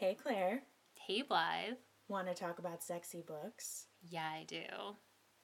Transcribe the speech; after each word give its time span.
Hey, 0.00 0.14
Claire. 0.14 0.62
Hey, 0.94 1.20
Blythe. 1.20 1.76
Want 2.08 2.26
to 2.28 2.32
talk 2.32 2.58
about 2.58 2.82
sexy 2.82 3.20
books? 3.20 3.88
Yeah, 4.00 4.24
I 4.24 4.46
do. 4.48 4.62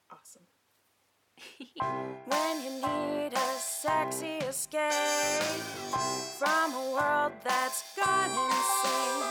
Awesome. 0.09 0.47
When 2.25 2.63
you 2.63 2.71
need 2.71 3.33
a 3.33 3.51
sexy 3.59 4.37
escape 4.49 5.61
from 6.39 6.73
a 6.73 6.91
world 6.91 7.33
that's 7.43 7.83
gone 7.95 8.31
insane. 8.49 9.21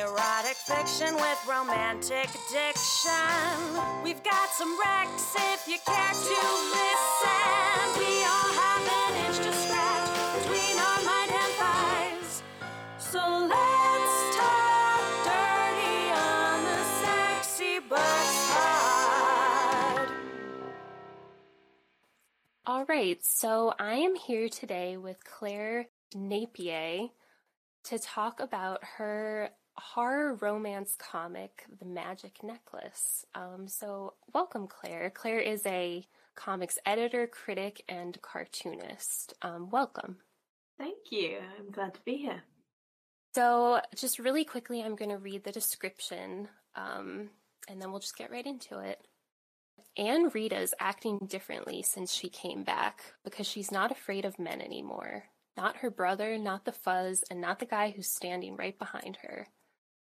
Erotic 0.00 0.56
fiction 0.64 1.14
with 1.16 1.38
romantic 1.46 2.30
addiction. 2.40 3.68
We've 4.02 4.22
got 4.22 4.48
some 4.48 4.80
Rex 4.80 5.36
if 5.52 5.68
you 5.68 5.76
care 5.84 6.16
to 6.30 6.40
listen. 6.72 7.84
We 8.00 8.24
all 8.24 8.52
have 8.64 8.84
an 8.98 9.12
itch 9.28 9.44
to 9.44 9.52
scratch 9.52 10.08
between 10.40 10.78
our 10.78 11.02
mind 11.04 11.32
and 11.32 11.52
thighs. 11.60 12.42
So 12.98 13.20
let's 13.50 13.75
All 22.88 22.94
right, 22.94 23.18
so 23.24 23.74
I 23.80 23.94
am 23.94 24.14
here 24.14 24.48
today 24.48 24.96
with 24.96 25.24
Claire 25.24 25.88
Napier 26.14 27.08
to 27.84 27.98
talk 27.98 28.38
about 28.38 28.78
her 28.98 29.50
horror 29.74 30.34
romance 30.34 30.94
comic, 30.96 31.64
The 31.80 31.84
Magic 31.84 32.44
Necklace. 32.44 33.24
Um, 33.34 33.66
so, 33.66 34.14
welcome, 34.32 34.68
Claire. 34.68 35.10
Claire 35.10 35.40
is 35.40 35.66
a 35.66 36.06
comics 36.36 36.78
editor, 36.86 37.26
critic, 37.26 37.82
and 37.88 38.22
cartoonist. 38.22 39.34
Um, 39.42 39.68
welcome. 39.70 40.18
Thank 40.78 41.10
you. 41.10 41.38
I'm 41.58 41.72
glad 41.72 41.94
to 41.94 42.00
be 42.04 42.18
here. 42.18 42.44
So, 43.34 43.80
just 43.96 44.20
really 44.20 44.44
quickly, 44.44 44.80
I'm 44.80 44.94
going 44.94 45.10
to 45.10 45.18
read 45.18 45.42
the 45.42 45.50
description 45.50 46.46
um, 46.76 47.30
and 47.68 47.82
then 47.82 47.90
we'll 47.90 48.00
just 48.00 48.16
get 48.16 48.30
right 48.30 48.46
into 48.46 48.78
it. 48.78 49.00
Ann-Rita's 49.96 50.74
acting 50.78 51.20
differently 51.26 51.82
since 51.82 52.12
she 52.12 52.28
came 52.28 52.62
back 52.62 53.14
because 53.24 53.46
she's 53.46 53.72
not 53.72 53.90
afraid 53.90 54.24
of 54.24 54.38
men 54.38 54.60
anymore. 54.60 55.24
Not 55.56 55.78
her 55.78 55.90
brother, 55.90 56.36
not 56.36 56.66
the 56.66 56.72
fuzz, 56.72 57.24
and 57.30 57.40
not 57.40 57.60
the 57.60 57.66
guy 57.66 57.90
who's 57.90 58.08
standing 58.08 58.56
right 58.56 58.78
behind 58.78 59.18
her. 59.22 59.48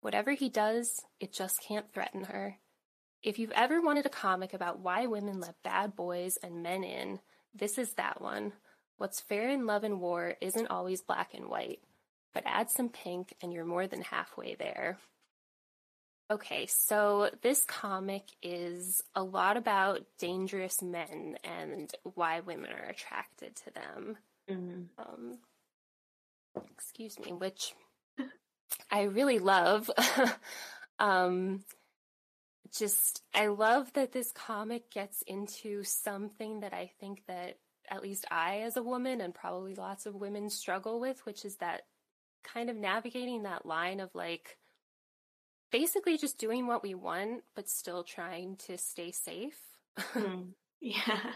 Whatever 0.00 0.32
he 0.32 0.48
does, 0.48 1.02
it 1.18 1.32
just 1.32 1.60
can't 1.60 1.92
threaten 1.92 2.24
her. 2.24 2.58
If 3.22 3.38
you've 3.38 3.50
ever 3.50 3.82
wanted 3.82 4.06
a 4.06 4.10
comic 4.10 4.54
about 4.54 4.78
why 4.78 5.06
women 5.06 5.40
let 5.40 5.62
bad 5.62 5.96
boys 5.96 6.38
and 6.42 6.62
men 6.62 6.84
in, 6.84 7.20
this 7.52 7.76
is 7.76 7.94
that 7.94 8.20
one. 8.22 8.52
What's 8.96 9.20
fair 9.20 9.48
in 9.48 9.66
love 9.66 9.82
and 9.82 10.00
war 10.00 10.36
isn't 10.40 10.68
always 10.68 11.02
black 11.02 11.34
and 11.34 11.48
white, 11.48 11.80
but 12.32 12.44
add 12.46 12.70
some 12.70 12.88
pink 12.88 13.34
and 13.42 13.52
you're 13.52 13.64
more 13.64 13.86
than 13.86 14.02
halfway 14.02 14.54
there. 14.54 14.98
Okay, 16.30 16.66
so 16.66 17.28
this 17.42 17.64
comic 17.64 18.22
is 18.40 19.02
a 19.16 19.22
lot 19.22 19.56
about 19.56 20.02
dangerous 20.16 20.80
men 20.80 21.36
and 21.42 21.92
why 22.14 22.38
women 22.38 22.70
are 22.70 22.88
attracted 22.88 23.56
to 23.56 23.70
them. 23.72 24.16
Mm-hmm. 24.48 24.82
Um, 24.96 25.38
excuse 26.72 27.18
me, 27.18 27.32
which 27.32 27.74
I 28.92 29.02
really 29.02 29.40
love. 29.40 29.90
um, 31.00 31.64
just, 32.72 33.24
I 33.34 33.48
love 33.48 33.92
that 33.94 34.12
this 34.12 34.30
comic 34.30 34.88
gets 34.88 35.22
into 35.26 35.82
something 35.82 36.60
that 36.60 36.72
I 36.72 36.92
think 37.00 37.22
that 37.26 37.56
at 37.90 38.04
least 38.04 38.24
I, 38.30 38.60
as 38.60 38.76
a 38.76 38.84
woman, 38.84 39.20
and 39.20 39.34
probably 39.34 39.74
lots 39.74 40.06
of 40.06 40.14
women 40.14 40.48
struggle 40.48 41.00
with, 41.00 41.26
which 41.26 41.44
is 41.44 41.56
that 41.56 41.82
kind 42.44 42.70
of 42.70 42.76
navigating 42.76 43.42
that 43.42 43.66
line 43.66 43.98
of 43.98 44.14
like, 44.14 44.58
basically 45.70 46.16
just 46.18 46.38
doing 46.38 46.66
what 46.66 46.82
we 46.82 46.94
want, 46.94 47.42
but 47.54 47.68
still 47.68 48.02
trying 48.02 48.56
to 48.56 48.78
stay 48.78 49.10
safe. 49.12 49.58
Mm. 50.14 50.48
Yeah. 50.82 51.32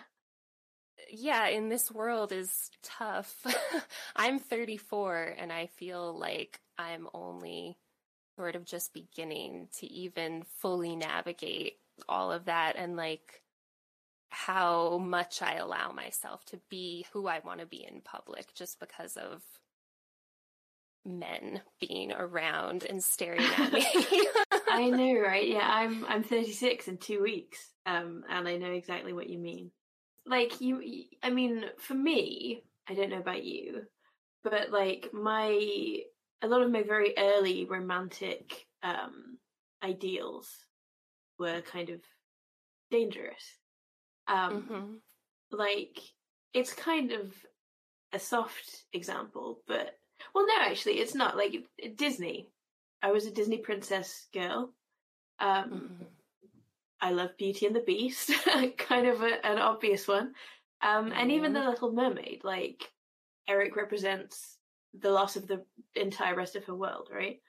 yeah, 1.11 1.49
in 1.49 1.69
this 1.69 1.93
world 1.93 2.33
is 2.33 2.71
tough. 2.83 3.45
I'm 4.17 4.39
34 4.39 5.34
and 5.39 5.53
I 5.53 5.67
feel 5.67 6.19
like 6.19 6.61
I'm 6.78 7.09
only 7.12 7.77
sort 8.39 8.56
of 8.56 8.65
just 8.65 8.95
beginning 8.95 9.69
to 9.81 9.87
even 9.87 10.45
fully 10.62 10.97
navigate 10.97 11.75
all 12.09 12.33
of 12.33 12.47
that 12.47 12.77
and 12.77 12.97
like 12.97 13.43
how 14.31 14.99
much 14.99 15.43
I 15.43 15.56
allow 15.56 15.93
myself 15.93 16.45
to 16.47 16.61
be 16.69 17.06
who 17.12 17.28
I 17.28 17.41
want 17.45 17.61
to 17.61 17.66
be 17.66 17.87
in 17.87 18.01
public 18.01 18.55
just 18.55 18.81
because 18.81 19.16
of 19.16 19.43
men 21.04 21.62
being 21.81 22.12
around 22.12 22.84
and 22.84 23.03
staring 23.03 23.53
at 23.54 23.72
me. 23.72 23.87
I 24.70 24.91
know, 24.91 25.15
right? 25.20 25.47
Yeah, 25.47 25.69
I'm 25.69 26.04
I'm 26.04 26.22
36 26.22 26.88
in 26.88 26.98
2 26.98 27.22
weeks. 27.22 27.72
Um 27.87 28.25
and 28.28 28.48
I 28.48 28.56
know 28.56 28.72
exactly 28.72 29.12
what 29.12 29.28
you 29.28 29.38
mean. 29.38 29.72
Like 30.26 30.60
you 30.60 30.82
I 31.22 31.31
mean, 31.31 31.70
for 31.78 31.94
me, 31.94 32.65
I 32.88 32.94
don't 32.94 33.10
know 33.10 33.19
about 33.19 33.44
you, 33.44 33.87
but 34.42 34.70
like 34.70 35.10
my 35.12 36.00
a 36.42 36.48
lot 36.48 36.62
of 36.62 36.70
my 36.70 36.82
very 36.82 37.15
early 37.19 37.66
romantic 37.66 38.66
um 38.82 39.38
ideals 39.82 40.66
were 41.38 41.62
kind 41.62 41.91
of 41.91 42.03
dangerous. 42.91 43.59
Um 44.28 44.71
Mhm. 44.71 45.03
like 45.50 46.00
it's 46.54 46.75
kind 46.75 47.12
of 47.12 47.34
a 48.12 48.19
soft 48.21 48.86
example, 48.92 49.62
but 49.66 49.98
well, 50.34 50.47
no, 50.47 50.55
actually, 50.61 50.99
it's 50.99 51.15
not. 51.15 51.37
Like 51.37 51.65
Disney, 51.97 52.49
I 53.03 53.12
was 53.12 53.27
a 53.27 53.31
Disney 53.31 53.59
princess 53.59 54.27
girl. 54.33 54.75
Um, 55.39 55.71
Mhm. 55.71 56.06
I 57.00 57.11
love 57.11 57.37
Beauty 57.37 57.67
and 57.67 57.77
the 57.77 57.81
Beast, 57.81 58.31
kind 58.78 59.06
of 59.06 59.22
a, 59.22 59.47
an 59.47 59.59
obvious 59.59 60.09
one. 60.09 60.34
Um, 60.81 61.12
and 61.12 61.31
even. 61.31 61.53
The 61.53 61.69
Little 61.69 61.93
Mermaid, 61.93 62.43
like 62.45 62.91
Eric 63.47 63.77
represents 63.77 64.59
the 64.95 65.11
loss 65.11 65.37
of 65.37 65.47
the 65.47 65.65
entire 65.95 66.34
rest 66.34 66.56
of 66.56 66.65
her 66.65 66.75
world, 66.75 67.09
right? 67.12 67.41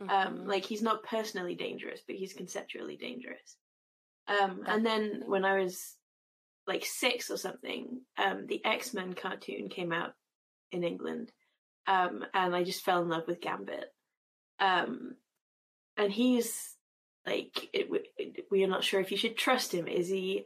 Um, 0.00 0.08
Mhm. 0.08 0.46
like 0.46 0.64
he's 0.64 0.82
not 0.82 1.02
personally 1.04 1.54
dangerous, 1.54 2.02
but 2.06 2.16
he's 2.16 2.32
conceptually 2.34 2.96
dangerous. 2.96 3.56
Um, 4.26 4.64
and 4.66 4.84
then 4.84 5.22
when 5.26 5.44
I 5.44 5.60
was 5.62 5.96
like 6.66 6.84
six 6.84 7.30
or 7.30 7.36
something, 7.36 8.04
um, 8.18 8.46
the 8.46 8.62
X 8.64 8.92
Men 8.92 9.14
cartoon 9.14 9.68
came 9.68 9.92
out 9.92 10.14
in 10.72 10.82
England, 10.82 11.32
um, 11.86 12.24
and 12.34 12.54
I 12.54 12.64
just 12.64 12.84
fell 12.84 13.02
in 13.02 13.08
love 13.08 13.24
with 13.26 13.40
Gambit. 13.40 13.92
Um, 14.58 15.16
and 15.96 16.12
he's 16.12 16.74
like, 17.26 17.68
it, 17.72 17.88
we 18.50 18.64
are 18.64 18.68
not 18.68 18.84
sure 18.84 19.00
if 19.00 19.10
you 19.10 19.16
should 19.16 19.36
trust 19.36 19.72
him. 19.72 19.86
Is 19.86 20.08
he 20.08 20.44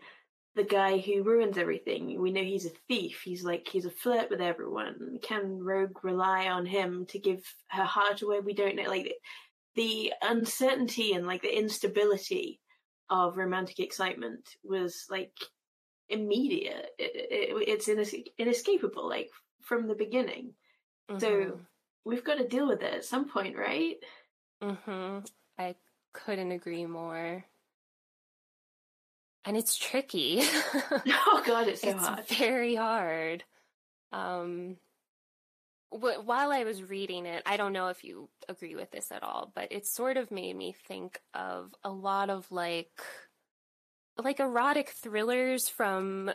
the 0.55 0.65
guy 0.65 0.99
who 0.99 1.23
ruins 1.23 1.59
everything? 1.59 2.21
We 2.21 2.33
know 2.33 2.43
he's 2.43 2.67
a 2.67 2.73
thief. 2.89 3.23
He's 3.25 3.45
like 3.45 3.69
he's 3.71 3.85
a 3.85 3.91
flirt 3.91 4.31
with 4.31 4.41
everyone. 4.41 5.19
Can 5.23 5.63
Rogue 5.63 6.03
rely 6.03 6.49
on 6.49 6.67
him 6.67 7.07
to 7.11 7.19
give 7.19 7.43
her 7.69 7.85
heart 7.85 8.23
away? 8.23 8.41
We 8.41 8.55
don't 8.55 8.77
know. 8.77 8.89
Like 8.89 9.15
the 9.75 10.13
uncertainty 10.23 11.13
and 11.13 11.27
like 11.27 11.43
the 11.43 11.57
instability 11.57 12.61
of 13.09 13.37
romantic 13.37 13.81
excitement 13.81 14.49
was 14.63 15.07
like 15.11 15.33
immediate. 16.09 16.91
It, 16.99 17.13
it, 17.15 17.69
it's 17.69 17.89
ines- 17.89 18.15
inescapable, 18.39 19.09
like 19.09 19.31
from 19.63 19.87
the 19.87 19.95
beginning. 19.95 20.55
So 21.19 21.27
Mhm. 21.31 21.67
we've 22.05 22.25
got 22.25 22.37
to 22.39 22.47
deal 22.49 22.69
with 22.69 22.83
it 22.83 22.95
at 22.95 23.05
some 23.05 23.29
point, 23.29 23.57
right? 23.57 23.97
Mm-hmm. 24.63 25.21
I 25.59 25.75
couldn't 26.13 26.53
agree 26.53 26.87
more. 26.87 27.45
And 29.45 29.57
it's 29.57 29.77
tricky. 29.77 30.43
Oh 31.07 31.43
God, 31.47 31.69
it's 31.69 31.81
so 31.83 31.89
it's 31.91 32.07
hard. 32.07 32.27
very 32.27 32.75
hard. 32.75 33.45
Um, 34.13 34.77
wh- 35.91 36.25
while 36.25 36.53
I 36.53 36.65
was 36.65 36.83
reading 36.83 37.27
it, 37.27 37.43
I 37.47 37.57
don't 37.57 37.73
know 37.73 37.89
if 37.89 38.05
you 38.05 38.29
agree 38.49 38.75
with 38.75 38.91
this 38.91 39.11
at 39.11 39.23
all, 39.23 39.51
but 39.55 39.73
it 39.73 39.87
sort 39.87 40.17
of 40.17 40.31
made 40.31 40.57
me 40.57 40.75
think 40.87 41.21
of 41.35 41.75
a 41.83 41.91
lot 41.91 42.29
of 42.31 42.51
like, 42.53 43.01
like 44.19 44.41
erotic 44.41 44.91
thrillers 44.91 45.69
from, 45.69 46.31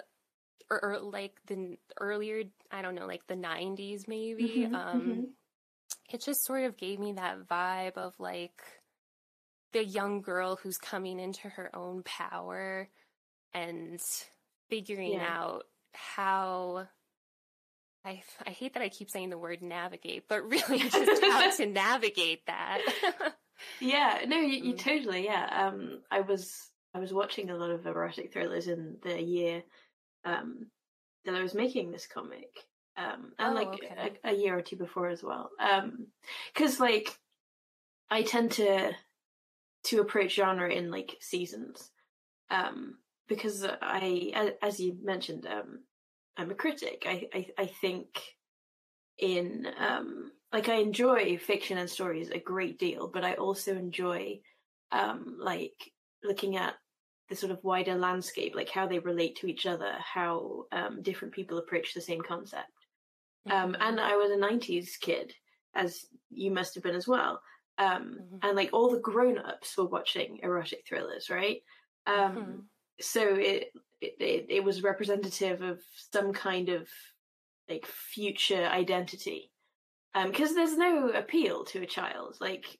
or, 0.69 0.83
or 0.83 0.99
like 0.99 1.39
the 1.47 1.77
earlier, 1.99 2.43
I 2.71 2.81
don't 2.81 2.95
know, 2.95 3.05
like 3.07 3.27
the 3.27 3.35
'90s 3.35 4.07
maybe. 4.07 4.65
Mhm, 4.65 4.73
um, 4.73 5.01
mhm. 5.11 5.33
it 6.11 6.21
just 6.23 6.43
sort 6.45 6.63
of 6.65 6.77
gave 6.77 6.99
me 6.99 7.13
that 7.13 7.47
vibe 7.47 7.97
of 7.97 8.19
like 8.19 8.61
the 9.73 9.83
young 9.83 10.21
girl 10.21 10.55
who's 10.55 10.77
coming 10.77 11.19
into 11.19 11.49
her 11.49 11.75
own 11.75 12.03
power 12.03 12.89
and 13.53 13.99
figuring 14.69 15.11
Yeah. 15.11 15.21
out 15.21 15.65
how 15.93 16.87
I, 18.05 18.21
I 18.45 18.51
hate 18.51 18.73
that 18.73 18.83
I 18.83 18.89
keep 18.89 19.09
saying 19.09 19.29
the 19.31 19.37
word 19.37 19.61
navigate, 19.61 20.27
but 20.27 20.43
really 20.49 20.79
just 20.89 21.23
how 21.23 21.47
to 21.47 21.65
navigate 21.65 22.45
that. 22.47 22.81
Yeah, 23.79 24.23
no, 24.27 24.37
you, 24.39 24.57
you 24.69 24.73
Mm. 24.73 24.77
totally. 24.77 25.25
Yeah, 25.25 25.45
um, 25.67 26.01
I 26.11 26.21
was 26.21 26.69
I 26.93 26.99
was 26.99 27.13
watching 27.13 27.49
a 27.49 27.55
lot 27.57 27.71
of 27.71 27.85
erotic 27.85 28.31
thrillers 28.33 28.67
in 28.67 28.97
the 29.03 29.21
year 29.21 29.63
um, 30.25 30.67
that 31.25 31.35
I 31.35 31.41
was 31.41 31.53
making 31.53 31.91
this 31.91 32.07
comic, 32.07 32.49
um, 32.97 33.33
and 33.39 33.51
Oh, 33.51 33.53
like 33.53 33.73
okay. 33.75 34.11
a, 34.23 34.31
a 34.31 34.33
year 34.35 34.57
or 34.57 34.61
two 34.61 34.75
before 34.75 35.09
as 35.09 35.23
well. 35.23 35.51
Because 36.53 36.79
like 36.79 37.17
I 38.09 38.23
tend 38.23 38.51
to 38.53 38.91
to 39.85 40.01
approach 40.01 40.35
genre 40.35 40.69
in 40.69 40.89
like 40.91 41.15
seasons, 41.19 41.91
um, 42.49 42.97
because 43.27 43.65
I, 43.81 44.55
as 44.61 44.79
you 44.79 44.97
mentioned, 45.03 45.45
um, 45.47 45.79
I'm 46.37 46.51
a 46.51 46.55
critic. 46.55 47.03
I 47.05 47.27
I, 47.33 47.47
I 47.57 47.65
think 47.67 48.07
in 49.17 49.67
um, 49.77 50.31
like 50.51 50.69
I 50.69 50.75
enjoy 50.75 51.37
fiction 51.37 51.77
and 51.77 51.89
stories 51.89 52.29
a 52.29 52.39
great 52.39 52.79
deal, 52.79 53.09
but 53.13 53.23
I 53.23 53.33
also 53.35 53.75
enjoy 53.75 54.39
um, 54.91 55.37
like 55.39 55.91
looking 56.23 56.57
at 56.57 56.75
the 57.29 57.35
sort 57.35 57.51
of 57.51 57.63
wider 57.63 57.95
landscape, 57.95 58.55
like 58.55 58.69
how 58.69 58.87
they 58.87 58.99
relate 58.99 59.35
to 59.37 59.47
each 59.47 59.65
other, 59.65 59.93
how 59.99 60.65
um, 60.71 61.01
different 61.01 61.33
people 61.33 61.57
approach 61.57 61.93
the 61.93 62.01
same 62.01 62.21
concept. 62.21 62.71
Um, 63.49 63.75
Mhm. 63.75 63.79
and 63.79 63.99
I 63.99 64.15
was 64.17 64.31
a 64.31 64.37
'90s 64.37 64.97
kid, 64.97 65.35
as 65.75 66.05
you 66.29 66.51
must 66.51 66.73
have 66.75 66.83
been 66.83 66.95
as 66.95 67.07
well. 67.07 67.41
Um, 67.77 68.19
Mhm. 68.19 68.41
And 68.41 68.55
like 68.55 68.71
all 68.73 68.89
the 68.91 68.99
grown-ups 68.99 69.77
were 69.77 69.85
watching 69.87 70.39
erotic 70.43 70.85
thrillers, 70.87 71.29
right? 71.29 71.61
Um, 72.05 72.35
Mhm. 72.35 72.69
So 73.01 73.35
it, 73.35 73.71
it 74.01 74.15
it 74.19 74.45
it 74.49 74.63
was 74.63 74.83
representative 74.83 75.61
of 75.61 75.81
some 75.95 76.33
kind 76.33 76.69
of 76.69 76.89
like 77.69 77.85
future 77.85 78.65
identity, 78.65 79.51
because 80.25 80.55
there's 80.55 80.77
no 80.77 81.09
appeal 81.09 81.65
to 81.65 81.83
a 81.83 81.87
child. 81.87 82.37
Like 82.41 82.79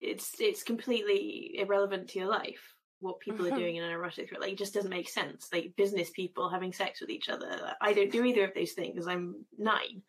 it's 0.00 0.40
it's 0.40 0.62
completely 0.62 1.56
irrelevant 1.58 2.08
to 2.10 2.18
your 2.18 2.28
life 2.28 2.74
what 3.02 3.20
people 3.20 3.46
are 3.46 3.56
doing 3.56 3.76
in 3.76 3.84
an 3.84 3.90
erotic 3.90 4.28
thriller. 4.28 4.42
Like, 4.42 4.52
it 4.52 4.58
just 4.58 4.74
doesn't 4.74 4.90
make 4.90 5.08
sense. 5.08 5.48
Like 5.52 5.74
business 5.76 6.10
people 6.10 6.48
having 6.48 6.72
sex 6.72 7.00
with 7.00 7.10
each 7.10 7.28
other. 7.28 7.74
I 7.80 7.92
don't 7.92 8.12
do 8.12 8.24
either 8.24 8.44
of 8.44 8.54
those 8.54 8.72
things. 8.72 9.06
I'm 9.06 9.44
nine. 9.58 10.02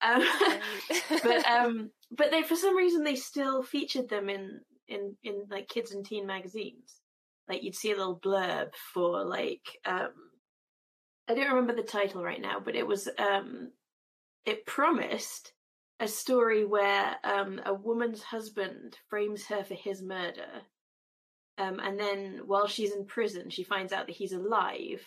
Um, 0.00 0.24
but 1.22 1.46
um, 1.46 1.90
but 2.10 2.30
they 2.30 2.42
for 2.42 2.56
some 2.56 2.76
reason 2.76 3.02
they 3.04 3.16
still 3.16 3.62
featured 3.62 4.08
them 4.08 4.28
in 4.28 4.60
in 4.86 5.16
in 5.22 5.42
like 5.50 5.68
kids 5.68 5.92
and 5.92 6.04
teen 6.04 6.26
magazines. 6.26 7.00
Like 7.48 7.62
you'd 7.62 7.74
see 7.74 7.92
a 7.92 7.96
little 7.96 8.18
blurb 8.18 8.74
for 8.92 9.24
like 9.24 9.66
um, 9.84 10.12
I 11.28 11.34
don't 11.34 11.48
remember 11.48 11.74
the 11.74 11.82
title 11.82 12.22
right 12.22 12.40
now, 12.40 12.60
but 12.60 12.76
it 12.76 12.86
was 12.86 13.08
um, 13.18 13.72
it 14.46 14.66
promised 14.66 15.52
a 16.00 16.08
story 16.08 16.64
where 16.64 17.16
um, 17.24 17.60
a 17.66 17.74
woman's 17.74 18.22
husband 18.22 18.96
frames 19.08 19.46
her 19.46 19.64
for 19.64 19.74
his 19.74 20.00
murder. 20.02 20.62
Um, 21.58 21.80
and 21.80 21.98
then 21.98 22.42
while 22.46 22.66
she's 22.68 22.92
in 22.92 23.04
prison, 23.04 23.50
she 23.50 23.64
finds 23.64 23.92
out 23.92 24.06
that 24.06 24.14
he's 24.16 24.32
alive, 24.32 25.02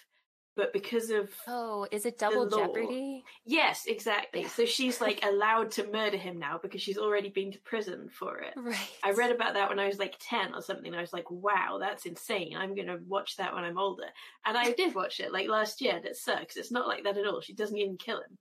but 0.57 0.73
because 0.73 1.09
of 1.09 1.29
oh, 1.47 1.87
is 1.91 2.05
it 2.05 2.17
Double. 2.17 2.49
Jeopardy? 2.49 3.23
yes, 3.45 3.85
exactly. 3.87 4.43
So 4.49 4.65
she's 4.65 4.99
like 4.99 5.23
allowed 5.25 5.71
to 5.71 5.89
murder 5.89 6.17
him 6.17 6.39
now 6.39 6.59
because 6.61 6.81
she's 6.81 6.97
already 6.97 7.29
been 7.29 7.53
to 7.53 7.59
prison 7.59 8.09
for 8.11 8.39
it. 8.39 8.53
Right. 8.57 8.77
I 9.01 9.11
read 9.11 9.31
about 9.31 9.53
that 9.53 9.69
when 9.69 9.79
I 9.79 9.87
was 9.87 9.97
like 9.97 10.15
10 10.19 10.53
or 10.53 10.61
something. 10.61 10.87
And 10.87 10.95
I 10.97 11.01
was 11.01 11.13
like, 11.13 11.31
wow, 11.31 11.77
that's 11.79 12.05
insane. 12.05 12.55
I'm 12.57 12.75
going 12.75 12.87
to 12.87 12.99
watch 13.07 13.37
that 13.37 13.53
when 13.55 13.63
I'm 13.63 13.77
older. 13.77 14.07
And 14.45 14.57
I 14.57 14.73
did 14.73 14.93
watch 14.93 15.21
it 15.21 15.31
like 15.31 15.47
last 15.47 15.79
year. 15.79 15.95
And 15.95 16.05
it 16.05 16.17
sucks. 16.17 16.57
It's 16.57 16.71
not 16.71 16.87
like 16.87 17.05
that 17.05 17.17
at 17.17 17.25
all. 17.25 17.39
She 17.39 17.53
doesn't 17.53 17.77
even 17.77 17.95
kill 17.97 18.17
him. 18.17 18.37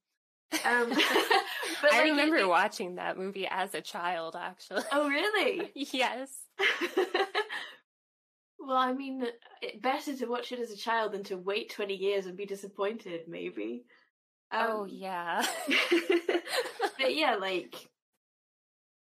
Um, 0.65 0.89
but 0.89 0.99
I 1.93 1.99
like, 2.01 2.11
remember 2.11 2.39
it- 2.39 2.49
watching 2.49 2.97
that 2.97 3.17
movie 3.19 3.47
as 3.49 3.73
a 3.75 3.81
child, 3.81 4.37
actually. 4.39 4.83
Oh, 4.91 5.09
really? 5.09 5.71
yes. 5.75 6.31
Well, 8.61 8.77
I 8.77 8.93
mean, 8.93 9.27
it, 9.62 9.83
better 9.83 10.17
to 10.17 10.27
watch 10.27 10.53
it 10.53 10.61
as 10.61 10.71
a 10.71 10.77
child 10.77 11.12
than 11.12 11.25
to 11.25 11.37
wait 11.39 11.71
20 11.71 11.95
years 11.95 12.27
and 12.27 12.37
be 12.37 12.47
disappointed, 12.47 13.23
maybe. 13.29 13.85
oh, 14.53 14.83
Um, 14.83 14.89
yeah. 14.89 15.45
but 16.99 17.15
yeah, 17.15 17.37
like 17.37 17.75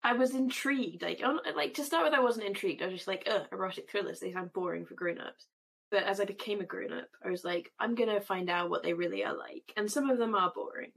I 0.03 0.13
was 0.13 0.35
intrigued. 0.35 1.01
Like, 1.01 1.21
on, 1.23 1.39
like 1.55 1.73
to 1.75 1.83
start 1.83 2.03
with, 2.05 2.13
I 2.13 2.19
wasn't 2.21 2.45
intrigued. 2.47 2.81
I 2.81 2.85
was 2.87 2.95
just 2.95 3.07
like, 3.07 3.27
"Ugh, 3.29 3.47
erotic 3.51 3.89
thrillers. 3.89 4.19
They 4.19 4.31
sound 4.33 4.53
boring 4.53 4.85
for 4.85 4.93
grown-ups." 4.95 5.47
But 5.91 6.03
as 6.03 6.19
I 6.19 6.25
became 6.25 6.61
a 6.61 6.65
grown-up, 6.65 7.09
I 7.23 7.29
was 7.29 7.43
like, 7.43 7.71
"I'm 7.79 7.95
gonna 7.95 8.21
find 8.21 8.49
out 8.49 8.69
what 8.69 8.83
they 8.83 8.93
really 8.93 9.23
are 9.23 9.35
like." 9.35 9.73
And 9.77 9.91
some 9.91 10.09
of 10.09 10.17
them 10.17 10.35
are 10.35 10.51
boring. 10.53 10.91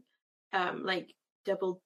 Um, 0.53 0.85
like 0.85 1.15
Double 1.45 1.83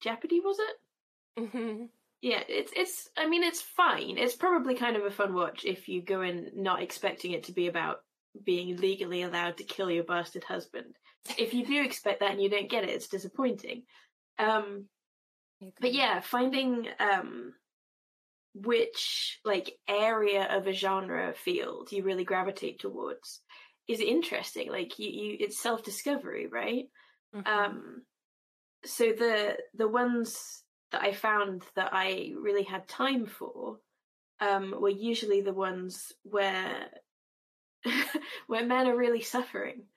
Jeopardy 0.00 0.40
was 0.40 0.58
it? 0.60 1.50
hmm 1.50 1.86
Yeah, 2.22 2.42
it's 2.48 2.72
it's. 2.76 3.08
I 3.16 3.26
mean, 3.26 3.42
it's 3.42 3.62
fine. 3.62 4.18
It's 4.18 4.36
probably 4.36 4.74
kind 4.74 4.96
of 4.96 5.04
a 5.04 5.10
fun 5.10 5.32
watch 5.32 5.64
if 5.64 5.88
you 5.88 6.02
go 6.02 6.20
in 6.20 6.50
not 6.54 6.82
expecting 6.82 7.32
it 7.32 7.44
to 7.44 7.52
be 7.52 7.66
about 7.66 7.98
being 8.44 8.76
legally 8.76 9.22
allowed 9.22 9.56
to 9.56 9.64
kill 9.64 9.90
your 9.90 10.04
bastard 10.04 10.44
husband. 10.44 10.96
If 11.38 11.54
you 11.54 11.64
do 11.64 11.82
expect 11.82 12.20
that 12.20 12.32
and 12.32 12.42
you 12.42 12.50
don't 12.50 12.70
get 12.70 12.84
it, 12.84 12.90
it's 12.90 13.08
disappointing. 13.08 13.84
Um, 14.38 14.88
but 15.80 15.92
yeah, 15.92 16.20
finding 16.20 16.88
um 16.98 17.54
which 18.54 19.38
like 19.44 19.78
area 19.88 20.44
of 20.56 20.66
a 20.66 20.72
genre 20.72 21.32
field 21.34 21.92
you 21.92 22.02
really 22.02 22.24
gravitate 22.24 22.80
towards 22.80 23.42
is 23.86 24.00
interesting. 24.00 24.70
Like 24.70 24.98
you, 24.98 25.08
you 25.08 25.36
it's 25.40 25.60
self 25.62 25.82
discovery, 25.84 26.46
right? 26.48 26.86
Mhm. 27.34 27.46
Um 27.46 28.02
so 28.84 29.12
the 29.12 29.58
the 29.74 29.88
ones 29.88 30.64
that 30.92 31.02
I 31.02 31.12
found 31.12 31.62
that 31.76 31.90
I 31.92 32.32
really 32.40 32.64
had 32.64 32.88
time 32.88 33.26
for 33.26 33.78
um 34.40 34.74
were 34.80 34.88
usually 34.88 35.40
the 35.42 35.52
ones 35.52 36.12
where 36.22 36.88
where 38.46 38.66
men 38.66 38.86
are 38.86 38.96
really 38.96 39.22
suffering. 39.22 39.82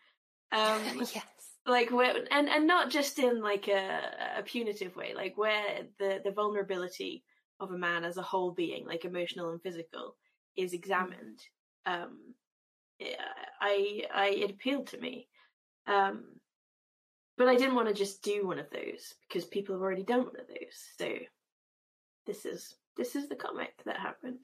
Um 0.54 0.81
yes. 1.00 1.24
like 1.66 1.92
where 1.92 2.13
and 2.30 2.50
and 2.50 2.68
not 2.68 2.92
just 2.92 3.18
in 3.19 3.42
like 3.42 3.68
a, 3.68 4.01
a 4.38 4.44
punitive 4.44 4.95
way 4.95 5.13
like 5.16 5.38
where 5.38 5.88
the 5.98 6.22
the 6.24 6.31
vulnerability 6.31 7.24
of 7.60 7.72
a 7.72 7.78
man 7.78 8.04
as 8.04 8.18
a 8.18 8.22
whole 8.22 8.51
being 8.51 8.86
like 8.86 9.06
emotional 9.06 9.51
and 9.51 9.62
physical 9.62 10.16
is 10.56 10.74
examined 10.74 11.39
um 11.86 12.19
i 13.62 14.04
i 14.13 14.28
it 14.28 14.51
appealed 14.51 14.88
to 14.88 15.00
me 15.00 15.28
um 15.88 16.24
but 17.38 17.48
i 17.48 17.56
didn't 17.56 17.76
want 17.76 17.88
to 17.88 17.94
just 17.94 18.22
do 18.22 18.46
one 18.46 18.60
of 18.60 18.70
those 18.72 19.14
because 19.28 19.46
people 19.46 19.76
have 19.76 19.82
already 19.82 20.04
done 20.04 20.20
one 20.20 20.40
of 20.40 20.48
those 20.48 20.76
so 20.98 21.10
this 22.26 22.46
is 22.46 22.76
this 22.98 23.16
is 23.16 23.28
the 23.28 23.36
comic 23.36 23.74
that 23.86 23.98
happened 23.98 24.40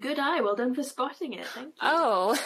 good 0.00 0.18
eye 0.18 0.40
well 0.40 0.54
done 0.54 0.74
for 0.74 0.82
spotting 0.82 1.32
it 1.32 1.46
thank 1.46 1.68
you 1.68 1.72
Oh, 1.80 2.38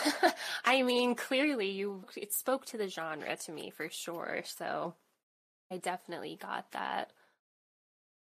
I 0.64 0.82
mean, 0.82 1.17
clearly 1.17 1.70
you 1.70 2.05
it 2.17 2.32
spoke 2.32 2.64
to 2.67 2.79
the 2.79 2.87
genre 2.88 3.37
to 3.37 3.53
me 3.53 3.70
for 3.70 3.88
sure. 3.91 4.43
So 4.44 4.94
I 5.70 5.79
definitely 5.79 6.38
got 6.41 6.70
that. 6.73 7.12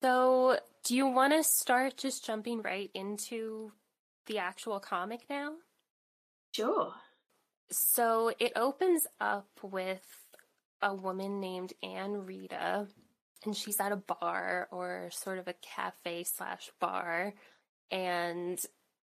So, 0.02 0.58
do 0.84 0.96
you 0.96 1.06
want 1.06 1.32
to 1.32 1.44
start 1.44 1.96
just 1.96 2.24
jumping 2.24 2.62
right 2.62 2.90
into 2.94 3.72
the 4.26 4.38
actual 4.38 4.80
comic 4.80 5.20
now? 5.30 5.52
sure 6.52 6.94
So, 7.70 8.32
it 8.40 8.52
opens 8.56 9.06
up 9.20 9.48
with 9.62 10.02
a 10.82 10.94
woman 10.94 11.40
named 11.40 11.72
Ann-Rita, 11.82 12.88
and 13.44 13.56
she's 13.56 13.80
at 13.80 13.92
a 13.92 13.96
bar 13.96 14.68
or 14.70 15.08
sort 15.12 15.38
of 15.38 15.48
a 15.48 15.54
cafe 15.54 16.24
slash 16.24 16.70
bar, 16.80 17.34
and 17.90 18.58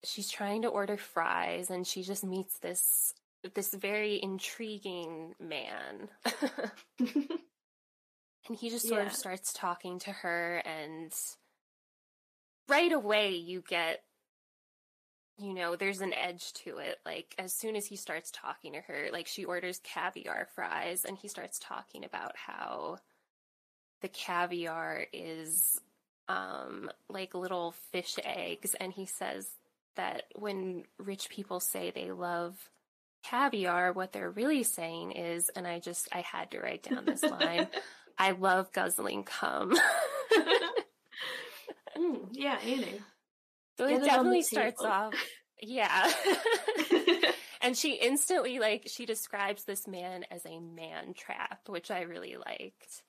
she's 0.03 0.29
trying 0.29 0.61
to 0.63 0.67
order 0.69 0.97
fries, 0.97 1.69
and 1.69 1.85
she 1.85 2.03
just 2.03 2.23
meets 2.23 2.57
this 2.59 3.13
this 3.53 3.73
very 3.75 4.19
intriguing 4.23 5.35
man. 5.39 6.09
and 6.99 8.57
he 8.57 8.69
just 8.71 8.87
sort 8.87 9.01
Yeah. 9.01 9.07
of 9.07 9.13
starts 9.13 9.53
talking 9.53 9.99
to 9.99 10.11
her 10.11 10.63
and 10.65 11.13
right 12.67 12.91
away 12.91 13.35
you 13.35 13.61
get 13.67 14.03
you 15.37 15.53
know 15.53 15.75
there's 15.75 16.01
an 16.01 16.13
edge 16.13 16.53
to 16.53 16.77
it. 16.77 16.97
Like 17.05 17.35
as 17.37 17.53
soon 17.53 17.75
as 17.75 17.85
he 17.85 17.95
starts 17.95 18.31
talking 18.31 18.73
to 18.73 18.81
her 18.81 19.07
like 19.11 19.27
she 19.27 19.45
orders 19.45 19.79
caviar 19.83 20.47
fries 20.55 21.05
and 21.05 21.17
he 21.17 21.27
starts 21.27 21.59
talking 21.59 22.05
about 22.05 22.35
how 22.37 22.97
the 24.01 24.07
caviar 24.07 25.05
is 25.13 25.79
um 26.27 26.89
like 27.09 27.33
little 27.33 27.73
fish 27.91 28.15
eggs. 28.23 28.75
And 28.79 28.93
he 28.93 29.05
says 29.05 29.47
that 29.95 30.23
when 30.35 30.83
rich 30.97 31.29
people 31.29 31.59
say 31.59 31.91
they 31.91 32.11
love 32.11 32.55
caviar 33.23 33.91
what 33.91 34.13
they're 34.13 34.29
really 34.29 34.63
saying 34.63 35.11
is 35.11 35.49
and 35.49 35.65
I 35.67 35.79
just 35.79 36.07
I 36.13 36.21
had 36.21 36.51
to 36.51 36.59
write 36.59 36.83
down 36.83 37.05
this 37.05 37.23
line 37.23 37.67
I 38.17 38.31
love 38.31 38.71
guzzling 38.71 39.23
cum. 39.23 39.73
Mm, 41.97 42.27
yeah 42.33 42.57
know 42.65 43.14
so 43.77 43.87
Get 43.87 43.91
it 43.91 43.95
it 43.95 43.97
on 43.97 44.01
the 44.01 44.07
definitely 44.07 44.41
starts 44.41 44.81
off 44.81 45.13
yeah. 45.61 46.11
and 47.61 47.77
she 47.77 47.93
instantly 47.95 48.59
like 48.59 48.87
she 48.87 49.05
describes 49.05 49.63
this 49.63 49.87
man 49.87 50.25
as 50.31 50.45
a 50.45 50.59
man 50.59 51.13
trap, 51.13 51.61
which 51.67 51.91
I 51.91 52.01
really 52.01 52.35
liked. 52.37 53.03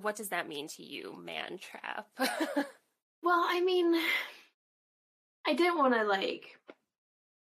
What 0.00 0.16
does 0.16 0.30
that 0.30 0.48
mean 0.48 0.68
to 0.76 0.82
you, 0.82 1.16
man 1.22 1.58
trap? 1.58 2.08
Well, 3.22 3.42
I 3.48 3.62
mean, 3.62 3.94
I 5.46 5.54
didn't 5.54 5.78
want 5.78 5.94
to 5.94 6.04
like 6.04 6.58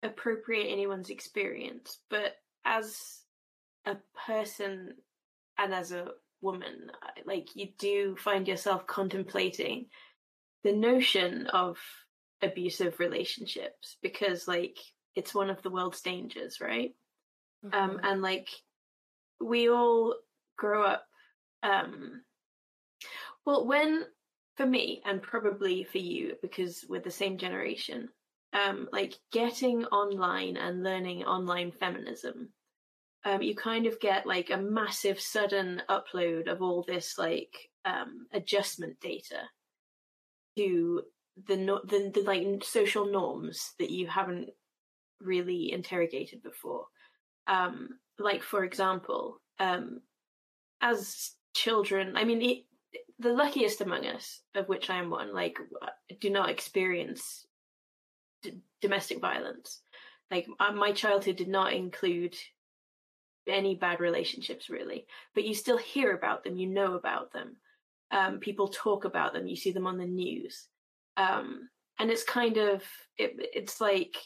appropriate 0.03 0.73
anyone's 0.73 1.11
experience, 1.11 1.99
but 2.09 2.37
as 2.65 3.21
a 3.85 3.97
person 4.27 4.95
and 5.59 5.75
as 5.75 5.93
a 5.93 6.13
woman, 6.41 6.91
like 7.27 7.55
you 7.55 7.69
do 7.79 8.17
find 8.17 8.49
yourself 8.49 8.87
contemplating 8.87 9.89
the 10.65 10.73
notion 10.73 11.49
of 11.49 11.77
abusive 12.43 13.01
relationships 13.01 13.97
because 14.03 14.49
like 14.49 14.79
it's 15.15 15.35
one 15.35 15.51
of 15.51 15.63
the 15.63 15.71
world's 15.71 16.01
dangers, 16.01 16.61
right? 16.61 16.95
Um, 17.73 17.99
Mhm. 17.99 18.01
and 18.03 18.23
like 18.23 18.49
we 19.41 19.69
all 19.71 20.17
grow 20.57 20.85
up. 20.85 21.07
Um, 21.63 22.25
well, 23.45 23.67
when 23.67 24.07
for 24.57 24.67
me 24.67 25.03
and 25.05 25.23
probably 25.23 25.85
for 25.85 25.99
you 25.99 26.37
because 26.43 26.85
we're 26.89 27.01
the 27.01 27.11
same 27.11 27.39
generation, 27.39 28.09
um, 28.53 28.89
like 28.93 29.15
getting 29.33 29.85
online 29.87 30.57
and 30.57 30.83
learning 30.83 31.25
online 31.25 31.73
feminism, 31.73 32.53
um, 33.25 33.43
you 33.43 33.55
kind 33.55 33.87
of 33.87 34.01
get 34.01 34.27
like 34.27 34.51
a 34.51 34.57
massive 34.57 35.21
sudden 35.21 35.83
upload 35.89 36.49
of 36.49 36.63
all 36.63 36.83
this 36.83 37.19
like 37.19 37.71
um, 37.85 38.27
adjustment 38.33 39.01
data 39.01 39.49
to 40.57 41.03
the, 41.47 41.57
the 41.85 42.11
the 42.15 42.23
like 42.23 42.65
social 42.65 43.07
norms 43.07 43.75
that 43.79 43.91
you 43.91 44.07
haven't 44.07 44.51
really 45.21 45.73
interrogated 45.73 46.43
before. 46.43 46.87
Um, 47.47 47.99
like 48.19 48.43
for 48.43 48.65
example, 48.65 49.41
um, 49.59 50.01
as 50.81 51.33
children, 51.55 52.17
I 52.17 52.25
mean, 52.25 52.43
it, 52.43 52.65
the 53.19 53.33
luckiest 53.33 53.81
among 53.81 54.07
us, 54.07 54.41
of 54.55 54.69
which 54.69 54.91
I 54.91 54.99
am 54.99 55.11
one, 55.11 55.35
like 55.35 55.59
do 56.21 56.31
not 56.31 56.51
experience 56.51 57.47
d- 58.43 58.61
domestic 58.81 59.21
violence. 59.21 59.83
Like 60.31 60.47
uh, 60.61 60.73
my 60.73 60.93
childhood 60.93 61.37
did 61.37 61.49
not 61.49 61.73
include 61.73 62.37
any 63.47 63.75
bad 63.75 64.01
relationships 64.01 64.69
really, 64.69 65.07
but 65.35 65.45
you 65.45 65.55
still 65.55 65.79
hear 65.79 66.15
about 66.15 66.45
them, 66.45 66.57
you 66.57 66.67
know 66.67 66.95
about 66.95 67.33
them. 67.33 67.57
Um, 68.11 68.39
people 68.39 68.69
talk 68.69 69.05
about 69.05 69.33
them, 69.33 69.47
you 69.47 69.57
see 69.57 69.73
them 69.73 69.87
on 69.87 69.99
the 69.99 70.07
news. 70.07 70.69
Um, 71.19 71.69
and 71.99 72.11
it's 72.11 72.25
kind 72.25 72.57
of, 72.57 72.83
it, 73.19 73.35
it's 73.37 73.81
like 73.81 74.17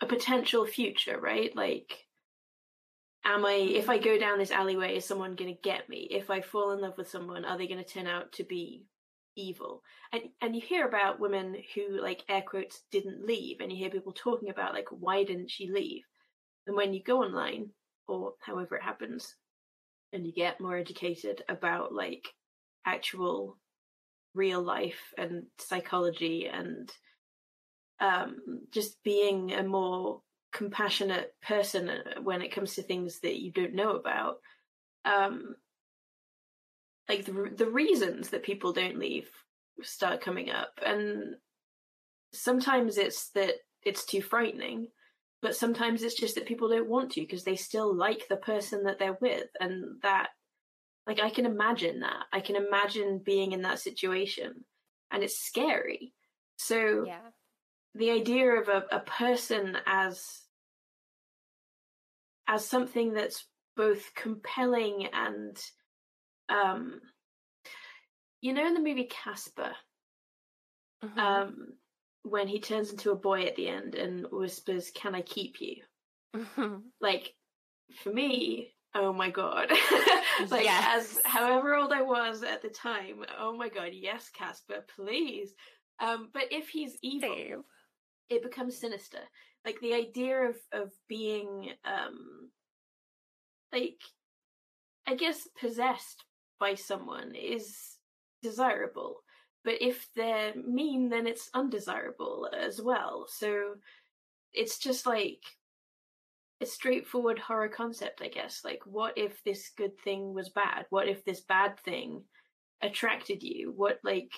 a 0.00 0.06
potential 0.06 0.66
future, 0.66 1.20
right? 1.20 1.54
Like, 1.54 1.92
am 3.26 3.44
I, 3.44 3.52
if 3.52 3.90
I 3.90 3.98
go 3.98 4.18
down 4.18 4.38
this 4.38 4.50
alleyway, 4.50 4.96
is 4.96 5.04
someone 5.04 5.36
going 5.36 5.54
to 5.54 5.60
get 5.62 5.88
me? 5.88 6.08
If 6.10 6.30
I 6.30 6.40
fall 6.40 6.72
in 6.72 6.80
love 6.80 6.94
with 6.96 7.10
someone, 7.10 7.44
are 7.44 7.58
they 7.58 7.68
going 7.68 7.84
to 7.84 7.88
turn 7.88 8.06
out 8.06 8.32
to 8.32 8.44
be 8.44 8.86
evil? 9.36 9.82
And, 10.12 10.22
and 10.40 10.56
you 10.56 10.62
hear 10.62 10.88
about 10.88 11.20
women 11.20 11.54
who, 11.74 12.00
like, 12.00 12.24
air 12.30 12.42
quotes, 12.42 12.82
didn't 12.90 13.26
leave, 13.26 13.60
and 13.60 13.70
you 13.70 13.76
hear 13.76 13.90
people 13.90 14.14
talking 14.14 14.48
about, 14.48 14.72
like, 14.72 14.88
why 14.90 15.24
didn't 15.24 15.50
she 15.50 15.70
leave? 15.70 16.04
And 16.66 16.74
when 16.74 16.94
you 16.94 17.02
go 17.02 17.22
online, 17.22 17.68
or 18.08 18.32
however 18.40 18.76
it 18.76 18.82
happens, 18.82 19.36
and 20.14 20.26
you 20.26 20.32
get 20.32 20.60
more 20.60 20.78
educated 20.78 21.42
about, 21.50 21.92
like, 21.92 22.26
actual 22.86 23.58
real 24.34 24.62
life 24.62 25.12
and 25.18 25.44
psychology 25.58 26.46
and 26.46 26.92
um, 28.00 28.36
just 28.72 29.02
being 29.02 29.52
a 29.52 29.62
more 29.62 30.22
compassionate 30.52 31.34
person 31.42 31.88
uh, 31.88 32.20
when 32.22 32.42
it 32.42 32.52
comes 32.52 32.74
to 32.74 32.82
things 32.82 33.20
that 33.20 33.40
you 33.40 33.52
don't 33.52 33.74
know 33.74 33.90
about. 33.90 34.38
Um, 35.04 35.54
like 37.08 37.24
the 37.24 37.50
the 37.56 37.68
reasons 37.68 38.30
that 38.30 38.42
people 38.42 38.72
don't 38.72 38.98
leave 38.98 39.28
start 39.82 40.20
coming 40.20 40.50
up, 40.50 40.70
and 40.84 41.34
sometimes 42.32 42.98
it's 42.98 43.30
that 43.30 43.54
it's 43.82 44.04
too 44.04 44.22
frightening, 44.22 44.88
but 45.42 45.56
sometimes 45.56 46.02
it's 46.02 46.14
just 46.14 46.36
that 46.36 46.46
people 46.46 46.68
don't 46.68 46.88
want 46.88 47.12
to 47.12 47.20
because 47.20 47.44
they 47.44 47.56
still 47.56 47.94
like 47.94 48.28
the 48.28 48.36
person 48.36 48.84
that 48.84 48.98
they're 48.98 49.18
with, 49.20 49.48
and 49.58 50.00
that 50.02 50.28
like 51.10 51.18
I 51.18 51.30
can 51.30 51.44
imagine 51.44 52.00
that 52.00 52.26
I 52.32 52.38
can 52.38 52.54
imagine 52.54 53.18
being 53.18 53.50
in 53.50 53.62
that 53.62 53.80
situation, 53.80 54.64
and 55.10 55.24
it's 55.24 55.40
scary. 55.40 56.12
So 56.56 57.04
yeah. 57.04 57.18
the 57.96 58.12
idea 58.12 58.52
of 58.60 58.68
a, 58.68 58.84
a 58.92 59.00
person 59.00 59.76
as 59.86 60.24
as 62.46 62.64
something 62.64 63.12
that's 63.12 63.44
both 63.76 64.14
compelling 64.14 65.08
and 65.12 65.60
um 66.48 67.00
you 68.40 68.52
know 68.52 68.64
in 68.64 68.74
the 68.74 68.80
movie 68.80 69.10
Casper 69.10 69.72
Mhm. 71.02 71.18
um 71.18 71.72
when 72.22 72.46
he 72.46 72.60
turns 72.60 72.92
into 72.92 73.10
a 73.10 73.16
boy 73.16 73.46
at 73.46 73.56
the 73.56 73.66
end 73.66 73.96
and 73.96 74.26
whispers 74.30 74.92
can 74.94 75.16
I 75.16 75.22
keep 75.22 75.60
you 75.60 75.82
Mhm. 76.36 76.84
like 77.00 77.34
for 77.96 78.12
me 78.12 78.74
oh 78.94 79.12
my 79.12 79.30
god 79.30 79.70
like 80.50 80.64
Yes. 80.64 81.18
as 81.18 81.20
however 81.24 81.74
old 81.76 81.92
I 81.92 82.02
was 82.02 82.42
at 82.42 82.62
the 82.62 82.68
time 82.68 83.24
oh 83.38 83.56
my 83.56 83.68
god 83.68 83.90
yes 83.92 84.28
Casper 84.30 84.84
please 84.96 85.54
um 86.00 86.28
but 86.32 86.44
if 86.50 86.68
he's 86.68 86.96
evil 87.02 87.64
it 88.30 88.42
becomes 88.42 88.78
sinister. 88.78 89.18
Like 89.66 89.78
the 89.80 89.92
idea 89.92 90.38
of 90.48 90.56
of 90.72 90.92
being 91.08 91.70
um 91.84 92.48
like 93.72 94.00
I 95.06 95.16
guess 95.16 95.48
possessed 95.60 96.24
by 96.58 96.74
someone 96.76 97.34
is 97.34 97.96
desirable. 98.42 99.22
But 99.64 99.82
if 99.82 100.08
they're 100.16 100.54
mean 100.54 101.10
then 101.10 101.26
it's 101.26 101.50
undesirable 101.52 102.48
as 102.58 102.80
well. 102.80 103.26
So 103.28 103.74
it's 104.54 104.78
just 104.78 105.06
like 105.06 105.42
a 106.60 106.66
straightforward 106.66 107.38
horror 107.38 107.68
concept, 107.68 108.20
I 108.22 108.28
guess. 108.28 108.62
Like 108.64 108.80
what 108.84 109.16
if 109.16 109.42
this 109.44 109.70
good 109.76 109.98
thing 110.00 110.34
was 110.34 110.50
bad? 110.50 110.86
What 110.90 111.08
if 111.08 111.24
this 111.24 111.40
bad 111.40 111.78
thing 111.80 112.22
attracted 112.82 113.42
you? 113.42 113.72
What 113.76 114.00
like 114.04 114.32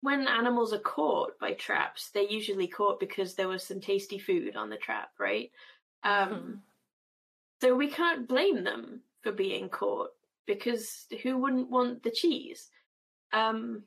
when 0.00 0.28
animals 0.28 0.72
are 0.72 0.78
caught 0.78 1.38
by 1.40 1.54
traps, 1.54 2.10
they're 2.10 2.22
usually 2.22 2.68
caught 2.68 3.00
because 3.00 3.34
there 3.34 3.48
was 3.48 3.64
some 3.64 3.80
tasty 3.80 4.18
food 4.18 4.56
on 4.56 4.70
the 4.70 4.76
trap, 4.76 5.10
right? 5.18 5.50
Um, 6.04 6.30
Mhm. 6.30 6.62
So 7.60 7.74
we 7.74 7.88
can't 7.90 8.28
blame 8.28 8.64
them 8.64 9.02
for 9.22 9.32
being 9.32 9.68
caught 9.68 10.10
because 10.46 11.06
who 11.22 11.38
wouldn't 11.38 11.70
want 11.70 12.02
the 12.02 12.10
cheese? 12.10 12.70
Um, 13.32 13.84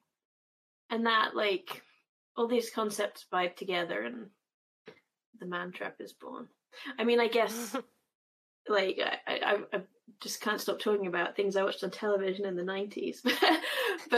and 0.89 1.05
that, 1.05 1.35
like, 1.35 1.83
all 2.35 2.47
these 2.47 2.69
concepts 2.69 3.25
vibe 3.31 3.55
together 3.55 4.03
and 4.03 4.29
the 5.39 5.45
man 5.45 5.71
trap 5.71 6.01
is 6.01 6.13
born. 6.13 6.49
I 6.97 7.03
mean, 7.03 7.19
I 7.19 7.27
guess, 7.27 7.75
like, 8.67 8.99
I, 8.99 9.19
I, 9.27 9.77
I 9.77 9.83
just 10.21 10.41
can't 10.41 10.61
stop 10.61 10.79
talking 10.79 11.07
about 11.07 11.35
things 11.35 11.55
I 11.55 11.63
watched 11.63 11.83
on 11.83 11.91
television 11.91 12.45
in 12.45 12.55
the 12.55 12.63
90s. 12.63 13.21
but 13.23 13.33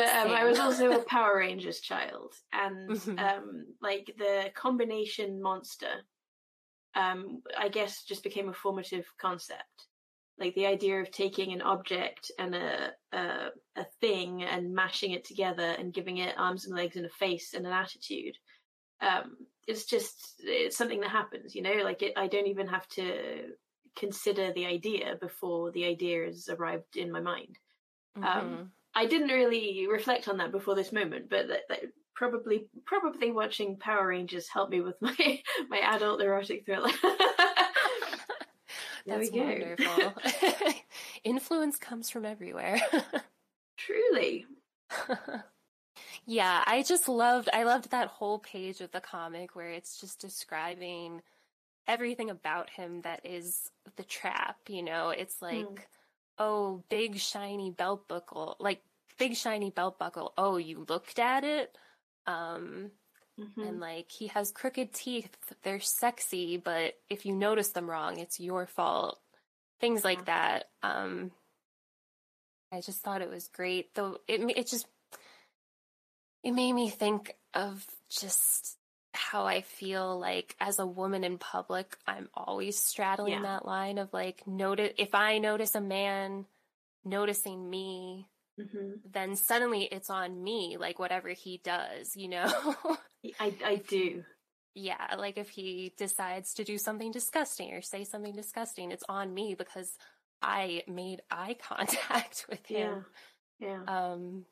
um, 0.10 0.32
I 0.32 0.46
was 0.46 0.60
also 0.60 1.00
a 1.00 1.04
Power 1.06 1.38
Rangers 1.38 1.80
child. 1.82 2.34
And, 2.52 2.92
Mhm. 2.92 3.20
um, 3.20 3.66
like, 3.82 4.14
the 4.18 4.52
combination 4.56 5.42
monster 5.42 6.04
um, 6.96 7.42
I 7.58 7.70
guess 7.70 8.04
just 8.04 8.24
became 8.24 8.50
a 8.50 8.54
formative 8.54 9.06
concept. 9.20 9.88
Like 10.38 10.56
the 10.56 10.66
idea 10.66 11.00
of 11.00 11.12
taking 11.12 11.54
an 11.54 11.62
object 11.62 12.32
and 12.40 12.56
a, 12.56 12.92
a 13.12 13.50
a 13.76 13.86
thing 14.02 14.44
and 14.44 14.74
mashing 14.74 15.12
it 15.12 15.24
together 15.24 15.64
and 15.78 15.94
giving 15.94 16.18
it 16.18 16.38
arms 16.38 16.66
and 16.66 16.76
legs 16.76 16.96
and 16.96 17.06
a 17.06 17.10
face 17.10 17.54
and 17.54 17.66
an 17.66 17.74
attitude. 17.74 18.36
Um, 19.04 19.38
it's 19.68 19.86
just 19.86 20.36
it's 20.40 20.78
something 20.78 21.02
that 21.02 21.10
happens, 21.12 21.56
you 21.56 21.62
know. 21.62 21.74
Like 21.84 22.02
it, 22.02 22.14
I 22.18 22.28
don't 22.28 22.48
even 22.48 22.68
have 22.68 22.88
to 22.90 23.54
consider 23.96 24.52
the 24.54 24.66
idea 24.66 25.18
before 25.22 25.72
the 25.72 25.86
idea 25.86 26.26
has 26.26 26.50
arrived 26.50 26.98
in 26.98 27.12
my 27.12 27.22
mind. 27.22 27.60
Um, 28.22 28.24
Mhm. 28.24 28.72
I 28.96 29.06
didn't 29.08 29.30
really 29.30 29.88
reflect 29.88 30.28
on 30.28 30.38
that 30.38 30.52
before 30.52 30.76
this 30.76 30.92
moment, 30.92 31.30
but 31.30 31.48
that, 31.50 31.62
that 31.70 31.82
probably 32.16 32.68
probably 32.86 33.32
watching 33.32 33.78
Power 33.80 34.08
Rangers 34.08 34.48
helped 34.50 34.72
me 34.72 34.82
with 34.82 34.96
my 35.02 35.44
my 35.70 35.80
adult 35.80 36.22
erotic 36.22 36.66
thriller. 36.66 36.92
There 39.06 39.20
That's 39.20 39.32
we 39.32 39.38
go. 39.38 39.46
wonderful. 39.46 40.14
Influence 41.26 41.78
comes 41.78 42.10
from 42.10 42.26
everywhere. 42.26 42.80
Truly, 43.78 44.46
yeah, 46.26 46.64
I 46.66 46.84
just 46.84 47.10
loved 47.10 47.50
I 47.54 47.64
loved 47.64 47.92
that 47.92 48.08
whole 48.08 48.40
page 48.40 48.82
of 48.82 48.92
the 48.92 49.02
comic 49.02 49.56
where 49.56 49.70
it's 49.70 50.00
just 50.00 50.20
describing 50.20 51.22
everything 51.88 52.30
about 52.30 52.70
him 52.70 53.02
that 53.02 53.26
is 53.26 53.72
the 53.98 54.04
trap, 54.04 54.58
you 54.68 54.84
know. 54.84 55.10
It's 55.10 55.42
like 55.42 55.90
oh, 56.40 56.84
big 56.90 57.18
shiny 57.20 57.72
belt 57.72 58.08
buckle, 58.08 58.56
like 58.60 58.82
big 59.18 59.36
shiny 59.36 59.70
belt 59.70 60.00
buckle. 60.00 60.34
Oh, 60.38 60.58
you 60.58 60.86
looked 60.88 61.20
at 61.20 61.44
it? 61.44 61.78
Um 62.26 62.92
Mhm. 63.40 63.68
and 63.68 63.80
like 63.80 64.12
he 64.12 64.28
has 64.28 64.52
crooked 64.52 64.94
teeth. 64.94 65.36
They're 65.64 65.80
sexy, 65.80 66.58
but 66.58 66.96
if 67.10 67.26
you 67.26 67.34
notice 67.36 67.70
them 67.70 67.90
wrong, 67.90 68.20
it's 68.20 68.40
your 68.40 68.68
fault. 68.68 69.20
Things 69.80 70.04
like 70.06 70.26
that. 70.26 70.70
Um 70.84 71.32
I 72.72 72.82
just 72.82 73.02
thought 73.04 73.22
it 73.22 73.30
was 73.30 73.48
great. 73.48 73.94
Though 73.96 74.20
it 74.28 74.42
it 74.58 74.68
just 74.68 74.88
it 76.44 76.52
made 76.52 76.74
me 76.74 76.90
think 76.90 77.36
of 77.54 77.86
just 78.10 78.78
how 79.14 79.46
I 79.46 79.62
feel 79.62 80.20
like 80.20 80.56
as 80.60 80.80
a 80.80 80.86
woman 80.88 81.24
in 81.24 81.38
public, 81.38 81.98
I'm 82.08 82.30
always 82.34 82.78
straddling 82.78 83.34
Yeah. 83.34 83.42
that 83.44 83.66
line 83.66 83.98
of 83.98 84.12
like 84.14 84.46
notice 84.48 84.92
if 84.98 85.14
I 85.14 85.38
notice 85.38 85.76
a 85.76 85.82
man 85.82 86.46
noticing 87.06 87.70
me, 87.70 88.28
hmm 88.58 88.92
then 89.12 89.36
suddenly 89.36 89.84
it's 89.84 90.10
on 90.10 90.44
me, 90.44 90.78
like 90.80 90.98
whatever 90.98 91.30
he 91.30 91.60
does, 91.64 92.16
you 92.16 92.28
know? 92.30 92.52
I 93.40 93.54
I 93.64 93.76
do. 93.88 94.24
yeah, 94.76 95.16
like 95.18 95.38
if 95.38 95.50
he 95.50 95.94
decides 95.98 96.54
to 96.56 96.64
do 96.64 96.78
something 96.78 97.12
disgusting 97.12 97.74
or 97.74 97.82
say 97.82 98.04
something 98.04 98.34
disgusting, 98.34 98.92
it's 98.92 99.04
on 99.08 99.34
me 99.34 99.56
because 99.56 99.92
I 100.42 100.84
made 100.88 101.22
eye 101.30 101.56
contact 101.70 102.46
with 102.50 102.66
him. 102.66 103.06
Yeah. 103.60 103.68
Yeah. 103.88 104.14
Um, 104.14 104.46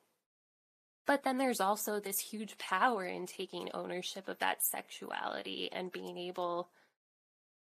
but 1.12 1.24
then 1.24 1.38
there's 1.38 1.60
also 1.60 2.00
this 2.00 2.20
huge 2.20 2.58
power 2.58 3.04
in 3.04 3.26
taking 3.26 3.70
ownership 3.74 4.30
of 4.30 4.40
that 4.40 4.64
sexuality 4.64 5.68
and 5.70 5.92
being 5.92 6.18
able 6.18 6.70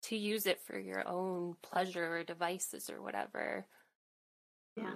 to 0.03 0.15
use 0.15 0.45
it 0.45 0.61
for 0.61 0.79
your 0.79 1.09
own 1.09 1.55
pleasure 1.63 2.17
or 2.17 2.23
devices 2.23 2.91
or 2.91 3.01
whatever. 3.01 3.65
Yeah. 4.77 4.93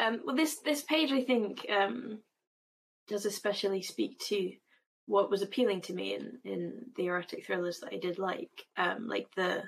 Um, 0.00 0.22
well, 0.24 0.34
this 0.34 0.58
this 0.64 0.82
page 0.82 1.12
I 1.12 1.22
think 1.22 1.64
um, 1.70 2.18
does 3.06 3.26
especially 3.26 3.82
speak 3.82 4.18
to 4.26 4.50
what 5.06 5.30
was 5.30 5.42
appealing 5.42 5.82
to 5.82 5.94
me 5.94 6.16
in 6.16 6.40
in 6.44 6.72
the 6.96 7.06
erotic 7.06 7.46
thrillers 7.46 7.78
that 7.78 7.92
I 7.94 7.98
did 7.98 8.18
like, 8.18 8.50
um, 8.76 9.06
like 9.06 9.28
the 9.36 9.62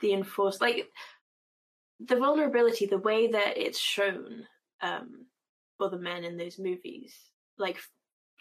the 0.00 0.14
enforced, 0.14 0.62
like 0.62 0.88
the 1.98 2.16
vulnerability, 2.16 2.86
the 2.86 2.96
way 2.96 3.32
that 3.32 3.58
it's 3.58 3.78
shown 3.78 4.46
um, 4.80 5.26
for 5.80 5.88
the 5.88 5.98
men 5.98 6.24
in 6.24 6.36
those 6.36 6.58
movies. 6.58 7.16
Like, 7.56 7.78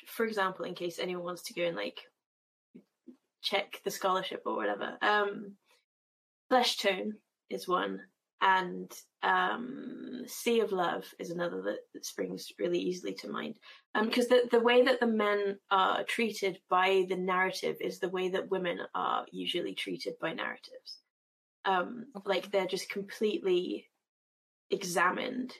for 0.05 0.25
example, 0.25 0.65
in 0.65 0.75
case 0.75 0.99
anyone 0.99 1.23
wants 1.23 1.43
to 1.43 1.53
go 1.53 1.63
and 1.63 1.77
like 1.77 2.01
check 3.41 3.79
the 3.85 3.91
scholarship 3.91 4.41
or 4.45 4.57
whatever, 4.57 4.97
um, 5.01 5.53
Flesh 6.49 6.75
Tone 6.75 7.13
is 7.49 7.65
one 7.65 8.01
and 8.41 8.91
um, 9.23 10.23
Sea 10.27 10.59
of 10.59 10.73
Love 10.73 11.05
is 11.17 11.29
another 11.29 11.61
that, 11.61 11.79
that 11.93 12.05
springs 12.05 12.51
really 12.59 12.79
easily 12.79 13.13
to 13.15 13.29
mind. 13.29 13.55
Um, 13.95 14.07
because 14.07 14.27
the 14.27 14.49
the 14.51 14.59
way 14.59 14.83
that 14.83 14.99
the 14.99 15.07
men 15.07 15.59
are 15.71 16.03
treated 16.03 16.59
by 16.69 17.05
the 17.07 17.15
narrative 17.15 17.77
is 17.79 17.99
the 17.99 18.09
way 18.09 18.29
that 18.29 18.51
women 18.51 18.79
are 18.93 19.25
usually 19.31 19.75
treated 19.75 20.15
by 20.19 20.33
narratives. 20.33 20.99
Um, 21.63 22.07
like 22.25 22.51
they're 22.51 22.67
just 22.67 22.89
completely 22.89 23.87
examined 24.71 25.53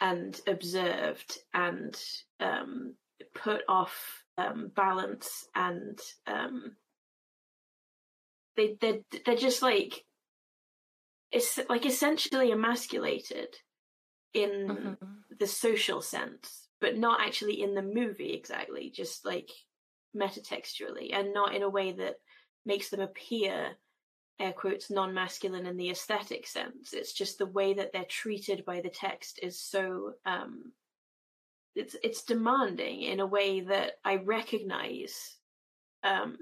and 0.00 0.40
observed 0.46 1.38
and 1.54 2.00
um, 2.40 2.94
put 3.34 3.62
off 3.68 4.24
um, 4.36 4.70
balance 4.74 5.46
and 5.54 5.98
um, 6.26 6.76
they 8.56 8.76
they 8.80 9.02
they're 9.24 9.36
just 9.36 9.62
like 9.62 10.04
it's 11.30 11.58
like 11.68 11.84
essentially 11.86 12.50
emasculated 12.50 13.54
in 14.34 14.68
Mhm. 14.68 15.24
the 15.38 15.46
social 15.46 16.00
sense, 16.02 16.68
but 16.80 16.96
not 16.96 17.20
actually 17.20 17.62
in 17.62 17.74
the 17.74 17.82
movie 17.82 18.32
exactly, 18.32 18.90
just 18.90 19.24
like 19.24 19.50
metatextually, 20.16 21.12
and 21.12 21.32
not 21.34 21.54
in 21.54 21.62
a 21.62 21.70
way 21.70 21.92
that 21.92 22.16
makes 22.64 22.90
them 22.90 23.00
appear, 23.00 23.76
air 24.40 24.52
quotes, 24.52 24.90
non 24.90 25.14
masculine 25.14 25.66
in 25.66 25.76
the 25.76 25.90
aesthetic 25.90 26.46
sense. 26.46 26.92
It's 26.92 27.12
just 27.12 27.38
the 27.38 27.46
way 27.46 27.74
that 27.74 27.92
they're 27.92 28.04
treated 28.08 28.64
by 28.64 28.80
the 28.80 28.90
text 28.90 29.40
is 29.42 29.60
so 29.60 30.14
um 30.24 30.72
it's 31.74 31.96
it's 32.02 32.22
demanding 32.24 33.02
in 33.02 33.20
a 33.20 33.26
way 33.26 33.60
that 33.60 33.92
I 34.04 34.16
recognize 34.16 35.36
um 36.02 36.36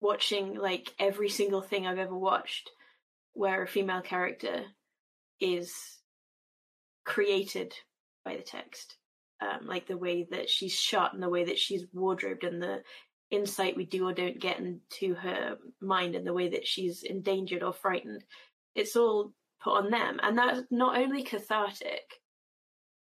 watching 0.00 0.54
like 0.54 0.94
every 0.98 1.28
single 1.28 1.62
thing 1.62 1.86
I've 1.86 1.98
ever 1.98 2.16
watched 2.16 2.70
where 3.32 3.62
a 3.62 3.68
female 3.68 4.02
character 4.02 4.64
is 5.40 5.72
created 7.04 7.74
by 8.24 8.36
the 8.36 8.42
text. 8.42 8.96
Um, 9.40 9.66
like 9.66 9.86
the 9.86 9.98
way 9.98 10.26
that 10.30 10.48
she's 10.48 10.72
shot 10.72 11.12
and 11.12 11.22
the 11.22 11.28
way 11.28 11.44
that 11.44 11.58
she's 11.58 11.84
wardrobed 11.92 12.44
and 12.44 12.62
the 12.62 12.82
insight 13.34 13.76
we 13.76 13.84
do 13.84 14.08
or 14.08 14.12
don't 14.12 14.40
get 14.40 14.58
into 14.58 15.14
her 15.14 15.56
mind 15.80 16.14
and 16.14 16.26
the 16.26 16.32
way 16.32 16.48
that 16.50 16.66
she's 16.66 17.02
endangered 17.02 17.62
or 17.62 17.72
frightened. 17.72 18.24
It's 18.74 18.96
all 18.96 19.32
put 19.62 19.76
on 19.76 19.90
them. 19.90 20.20
And 20.22 20.36
that's 20.36 20.62
not 20.70 20.98
only 20.98 21.22
cathartic, 21.22 22.20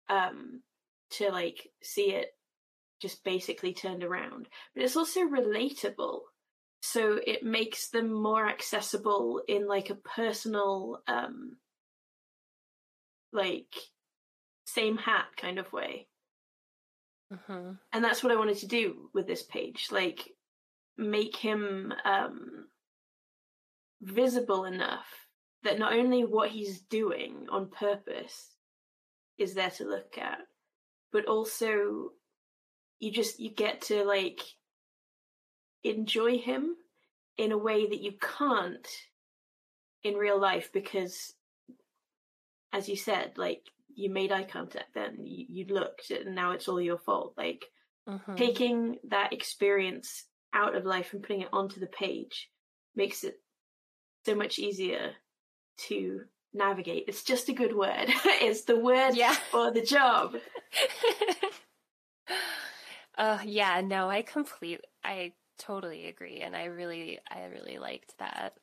um, 0.10 0.62
to 1.12 1.30
like 1.30 1.70
see 1.82 2.12
it 2.13 2.36
just 3.02 3.24
basically 3.24 3.74
turned 3.74 4.04
around, 4.04 4.48
but 4.74 4.84
it's 4.84 4.96
also 4.96 5.22
relatable 5.22 6.22
so 6.82 7.20
it 7.26 7.44
makes 7.44 7.89
them 7.89 8.12
more 8.12 8.48
accessible 8.48 9.41
in 9.48 9.67
like 9.67 9.89
a 9.89 9.96
personal 9.96 11.02
um 11.08 11.58
like 13.32 13.74
same 14.65 14.98
hat 14.98 15.28
kind 15.38 15.60
of 15.60 15.72
way 15.72 16.08
Mhm. 17.32 17.80
and 17.94 18.04
that's 18.04 18.22
what 18.24 18.32
i 18.32 18.36
wanted 18.36 18.58
to 18.58 18.67
do 18.67 19.10
with 19.13 19.26
this 19.26 19.44
page 19.44 19.88
like 19.89 20.36
make 20.98 21.36
him 21.36 21.94
um 22.04 22.67
visible 24.02 24.65
enough 24.65 25.08
that 25.63 25.80
not 25.80 25.94
only 25.94 26.26
what 26.26 26.50
he's 26.50 26.82
doing 26.82 27.48
on 27.50 27.70
purpose 27.70 28.56
is 29.38 29.54
there 29.54 29.70
to 29.70 29.86
look 29.86 30.17
at 30.17 30.39
but 31.12 31.26
also 31.26 32.12
you 33.00 33.12
just 33.12 33.39
you 33.39 33.50
get 33.50 33.82
to 33.82 34.04
like 34.04 34.41
enjoy 35.84 36.38
him 36.38 36.76
in 37.38 37.52
a 37.52 37.58
way 37.58 37.88
that 37.88 38.02
you 38.02 38.13
can't 38.20 38.88
in 40.04 40.15
real 40.15 40.39
life 40.39 40.72
because 40.74 41.34
as 42.74 42.89
you 42.89 42.96
said 42.96 43.38
like 43.38 43.70
you 43.95 44.10
made 44.10 44.32
eye 44.32 44.43
contact 44.43 44.93
then 44.93 45.17
you, 45.25 45.45
you 45.49 45.65
looked 45.73 46.12
and 46.12 46.36
now 46.36 46.51
it's 46.51 46.67
all 46.67 46.82
your 46.82 46.97
fault 46.97 47.34
like 47.38 47.65
Mhm. 48.08 48.38
taking 48.38 48.97
that 49.10 49.34
experience 49.34 50.25
out 50.54 50.75
of 50.75 50.86
life 50.86 51.13
and 51.13 51.21
putting 51.21 51.41
it 51.41 51.49
onto 51.54 51.80
the 51.80 51.88
page 51.88 52.49
makes 52.95 53.23
it 53.23 53.39
so 54.25 54.36
much 54.36 54.60
easier 54.60 55.13
to 55.77 56.21
navigate 56.54 57.06
it's 57.08 57.23
just 57.23 57.49
a 57.49 57.54
good 57.54 57.75
word 57.75 58.08
it's 58.25 58.63
the 58.63 58.80
word 58.80 59.15
Yeah. 59.15 59.34
for 59.51 59.71
the 59.71 59.82
job 59.82 60.36
uh 63.17 63.39
yeah, 63.43 63.82
no, 63.82 64.10
I 64.10 64.21
complete 64.21 64.82
I 65.04 65.34
totally 65.58 66.08
agree 66.08 66.41
and 66.41 66.56
I 66.56 66.65
really 66.65 67.19
I 67.30 67.45
really 67.45 67.77
liked 67.77 68.17
that. 68.19 68.54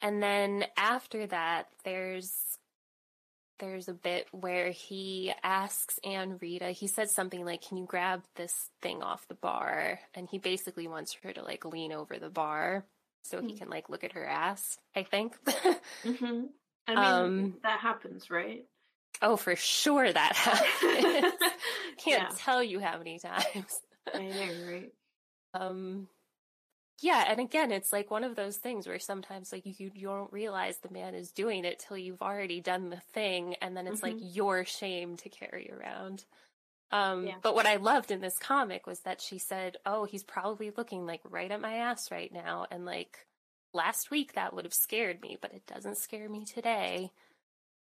And 0.00 0.22
then 0.22 0.64
after 0.76 1.26
that 1.26 1.68
there's 1.84 2.57
there's 3.58 3.88
a 3.88 3.94
bit 3.94 4.26
where 4.32 4.70
he 4.70 5.32
asks 5.42 5.98
Ann-Rita, 6.04 6.70
he 6.70 6.86
said 6.86 7.10
something 7.10 7.44
like, 7.44 7.62
Can 7.62 7.76
you 7.76 7.84
grab 7.86 8.22
this 8.36 8.70
thing 8.82 9.02
off 9.02 9.26
the 9.28 9.34
bar? 9.34 10.00
And 10.14 10.28
he 10.30 10.38
basically 10.38 10.88
wants 10.88 11.16
her 11.22 11.32
to 11.32 11.42
like 11.42 11.64
lean 11.64 11.92
over 11.92 12.18
the 12.18 12.30
bar 12.30 12.84
so 13.22 13.40
he 13.42 13.52
Hmm. 13.52 13.58
can 13.58 13.68
like 13.70 13.88
look 13.88 14.04
at 14.04 14.12
her 14.12 14.24
ass, 14.26 14.78
I 14.96 15.02
think. 15.02 15.36
hmm 16.04 16.44
i 16.86 16.94
mean 16.94 17.02
Um, 17.02 17.54
that 17.62 17.80
happens 17.80 18.30
right 18.30 18.64
oh, 19.20 19.36
for 19.36 19.54
sure 19.56 20.10
that 20.10 20.32
happens. 20.36 21.32
Can't 21.98 22.30
Yeah. 22.30 22.36
tell 22.38 22.62
you 22.62 22.80
how 22.80 22.96
many 22.98 23.18
times. 23.18 23.80
i 24.14 24.18
know 24.22 24.54
right 24.66 24.92
Um, 25.54 26.08
yeah, 27.00 27.24
and 27.28 27.40
again, 27.40 27.70
it's 27.70 27.92
like 27.92 28.10
one 28.10 28.24
of 28.24 28.36
those 28.36 28.56
things 28.56 28.86
where 28.86 28.98
sometimes 28.98 29.52
like 29.52 29.64
you 29.64 29.90
you 29.94 30.08
don't 30.08 30.32
realize 30.32 30.78
the 30.78 30.92
man 30.92 31.14
is 31.14 31.30
doing 31.30 31.64
it 31.64 31.78
till 31.78 31.96
you've 31.96 32.22
already 32.22 32.60
done 32.60 32.90
the 32.90 33.00
thing, 33.12 33.54
and 33.62 33.76
then 33.76 33.86
it's 33.86 34.02
like 34.02 34.16
your 34.20 34.64
shame 34.64 35.16
to 35.18 35.28
carry 35.28 35.70
around. 35.70 36.24
Um, 36.90 37.26
Yeah. 37.26 37.34
but 37.42 37.54
what 37.54 37.66
I 37.66 37.76
loved 37.76 38.10
in 38.10 38.20
this 38.20 38.38
comic 38.38 38.86
was 38.86 39.00
that 39.00 39.20
she 39.20 39.38
said, 39.38 39.76
"Oh, 39.86 40.04
he's 40.04 40.24
probably 40.24 40.70
looking 40.76 41.06
like 41.06 41.20
right 41.24 41.50
at 41.50 41.60
my 41.60 41.74
ass 41.74 42.10
right 42.10 42.32
now," 42.32 42.66
and 42.70 42.84
like 42.84 43.26
last 43.72 44.10
week 44.10 44.32
that 44.34 44.54
would 44.54 44.64
have 44.64 44.74
scared 44.74 45.20
me, 45.20 45.36
but 45.40 45.52
it 45.52 45.66
doesn't 45.66 45.98
scare 45.98 46.28
me 46.28 46.44
today. 46.44 47.12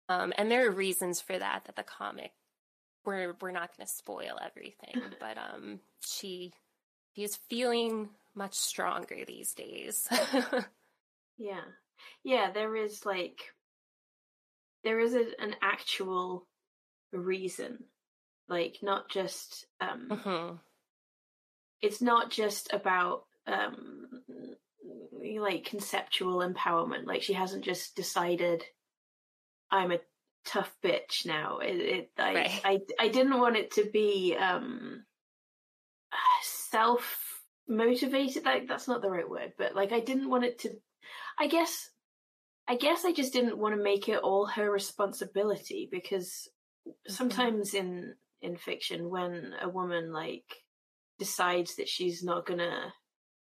Um, 0.10 0.34
and 0.38 0.52
there 0.52 0.67
are 0.67 0.72
reasons 0.72 1.22
for 1.22 1.38
that. 1.38 1.65
That 1.65 1.76
the 1.76 1.84
comic 1.84 2.34
we're 3.06 3.36
we're 3.41 3.52
not 3.52 3.76
going 3.76 3.88
to 3.88 3.93
spoil 3.93 4.38
everything, 4.43 5.02
but 5.19 5.38
um, 5.38 5.80
she 6.06 6.54
she 7.15 7.24
is 7.24 7.36
feeling 7.50 8.10
much 8.36 8.56
stronger 8.56 9.26
these 9.26 9.54
days. 9.54 10.08
Yeah. 11.42 11.62
Yeah, 12.24 12.52
there 12.52 12.76
is 12.76 13.06
like 13.06 13.39
there 14.84 15.00
is 15.00 15.13
a, 15.15 15.26
an 15.42 15.56
actual 15.62 16.46
reason. 17.13 17.86
Like 18.50 18.80
not 18.82 19.10
just 19.10 19.65
um 19.80 20.08
Mhm. 20.10 20.60
it's 21.82 22.02
not 22.02 22.30
just 22.30 22.74
about 22.74 23.24
um 23.48 24.22
like 25.39 25.63
conceptual 25.63 26.39
empowerment. 26.39 27.06
Like 27.06 27.22
she 27.22 27.34
hasn't 27.34 27.63
just 27.63 27.96
decided 27.96 28.65
I'm 29.72 29.92
a 29.94 30.00
tough 30.46 30.76
bitch 30.84 31.26
now. 31.26 31.60
It, 31.60 31.76
it 31.78 32.12
I, 32.18 32.34
Right. 32.34 32.62
I 32.65 32.80
I 33.00 33.08
didn't 33.08 33.39
want 33.39 33.56
it 33.56 33.72
to 33.72 33.86
be 33.86 34.36
um 34.36 35.06
self 36.44 37.29
motivated 37.70 38.44
like 38.46 38.68
that's 38.68 38.88
not 38.88 39.02
the 39.02 39.10
right 39.10 39.30
word 39.30 39.54
but 39.58 39.76
like 39.76 39.92
i 39.92 40.00
didn't 40.00 40.30
want 40.30 40.44
it 40.44 40.58
to 40.60 40.70
i 41.40 41.48
guess 41.48 41.90
i 42.68 42.76
guess 42.76 43.06
i 43.06 43.14
just 43.14 43.32
didn't 43.32 43.58
want 43.58 43.76
to 43.76 43.84
make 43.84 44.10
it 44.10 44.18
all 44.18 44.46
her 44.48 44.72
responsibility 44.72 45.88
because 45.92 46.50
mm-hmm. 46.88 47.14
sometimes 47.14 47.74
in 47.74 48.14
in 48.42 48.58
fiction 48.58 49.10
when 49.10 49.54
a 49.62 49.70
woman 49.70 50.12
like 50.12 50.46
decides 51.20 51.76
that 51.76 51.90
she's 51.90 52.24
not 52.24 52.46
gonna 52.46 52.94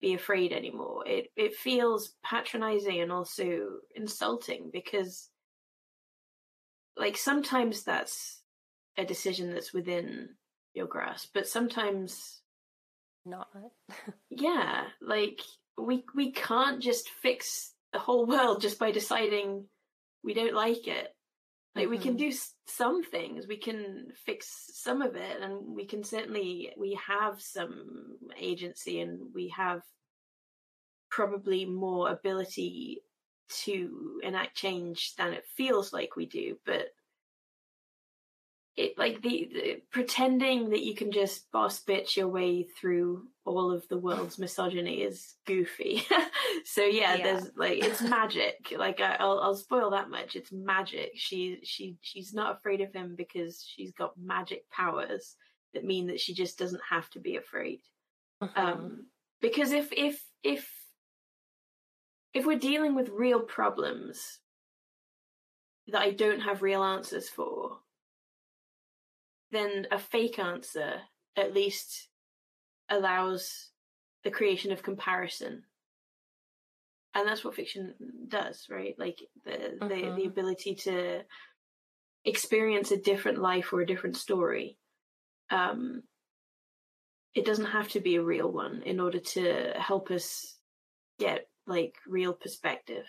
be 0.01 0.13
afraid 0.13 0.51
anymore 0.51 1.07
it 1.07 1.27
it 1.37 1.55
feels 1.55 2.15
patronizing 2.23 3.01
and 3.01 3.11
also 3.11 3.67
insulting 3.95 4.69
because 4.73 5.29
like 6.97 7.15
sometimes 7.15 7.83
that's 7.83 8.41
a 8.97 9.05
decision 9.05 9.53
that's 9.53 9.73
within 9.73 10.27
your 10.73 10.87
grasp 10.87 11.29
but 11.33 11.47
sometimes 11.47 12.40
Not. 13.25 13.47
yeah 14.29 14.85
like 15.01 15.41
we 15.77 16.03
we 16.15 16.31
can't 16.31 16.81
just 16.81 17.09
fix 17.09 17.73
the 17.93 17.99
whole 17.99 18.25
world 18.25 18.61
just 18.61 18.79
by 18.79 18.91
deciding 18.91 19.65
we 20.23 20.33
don't 20.33 20.53
like 20.53 20.87
it 20.87 21.07
like 21.75 21.87
we 21.89 21.97
can 21.97 22.15
Mhm. 22.15 22.17
do 22.19 22.31
some 22.67 23.03
things 23.03 23.47
we 23.47 23.57
can 23.57 24.11
fix 24.25 24.69
some 24.73 25.01
of 25.01 25.15
it 25.15 25.41
and 25.41 25.75
we 25.75 25.85
can 25.85 26.03
certainly 26.03 26.73
we 26.77 26.95
have 27.05 27.41
some 27.41 28.17
agency 28.37 28.99
and 29.01 29.33
we 29.33 29.49
have 29.49 29.81
probably 31.09 31.65
more 31.65 32.09
ability 32.09 33.03
to 33.49 34.19
enact 34.23 34.55
change 34.55 35.13
than 35.15 35.33
it 35.33 35.45
feels 35.57 35.91
like 35.93 36.15
we 36.15 36.25
do 36.25 36.57
but 36.65 36.87
it 38.77 38.97
like 38.97 39.21
the, 39.21 39.49
the 39.53 39.81
pretending 39.91 40.69
that 40.69 40.81
you 40.83 40.95
can 40.95 41.11
just 41.11 41.51
boss 41.51 41.83
bitch 41.83 42.15
your 42.15 42.29
way 42.29 42.63
through 42.63 43.27
all 43.45 43.71
of 43.71 43.85
the 43.89 43.97
world's 43.97 44.39
misogyny 44.39 45.01
is 45.01 45.35
goofy. 45.45 46.03
So 46.65 46.83
yeah, 46.83 47.15
Yeah. 47.15 47.23
there's 47.23 47.51
like 47.55 47.83
it's 47.83 48.01
magic. 48.17 48.73
Like 48.77 48.99
I, 48.99 49.15
I'll, 49.19 49.39
I'll 49.39 49.55
spoil 49.55 49.91
that 49.91 50.09
much. 50.09 50.35
It's 50.35 50.51
magic. 50.51 51.11
She 51.15 51.59
she 51.63 51.97
she's 52.01 52.33
not 52.33 52.57
afraid 52.57 52.81
of 52.81 52.93
him 52.93 53.15
because 53.17 53.65
she's 53.65 53.91
got 53.93 54.17
magic 54.21 54.69
powers 54.69 55.35
that 55.73 55.85
mean 55.85 56.07
that 56.07 56.19
she 56.19 56.33
just 56.33 56.59
doesn't 56.59 56.81
have 56.89 57.09
to 57.11 57.19
be 57.19 57.37
afraid. 57.37 57.79
Mhm. 58.43 58.57
um 58.57 59.05
because 59.41 59.71
if 59.71 59.91
if 59.93 60.21
if 60.43 60.69
if 62.33 62.45
we're 62.45 62.59
dealing 62.59 62.95
with 62.95 63.09
real 63.09 63.39
problems 63.41 64.39
that 65.87 66.01
I 66.01 66.11
don't 66.11 66.41
have 66.41 66.61
real 66.61 66.83
answers 66.83 67.27
for, 67.29 67.79
then 69.51 69.87
a 69.91 69.99
fake 69.99 70.39
answer 70.39 71.01
at 71.35 71.53
least 71.53 72.09
allows 72.89 73.71
the 74.23 74.31
creation 74.31 74.71
of 74.71 74.83
comparison. 74.83 75.63
And 77.13 77.27
that's 77.27 77.43
what 77.43 77.55
fiction 77.55 77.93
does, 78.27 78.67
right? 78.69 78.95
Like 78.97 79.19
the 79.43 79.77
the, 79.79 79.87
the 79.87 79.95
Mhm. 80.03 80.27
ability 80.27 80.75
to 80.75 81.25
experience 82.23 82.91
a 82.91 82.97
different 82.97 83.39
life 83.39 83.73
or 83.73 83.81
a 83.81 83.85
different 83.85 84.15
story. 84.15 84.77
Um, 85.49 86.03
it 87.33 87.45
doesn't 87.45 87.65
have 87.65 87.89
to 87.89 87.99
be 87.99 88.15
a 88.15 88.23
real 88.23 88.51
one 88.51 88.83
in 88.83 88.99
order 88.99 89.19
to 89.19 89.73
help 89.77 90.11
us 90.11 90.57
get 91.19 91.49
like 91.65 91.95
real 92.07 92.33
perspective. 92.33 93.05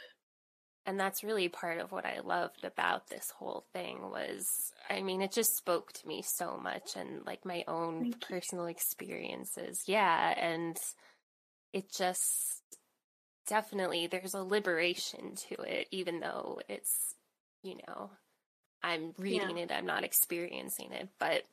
And 0.87 0.99
that's 0.99 1.23
really 1.25 1.49
part 1.49 1.79
of 1.79 1.92
what 1.92 2.05
I 2.05 2.21
loved 2.21 2.64
about 2.64 3.09
this 3.09 3.31
whole 3.37 3.64
thing 3.73 4.11
was 4.11 4.73
I 4.90 5.03
mean 5.03 5.23
it 5.23 5.33
just 5.33 5.57
spoke 5.57 5.92
to 5.92 6.09
me 6.09 6.23
so 6.23 6.59
much 6.62 6.97
and 6.97 7.25
like 7.27 7.45
my 7.45 7.64
own 7.68 8.01
Thank 8.01 8.31
you. 8.31 8.37
personal 8.37 8.66
experiences. 8.66 9.83
Yeah, 9.87 10.35
and 10.38 10.77
it 11.73 11.92
just 11.92 12.62
definitely 13.47 14.07
there's 14.07 14.35
a 14.35 14.42
liberation 14.42 15.35
to 15.49 15.61
it 15.62 15.88
even 15.90 16.21
though 16.21 16.61
it's 16.68 17.14
you 17.62 17.77
know 17.87 18.11
I'm 18.85 19.14
reading 19.18 19.59
it, 19.59 19.71
I'm 19.71 19.87
not 19.87 20.03
experiencing 20.03 20.92
it, 20.92 21.09
but 21.18 21.45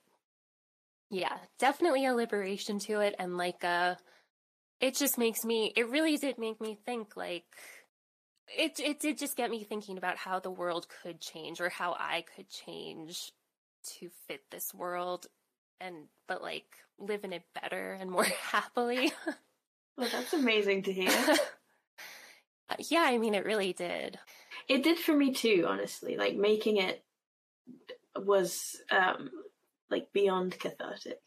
yeah, 1.12 1.38
definitely 1.60 2.06
a 2.06 2.14
liberation 2.14 2.80
to 2.80 3.02
it 3.02 3.16
and 3.20 3.38
like 3.38 3.64
a 3.64 3.98
it 4.80 4.96
just 4.96 5.18
makes 5.18 5.44
me 5.44 5.74
it 5.76 5.90
really 5.90 6.18
did 6.18 6.38
make 6.38 6.60
me 6.62 6.78
think 6.86 7.16
like 7.16 7.46
it 8.58 8.80
it 8.80 9.00
did 9.00 9.18
just 9.18 9.38
get 9.38 9.50
me 9.50 9.64
thinking 9.64 9.98
about 9.98 10.18
how 10.18 10.40
the 10.40 10.52
world 10.52 10.88
could 11.02 11.22
change 11.22 11.62
or 11.62 11.70
how 11.70 11.96
I 12.00 12.24
could 12.36 12.50
change 12.50 13.32
to 14.00 14.10
fit 14.28 14.42
this 14.52 14.74
world 14.74 15.28
and 15.80 16.08
but 16.28 16.42
like 16.42 16.66
live 16.98 17.24
in 17.24 17.34
it 17.34 17.44
better 17.60 17.94
and 17.94 18.12
more 18.12 18.24
happily. 18.52 19.12
Well, 19.98 20.10
that's 20.12 20.34
amazing 20.34 20.84
to 20.84 20.94
hear. 20.94 21.12
yeah, 22.80 23.04
I 23.06 23.18
mean 23.18 23.36
it 23.36 23.46
really 23.46 23.74
did. 23.74 24.20
it 24.68 24.84
did 24.84 24.98
for 24.98 25.16
me 25.16 25.34
too, 25.34 25.66
honestly. 25.68 26.18
Like 26.18 26.36
making 26.36 26.78
it 26.78 27.04
was 28.16 28.76
um 28.92 29.30
like 29.90 30.12
beyond 30.14 30.60
cathartic. 30.60 31.20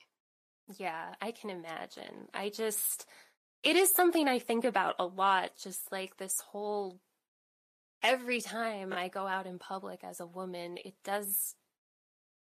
Yeah, 0.79 1.15
I 1.21 1.33
can 1.33 1.51
imagine. 1.51 2.29
I 2.33 2.49
just, 2.49 3.07
it 3.63 3.77
is 3.77 3.91
something 3.93 4.29
I 4.29 4.39
think 4.39 4.65
about 4.65 4.97
a 4.99 5.05
lot, 5.07 5.53
just 5.61 5.91
like 5.93 6.17
this 6.17 6.41
whole, 6.41 7.01
every 8.03 8.41
time 8.41 8.93
I 8.93 9.09
go 9.09 9.27
out 9.27 9.47
in 9.47 9.59
public 9.59 10.05
as 10.05 10.21
a 10.21 10.27
woman, 10.27 10.79
it 10.85 10.95
does, 11.05 11.57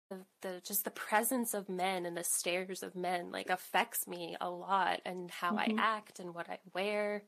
the, 0.10 0.26
the 0.42 0.62
just 0.66 0.84
the 0.86 0.92
presence 0.92 1.54
of 1.54 1.70
men 1.70 2.06
and 2.06 2.16
the 2.18 2.24
stares 2.24 2.84
of 2.84 2.96
men 2.96 3.32
like 3.32 3.50
affects 3.50 4.08
me 4.08 4.38
a 4.40 4.50
lot 4.50 5.02
and 5.06 5.30
how 5.32 5.54
Mhm. 5.54 5.60
I 5.60 5.74
act 5.78 6.20
and 6.20 6.34
what 6.34 6.50
I 6.50 6.60
wear. 6.74 7.24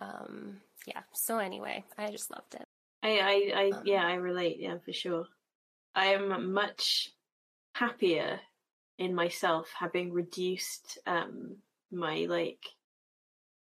Um, 0.00 0.62
yeah. 0.86 1.02
So 1.12 1.38
anyway, 1.38 1.84
I 1.98 2.10
just 2.10 2.30
loved 2.30 2.54
it. 2.54 2.68
I, 3.02 3.18
I, 3.18 3.60
I 3.62 3.72
Um, 3.72 3.82
yeah, 3.84 4.06
I 4.06 4.14
relate. 4.14 4.58
Yeah, 4.60 4.78
for 4.78 4.92
sure. 4.92 5.26
I 5.94 6.06
am 6.14 6.52
much 6.52 7.10
happier 7.74 8.40
in 8.98 9.14
myself 9.14 9.72
having 9.78 10.12
reduced 10.12 10.98
um 11.06 11.62
my 11.90 12.26
like 12.28 12.64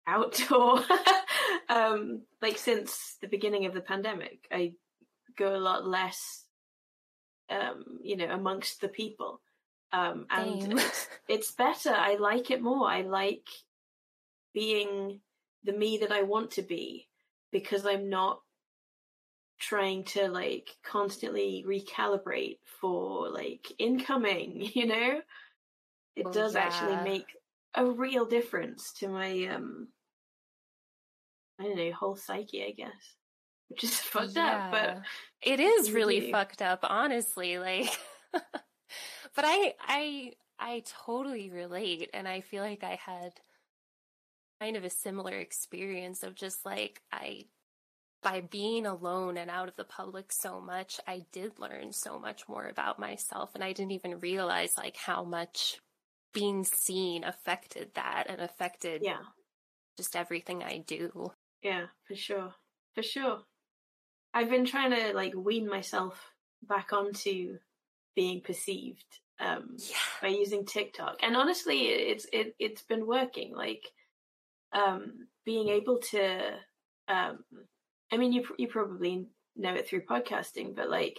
outdoor 0.06 0.80
um 1.68 2.22
like 2.42 2.58
since 2.58 3.16
the 3.20 3.28
beginning 3.28 3.66
of 3.66 3.74
the 3.74 3.80
pandemic. 3.80 4.46
I 4.50 4.72
go 5.36 5.54
a 5.54 5.58
lot 5.58 5.86
less 5.86 6.44
um 7.50 7.98
you 8.02 8.16
know 8.16 8.30
amongst 8.30 8.80
the 8.80 8.88
people. 8.88 9.40
Um 9.92 10.26
and 10.30 10.72
it's, 10.72 11.08
it's 11.28 11.52
better. 11.52 11.90
I 11.90 12.16
like 12.16 12.50
it 12.50 12.62
more. 12.62 12.88
I 12.88 13.02
like 13.02 13.46
being 14.54 15.20
the 15.64 15.72
me 15.72 15.98
that 15.98 16.12
i 16.12 16.22
want 16.22 16.52
to 16.52 16.62
be 16.62 17.08
because 17.52 17.84
i'm 17.84 18.08
not 18.08 18.40
trying 19.58 20.04
to 20.04 20.28
like 20.28 20.70
constantly 20.84 21.64
recalibrate 21.66 22.58
for 22.80 23.28
like 23.30 23.72
incoming 23.78 24.70
you 24.74 24.86
know? 24.86 25.20
It 26.14 26.26
Oh, 26.26 26.32
does 26.32 26.56
actually 26.56 26.96
make 26.96 27.26
a 27.74 27.84
real 27.84 28.24
difference 28.24 28.92
to 29.00 29.08
my 29.08 29.44
um 29.46 29.88
i 31.60 31.64
don't 31.64 31.76
know 31.76 31.92
whole 31.92 32.16
psyche 32.16 32.64
i 32.64 32.70
guess 32.70 33.14
which 33.68 33.84
is 33.84 33.98
fucked 34.00 34.36
up 34.36 34.70
but 34.70 35.02
it 35.42 35.60
is 35.60 35.92
really 35.92 36.32
fucked 36.32 36.62
up, 36.62 36.80
honestly. 36.82 37.58
Like, 37.58 37.88
but 38.32 39.44
I, 39.44 39.74
I, 39.80 40.32
I 40.58 40.82
totally 41.04 41.50
relate, 41.50 42.10
and 42.12 42.26
I 42.26 42.40
feel 42.40 42.62
like 42.62 42.82
I 42.82 42.98
had 43.04 43.32
kind 44.60 44.76
of 44.76 44.84
a 44.84 44.90
similar 44.90 45.38
experience 45.38 46.22
of 46.22 46.34
just 46.34 46.64
like 46.64 47.02
I, 47.12 47.44
by 48.22 48.40
being 48.40 48.86
alone 48.86 49.36
and 49.36 49.50
out 49.50 49.68
of 49.68 49.76
the 49.76 49.84
public 49.84 50.32
so 50.32 50.60
much, 50.60 50.98
I 51.06 51.26
did 51.32 51.58
learn 51.58 51.92
so 51.92 52.18
much 52.18 52.48
more 52.48 52.66
about 52.66 52.98
myself, 52.98 53.50
and 53.54 53.62
I 53.62 53.72
didn't 53.72 53.92
even 53.92 54.18
realize 54.18 54.76
like 54.76 54.96
how 54.96 55.22
much 55.22 55.80
being 56.32 56.64
seen 56.64 57.24
affected 57.24 57.92
that 57.94 58.24
and 58.28 58.42
affected 58.42 59.00
yeah 59.02 59.20
just 59.96 60.14
everything 60.14 60.62
I 60.62 60.78
do. 60.78 61.32
Yeah, 61.62 61.86
for 62.06 62.14
sure. 62.16 62.54
For 62.94 63.02
sure. 63.02 63.40
I've 64.34 64.50
been 64.50 64.66
trying 64.66 64.90
to 64.92 65.14
like 65.14 65.34
wean 65.34 65.68
myself 65.68 66.32
back 66.62 66.92
onto 66.92 67.58
being 68.14 68.40
perceived 68.42 69.04
um 69.40 69.76
Yeah. 69.78 69.96
by 70.22 70.28
using 70.28 70.66
TikTok. 70.66 71.18
And 71.22 71.36
honestly, 71.36 71.88
it's 71.88 72.26
it 72.32 72.54
it's 72.58 72.82
been 72.82 73.06
working 73.06 73.54
like 73.54 73.84
um 74.72 75.28
being 75.44 75.68
able 75.68 75.98
to 75.98 76.58
um 77.08 77.44
I 78.12 78.16
mean 78.16 78.32
you 78.32 78.42
pr- 78.42 78.54
you 78.58 78.68
probably 78.68 79.26
know 79.56 79.74
it 79.74 79.88
through 79.88 80.02
podcasting, 80.06 80.74
but 80.76 80.90
like 80.90 81.18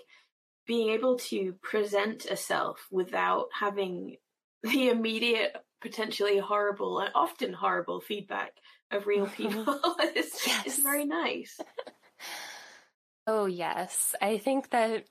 being 0.67 0.89
able 0.89 1.17
to 1.17 1.53
present 1.61 2.25
a 2.25 2.37
self 2.37 2.87
without 2.91 3.47
having 3.53 4.17
the 4.63 4.89
immediate 4.89 5.55
potentially 5.81 6.37
horrible 6.39 6.99
and 6.99 7.11
often 7.15 7.53
horrible 7.53 8.01
feedback 8.01 8.53
of 8.91 9.07
real 9.07 9.25
uh-huh. 9.35 9.35
people 9.35 9.79
is, 10.15 10.27
is 10.65 10.77
Yes. 10.77 10.79
very 10.79 11.05
nice. 11.05 11.59
Oh, 13.27 13.45
yes. 13.45 14.15
I 14.21 14.37
think 14.37 14.69
that 14.69 15.05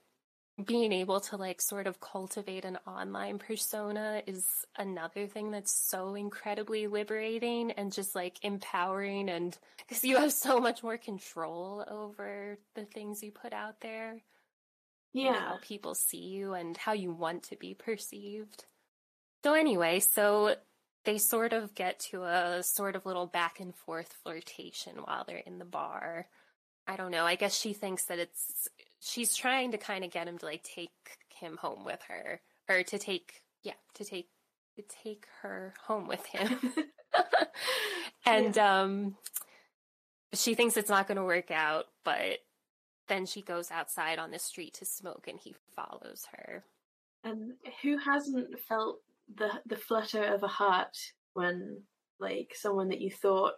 being 0.64 0.90
able 0.92 1.20
to 1.20 1.36
like 1.36 1.60
sort 1.60 1.86
of 1.86 2.00
cultivate 2.00 2.64
an 2.64 2.78
online 2.86 3.38
persona 3.38 4.22
is 4.26 4.46
another 4.76 5.26
thing 5.26 5.50
that's 5.50 5.70
so 5.72 6.14
incredibly 6.14 6.86
liberating 6.86 7.72
and 7.72 7.92
just 7.92 8.14
like 8.14 8.38
empowering 8.42 9.28
and 9.28 9.58
because 9.86 10.02
you 10.02 10.16
have 10.16 10.32
so 10.32 10.58
much 10.60 10.82
more 10.82 10.96
control 10.96 11.84
over 11.88 12.58
the 12.74 12.86
things 12.86 13.22
you 13.22 13.30
put 13.32 13.52
out 13.52 13.80
there. 13.82 14.22
Yeah. 15.12 15.38
how 15.38 15.58
people 15.62 15.94
see 15.94 16.24
you 16.24 16.54
and 16.54 16.76
how 16.76 16.92
you 16.92 17.10
want 17.12 17.44
to 17.44 17.56
be 17.56 17.74
perceived. 17.74 18.64
So 19.44 19.54
anyway, 19.54 20.00
so 20.00 20.56
they 21.06 21.18
sort 21.18 21.52
of 21.52 21.74
get 21.74 22.00
to 22.00 22.24
a 22.24 22.62
sort 22.62 22.96
of 22.96 23.06
little 23.06 23.26
back 23.26 23.60
and 23.60 23.74
forth 23.74 24.12
flirtation 24.22 24.96
while 25.04 25.24
they're 25.26 25.38
in 25.38 25.58
the 25.58 25.64
bar. 25.64 26.26
I 26.86 26.96
don't 26.96 27.12
know. 27.12 27.24
I 27.24 27.36
guess 27.36 27.58
she 27.58 27.72
thinks 27.72 28.04
that 28.06 28.18
it's 28.18 28.68
she's 29.00 29.34
trying 29.34 29.70
to 29.70 29.78
kind 29.78 30.04
of 30.04 30.10
get 30.10 30.28
him 30.28 30.36
to 30.38 30.44
like 30.44 30.64
take 30.64 30.90
him 31.28 31.56
home 31.58 31.84
with 31.84 32.00
her 32.08 32.40
or 32.68 32.82
to 32.82 32.98
take 32.98 33.42
yeah, 33.62 33.74
to 33.94 34.04
take 34.04 34.28
to 34.76 34.82
take 34.82 35.26
her 35.42 35.74
home 35.86 36.08
with 36.08 36.26
him. 36.26 36.58
and 38.26 38.58
um 38.58 39.16
she 40.34 40.54
thinks 40.54 40.76
it's 40.76 40.90
not 40.90 41.06
going 41.06 41.16
to 41.16 41.24
work 41.24 41.50
out, 41.50 41.86
but 42.04 42.40
then 43.08 43.26
she 43.26 43.42
goes 43.42 43.70
outside 43.70 44.18
on 44.18 44.32
the 44.32 44.38
street 44.40 44.74
to 44.74 44.84
smoke 44.84 45.26
and 45.28 45.38
he 45.38 45.54
follows 45.76 46.26
her. 46.32 46.64
And 47.22 47.52
who 47.82 47.96
hasn't 47.96 48.58
felt 48.68 48.98
the 49.34 49.50
the 49.66 49.76
flutter 49.76 50.22
of 50.22 50.42
a 50.42 50.48
heart 50.48 50.96
when 51.34 51.82
like 52.20 52.52
someone 52.54 52.88
that 52.88 53.00
you 53.00 53.10
thought 53.10 53.54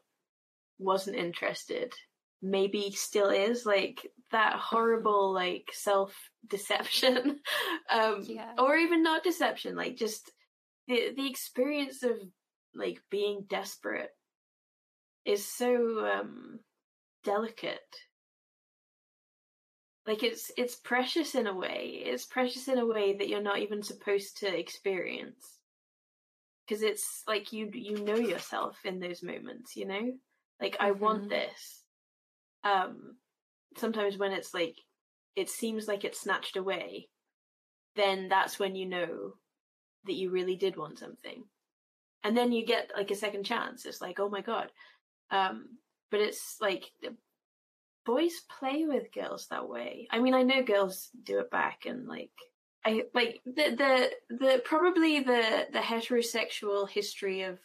wasn't 0.78 1.16
interested 1.16 1.92
maybe 2.40 2.90
still 2.92 3.30
is 3.30 3.66
like 3.66 4.06
that 4.30 4.54
horrible 4.54 5.32
like 5.44 5.70
self 5.72 6.14
deception 6.46 7.40
um 7.90 8.22
Yeah. 8.26 8.52
or 8.58 8.76
even 8.76 9.02
not 9.02 9.22
deception 9.22 9.76
like 9.76 9.96
just 9.96 10.30
the 10.86 11.12
the 11.16 11.28
experience 11.28 12.02
of 12.02 12.16
like 12.74 13.00
being 13.10 13.44
desperate 13.48 14.10
is 15.24 15.46
so 15.46 16.06
um 16.06 16.60
delicate. 17.24 17.80
Like 20.06 20.22
it's 20.22 20.50
it's 20.56 20.76
precious 20.76 21.34
in 21.34 21.46
a 21.46 21.54
way. 21.54 22.02
It's 22.04 22.24
precious 22.24 22.68
in 22.68 22.78
a 22.78 22.86
way 22.86 23.16
that 23.16 23.28
you're 23.28 23.42
not 23.42 23.58
even 23.58 23.82
supposed 23.82 24.38
to 24.38 24.58
experience 24.58 25.57
because 26.68 26.82
it's 26.82 27.22
like 27.26 27.52
you 27.52 27.70
you 27.72 28.04
know 28.04 28.16
yourself 28.16 28.78
in 28.84 29.00
those 29.00 29.22
moments 29.22 29.74
you 29.76 29.86
know? 29.86 30.12
Like 30.60 30.76
i 30.80 30.90
want 30.90 31.24
Mhm. 31.24 31.28
this. 31.30 31.84
Um 32.64 33.16
sometimes 33.76 34.18
when 34.18 34.32
it's 34.32 34.52
like 34.54 34.76
it 35.36 35.48
seems 35.48 35.86
like 35.88 36.04
it's 36.04 36.20
snatched 36.20 36.56
away 36.56 37.08
then 37.96 38.28
that's 38.28 38.58
when 38.58 38.76
you 38.76 38.86
know 38.86 39.34
that 40.04 40.14
you 40.14 40.30
really 40.30 40.56
did 40.56 40.76
want 40.76 40.98
something. 40.98 41.44
And 42.22 42.36
then 42.36 42.52
you 42.52 42.64
get 42.64 42.92
like 42.96 43.10
a 43.10 43.16
second 43.16 43.44
chance. 43.44 43.86
It's 43.86 44.00
like 44.00 44.20
oh 44.20 44.28
my 44.28 44.40
god. 44.42 44.70
Um 45.30 45.78
but 46.10 46.20
it's 46.20 46.56
like 46.60 46.90
boys 48.04 48.40
play 48.58 48.86
with 48.86 49.12
girls 49.12 49.48
that 49.48 49.68
way. 49.68 50.08
I 50.10 50.18
mean, 50.18 50.32
I 50.34 50.42
know 50.42 50.62
girls 50.62 51.10
do 51.24 51.40
it 51.40 51.50
back, 51.50 51.84
and 51.84 52.08
like, 52.08 52.30
I 52.84 53.04
like 53.14 53.40
the 53.44 53.74
the 53.76 54.10
the 54.36 54.62
probably 54.64 55.20
the 55.20 55.68
the 55.72 55.80
heterosexual 55.80 56.88
history 56.88 57.42
of 57.42 57.58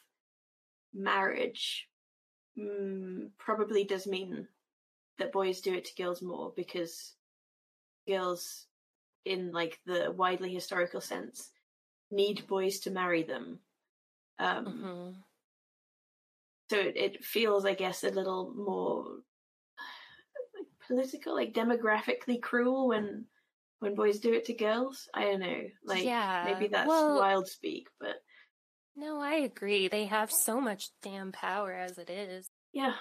marriage 0.94 1.90
mm, 2.58 3.32
probably 3.38 3.84
does 3.84 4.08
mean 4.08 4.48
that 5.20 5.32
boys 5.34 5.62
do 5.62 5.74
it 5.76 5.86
to 5.86 5.96
girls 6.04 6.22
more 6.22 6.54
because 6.56 7.16
girls, 8.08 8.68
in 9.26 9.52
like 9.52 9.80
the 9.86 10.12
widely 10.12 10.54
historical 10.54 11.02
sense, 11.02 11.52
need 12.12 12.48
boys 12.48 12.80
to 12.82 12.92
marry 12.92 13.24
them. 13.24 13.60
Um, 14.40 14.66
Mhm. 14.66 15.24
so 16.70 16.78
it, 16.78 16.98
it 16.98 17.24
feels, 17.26 17.66
I 17.66 17.74
guess, 17.74 18.04
a 18.04 18.10
little 18.10 18.54
more 18.54 19.24
like 20.56 20.68
political, 20.88 21.36
like 21.36 21.54
demographically 21.54 22.42
cruel 22.42 22.88
when 22.88 23.26
when 23.84 23.96
boys 23.96 24.20
do 24.20 24.34
it 24.34 24.46
to 24.46 24.54
girls. 24.54 25.08
I 25.14 25.26
don't 25.26 25.40
know, 25.42 25.62
like 25.86 26.04
Yeah, 26.06 26.44
maybe 26.52 26.68
that's 26.68 26.88
well- 26.88 27.20
wild 27.20 27.48
speak, 27.48 27.88
but 28.00 28.16
No, 28.96 29.20
I 29.22 29.34
agree. 29.36 29.88
They 29.88 30.06
have 30.06 30.32
so 30.32 30.60
much 30.62 30.90
damn 31.02 31.32
power 31.32 31.72
as 31.74 31.98
it 31.98 32.10
is. 32.10 32.48
yeah, 32.72 32.94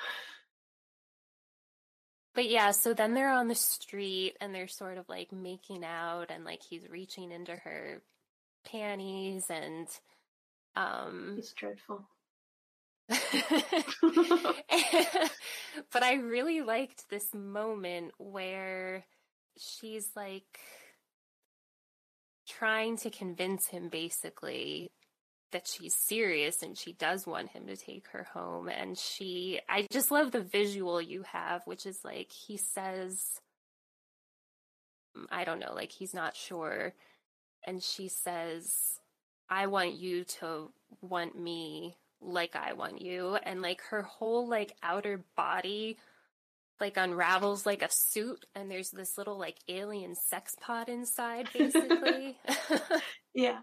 But 2.35 2.49
yeah, 2.49 2.71
so 2.71 2.95
then 2.95 3.13
they're 3.15 3.31
on 3.33 3.49
the 3.49 3.55
street 3.55 4.37
and 4.41 4.55
they're 4.55 4.67
sort 4.69 4.97
of 4.99 5.09
like 5.09 5.33
making 5.33 5.85
out 5.85 6.31
and 6.31 6.45
like 6.45 6.63
he's 6.63 6.89
reaching 6.89 7.31
into 7.31 7.55
her 7.55 8.03
panties 8.65 9.45
and 9.51 9.87
um 10.77 11.35
it's 11.39 11.53
dreadful. 11.53 12.07
but 15.93 16.03
I 16.03 16.15
really 16.15 16.63
liked 16.63 17.09
this 17.11 17.35
moment 17.35 18.13
where 18.19 19.05
she's 19.59 20.11
like 20.17 20.61
trying 22.47 22.97
to 22.99 23.11
convince 23.11 23.69
him 23.69 23.89
basically 23.89 24.91
that 25.53 25.69
she's 25.69 25.95
serious 25.95 26.63
and 26.63 26.77
she 26.77 26.93
does 26.95 27.27
want 27.27 27.51
him 27.51 27.67
to 27.67 27.77
take 27.77 28.09
her 28.09 28.27
home. 28.33 28.69
And 28.69 28.99
she 28.99 29.61
I 29.69 29.87
just 29.91 30.11
love 30.11 30.33
the 30.33 30.41
visual 30.41 31.01
you 31.01 31.23
have 31.25 31.63
which 31.67 31.87
is 31.87 32.01
like 32.05 32.31
he 32.33 32.57
says 32.57 33.23
mm, 35.17 35.25
I 35.31 35.45
don't 35.45 35.61
know 35.61 35.75
like 35.75 35.93
he's 35.93 36.15
not 36.15 36.37
sure. 36.37 36.95
And 37.65 37.83
she 37.83 38.09
says 38.09 38.73
I 39.49 39.67
want 39.67 39.95
you 39.95 40.25
to 40.41 40.73
want 41.03 41.39
me 41.39 41.97
like 42.21 42.57
I 42.57 42.73
want 42.73 43.03
you. 43.03 43.37
And 43.37 43.61
like 43.63 43.83
her 43.91 44.03
whole 44.03 44.49
like 44.49 44.75
outer 44.83 45.25
body 45.37 45.99
like 46.81 46.97
unravels 46.97 47.65
like 47.65 47.83
a 47.83 47.91
suit 47.91 48.45
and 48.55 48.71
there's 48.71 48.91
this 48.91 49.17
little 49.17 49.39
like 49.39 49.59
alien 49.69 50.15
sex 50.15 50.57
pod 50.61 50.89
inside 50.89 51.49
basically. 51.53 52.39
Yeah, 53.35 53.61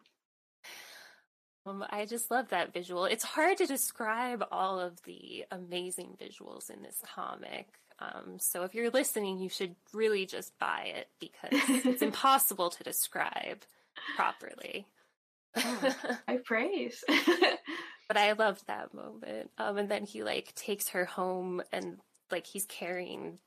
um, 1.70 1.86
I 1.90 2.06
just 2.06 2.32
love 2.32 2.50
that 2.50 2.74
visual. 2.74 3.06
It's 3.06 3.24
hard 3.24 3.58
to 3.58 3.66
describe 3.66 4.44
all 4.52 4.80
of 4.80 5.02
the 5.04 5.46
amazing 5.52 6.18
visuals 6.20 6.70
in 6.70 6.82
this 6.82 7.02
comic. 7.16 7.68
Um, 8.00 8.38
so 8.40 8.64
if 8.64 8.74
you're 8.74 8.90
listening, 8.90 9.40
you 9.40 9.50
should 9.50 9.76
really 9.94 10.26
just 10.26 10.58
buy 10.58 10.92
it 10.96 11.08
because 11.20 11.86
it's 11.86 12.02
impossible 12.02 12.70
to 12.72 12.84
describe 12.84 13.64
properly. 14.16 14.88
I 15.56 16.40
praise. 16.46 17.04
But 18.08 18.18
I 18.18 18.32
loved 18.32 18.66
that 18.68 18.94
moment. 18.94 19.52
Um, 19.58 19.78
and 19.78 19.90
then 19.90 20.06
he 20.06 20.24
like 20.24 20.56
takes 20.56 20.90
her 20.90 21.06
home 21.06 21.62
and 21.72 21.98
like 22.32 22.48
he's 22.48 22.66
carrying 22.66 23.40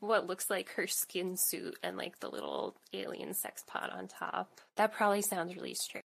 what 0.00 0.26
looks 0.26 0.48
like 0.48 0.70
her 0.70 0.86
skin 0.86 1.36
suit 1.36 1.76
and 1.82 1.96
like 1.96 2.20
the 2.20 2.28
little 2.28 2.76
alien 2.92 3.34
sex 3.34 3.62
pod 3.66 3.90
on 3.90 4.08
top. 4.08 4.60
That 4.76 4.92
probably 4.92 5.22
sounds 5.22 5.54
really 5.54 5.74
strange, 5.74 6.02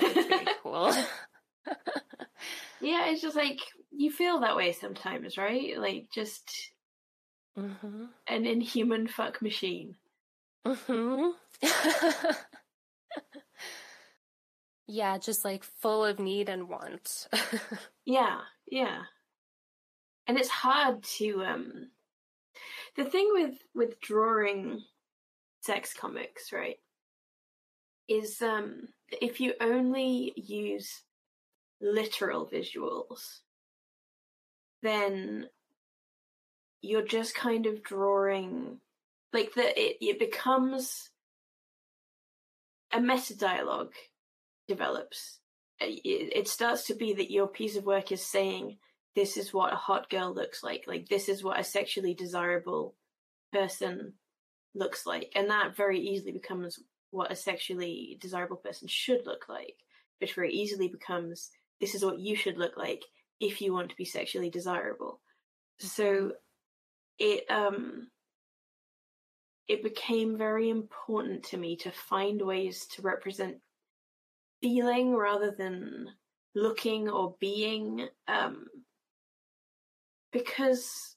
but 0.00 0.16
it's 0.16 0.26
very 0.28 0.46
cool. 0.62 0.92
yeah, 2.80 3.06
it's 3.10 3.20
just 3.22 3.36
like 3.36 3.58
you 3.90 4.10
feel 4.10 4.40
that 4.40 4.56
way 4.56 4.72
sometimes, 4.72 5.36
right? 5.36 5.78
Like 5.78 6.06
just 6.12 6.72
hmm 7.56 8.06
an 8.26 8.46
inhuman 8.46 9.06
fuck 9.08 9.42
machine. 9.42 9.96
hmm 10.64 11.30
yeah, 14.86 15.18
just 15.18 15.44
like 15.44 15.64
full 15.64 16.04
of 16.04 16.18
need 16.18 16.48
and 16.48 16.68
want. 16.68 17.28
Yeah, 18.04 18.40
yeah. 18.66 19.02
And 20.30 20.38
it's 20.38 20.48
hard 20.48 21.02
to 21.18 21.42
um 21.42 21.88
the 22.96 23.04
thing 23.04 23.30
with 23.32 23.54
with 23.74 24.00
drawing 24.00 24.84
sex 25.60 25.92
comics, 25.92 26.52
right? 26.52 26.76
Is 28.06 28.40
um 28.40 28.90
if 29.10 29.40
you 29.40 29.54
only 29.60 30.32
use 30.36 31.02
literal 31.80 32.46
visuals, 32.46 33.40
then 34.84 35.48
you're 36.80 37.02
just 37.02 37.34
kind 37.34 37.66
of 37.66 37.82
drawing 37.82 38.78
like 39.32 39.54
that 39.54 39.76
it, 39.76 39.96
it 40.00 40.20
becomes 40.20 41.10
a 42.92 43.00
meta 43.00 43.36
dialogue 43.36 43.94
develops 44.68 45.40
it, 45.80 46.00
it 46.04 46.46
starts 46.46 46.86
to 46.86 46.94
be 46.94 47.14
that 47.14 47.32
your 47.32 47.48
piece 47.48 47.74
of 47.74 47.84
work 47.84 48.12
is 48.12 48.24
saying 48.24 48.76
this 49.16 49.36
is 49.36 49.52
what 49.52 49.72
a 49.72 49.76
hot 49.76 50.08
girl 50.10 50.32
looks 50.32 50.62
like. 50.62 50.84
Like 50.86 51.08
this 51.08 51.28
is 51.28 51.42
what 51.42 51.58
a 51.58 51.64
sexually 51.64 52.14
desirable 52.14 52.94
person 53.52 54.14
looks 54.74 55.06
like. 55.06 55.32
And 55.34 55.50
that 55.50 55.76
very 55.76 56.00
easily 56.00 56.32
becomes 56.32 56.78
what 57.10 57.32
a 57.32 57.36
sexually 57.36 58.16
desirable 58.20 58.56
person 58.56 58.86
should 58.88 59.26
look 59.26 59.46
like 59.48 59.76
which 60.20 60.34
very 60.34 60.52
easily 60.52 60.88
becomes 60.88 61.50
this 61.80 61.94
is 61.94 62.04
what 62.04 62.18
you 62.18 62.36
should 62.36 62.58
look 62.58 62.76
like 62.76 63.02
if 63.40 63.60
you 63.60 63.72
want 63.72 63.88
to 63.90 63.96
be 63.96 64.04
sexually 64.04 64.50
desirable. 64.50 65.20
So 65.78 66.32
it 67.18 67.50
um 67.50 68.08
it 69.66 69.82
became 69.82 70.36
very 70.36 70.68
important 70.68 71.44
to 71.44 71.56
me 71.56 71.76
to 71.76 71.90
find 71.90 72.42
ways 72.42 72.86
to 72.86 73.02
represent 73.02 73.58
feeling 74.60 75.14
rather 75.14 75.50
than 75.56 76.08
looking 76.54 77.08
or 77.08 77.36
being 77.40 78.08
um 78.28 78.66
because 80.32 81.16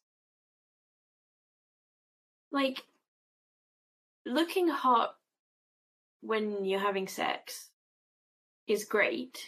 like 2.52 2.84
looking 4.26 4.68
hot 4.68 5.16
when 6.22 6.64
you're 6.64 6.80
having 6.80 7.08
sex 7.08 7.70
is 8.68 8.86
great, 8.86 9.40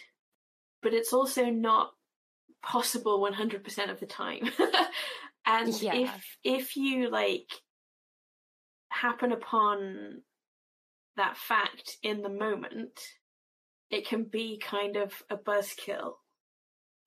but 0.82 0.92
it's 0.92 1.12
also 1.12 1.46
not 1.46 1.92
possible 2.62 3.20
100% 3.20 3.90
of 3.90 4.00
the 4.00 4.06
time. 4.06 4.50
and 5.46 5.80
Yeah. 5.80 5.94
if 5.94 6.38
if 6.44 6.76
you 6.76 7.08
like 7.10 7.50
happen 8.90 9.32
upon 9.32 10.22
that 11.16 11.36
fact 11.36 11.96
in 12.02 12.22
the 12.22 12.28
moment, 12.28 13.00
it 13.90 14.06
can 14.06 14.24
be 14.24 14.58
kind 14.58 14.96
of 14.96 15.22
a 15.30 15.36
buzzkill. 15.36 16.14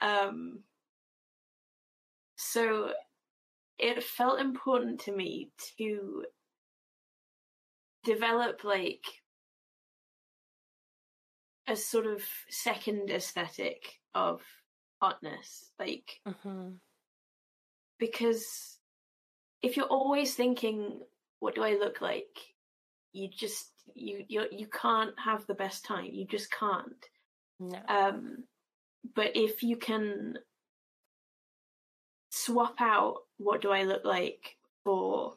Um 0.02 0.64
so 2.42 2.94
it 3.78 4.02
felt 4.02 4.40
important 4.40 5.02
to 5.02 5.12
me 5.12 5.50
to 5.78 6.24
develop 8.06 8.64
like 8.64 9.04
a 11.68 11.76
sort 11.76 12.06
of 12.06 12.24
second 12.50 13.10
aesthetic 13.10 14.00
of 14.16 14.42
hotness 15.02 15.72
like 15.78 16.22
hmm 16.42 16.70
because 18.00 18.78
if 19.62 19.76
you're 19.76 19.86
always 19.86 20.34
thinking 20.34 21.02
what 21.42 21.56
do 21.56 21.64
i 21.64 21.74
look 21.74 22.00
like? 22.00 22.38
you 23.12 23.28
just 23.28 23.72
you 23.96 24.24
you 24.30 24.46
you 24.52 24.68
can't 24.68 25.14
have 25.20 25.46
the 25.48 25.56
best 25.56 25.84
time 25.84 26.06
you 26.06 26.26
just 26.26 26.50
can't. 26.52 27.06
No. 27.60 27.80
um 27.90 28.46
but 29.16 29.36
if 29.36 29.64
you 29.64 29.76
can 29.76 30.38
swap 32.50 32.82
out 32.82 33.18
what 33.38 33.62
do 33.62 33.72
i 33.72 33.84
look 33.84 34.04
like 34.04 34.56
for 34.84 35.36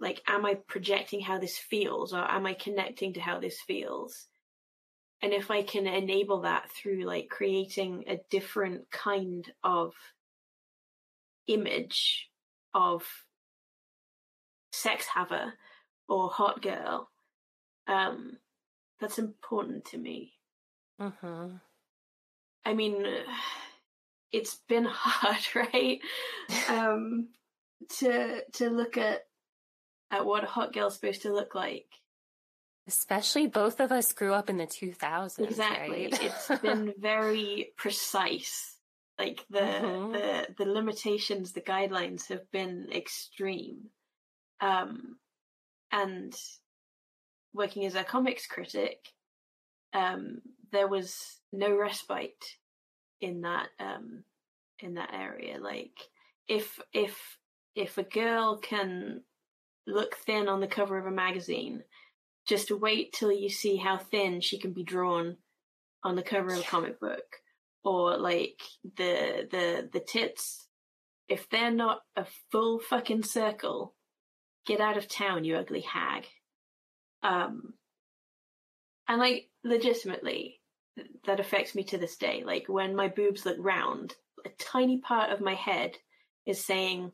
like 0.00 0.22
am 0.26 0.46
i 0.46 0.54
projecting 0.54 1.20
how 1.20 1.38
this 1.38 1.58
feels 1.58 2.14
or 2.14 2.20
am 2.20 2.46
i 2.46 2.54
connecting 2.54 3.12
to 3.12 3.20
how 3.20 3.38
this 3.38 3.60
feels? 3.60 4.26
And 5.20 5.32
if 5.32 5.50
i 5.50 5.62
can 5.62 5.86
enable 5.86 6.42
that 6.42 6.70
through 6.70 7.04
like 7.04 7.28
creating 7.28 8.04
a 8.06 8.20
different 8.30 8.90
kind 8.90 9.50
of 9.62 9.92
image 11.46 12.30
of 12.72 13.04
sex 14.72 15.06
haver 15.06 15.54
or 16.08 16.30
hot 16.30 16.62
girl 16.62 17.10
um 17.88 18.38
that's 19.00 19.18
important 19.18 19.84
to 19.86 19.98
me. 19.98 20.32
Hmm 20.98 21.56
I 22.68 22.74
mean, 22.74 23.02
it's 24.32 24.56
been 24.68 24.84
hard, 24.90 25.44
right? 25.54 26.00
um, 26.68 27.28
to 27.98 28.42
to 28.54 28.70
look 28.70 28.96
at 28.96 29.26
at 30.10 30.24
what 30.24 30.44
a 30.44 30.46
hot 30.46 30.72
girl's 30.72 30.94
supposed 30.94 31.22
to 31.22 31.32
look 31.32 31.54
like. 31.54 31.86
Especially 32.86 33.46
both 33.46 33.80
of 33.80 33.92
us 33.92 34.12
grew 34.12 34.32
up 34.32 34.48
in 34.48 34.56
the 34.56 34.66
2000s, 34.66 35.38
Exactly, 35.38 36.08
right? 36.10 36.22
it's 36.22 36.48
been 36.62 36.94
very 36.98 37.72
precise. 37.76 38.76
Like 39.18 39.44
the 39.50 39.60
Mhm. 39.60 40.12
the 40.12 40.64
the 40.64 40.70
limitations, 40.70 41.52
the 41.52 41.60
guidelines 41.60 42.28
have 42.28 42.50
been 42.50 42.88
extreme. 42.92 43.90
Um, 44.60 45.18
and 45.92 46.34
working 47.52 47.84
as 47.86 47.94
a 47.94 48.04
comics 48.04 48.46
critic, 48.46 49.12
um, 49.92 50.40
there 50.70 50.88
was 50.88 51.40
no 51.52 51.76
respite 51.76 52.44
in 53.20 53.42
that 53.42 53.68
um 53.80 54.24
in 54.80 54.94
that 54.94 55.10
area. 55.12 55.58
Like 55.60 55.98
if 56.46 56.80
if 56.92 57.38
if 57.74 57.98
a 57.98 58.02
girl 58.02 58.58
can 58.58 59.22
look 59.86 60.16
thin 60.16 60.48
on 60.48 60.60
the 60.60 60.66
cover 60.66 60.98
of 60.98 61.06
a 61.06 61.10
magazine, 61.10 61.82
just 62.46 62.70
wait 62.70 63.12
till 63.12 63.32
you 63.32 63.48
see 63.48 63.76
how 63.76 63.98
thin 63.98 64.40
she 64.40 64.58
can 64.58 64.72
be 64.72 64.82
drawn 64.82 65.36
on 66.02 66.16
the 66.16 66.22
cover 66.22 66.52
of 66.52 66.60
a 66.60 66.62
comic 66.62 67.00
book. 67.00 67.36
Or 67.84 68.16
like 68.16 68.60
the 68.96 69.48
the 69.50 69.88
the 69.92 70.00
tits, 70.00 70.66
if 71.28 71.48
they're 71.48 71.70
not 71.70 72.02
a 72.16 72.26
full 72.50 72.80
fucking 72.80 73.22
circle, 73.22 73.94
get 74.66 74.80
out 74.80 74.96
of 74.96 75.08
town, 75.08 75.44
you 75.44 75.56
ugly 75.56 75.80
hag. 75.80 76.26
Um 77.22 77.74
and 79.06 79.18
like 79.18 79.48
legitimately 79.64 80.60
that 81.26 81.40
affects 81.40 81.74
me 81.74 81.84
to 81.84 81.98
this 81.98 82.16
day. 82.16 82.42
Like 82.44 82.66
when 82.68 82.94
my 82.96 83.08
boobs 83.08 83.44
look 83.46 83.56
round, 83.58 84.14
a 84.44 84.50
tiny 84.58 84.98
part 84.98 85.30
of 85.30 85.40
my 85.40 85.54
head 85.54 85.96
is 86.46 86.64
saying, 86.64 87.12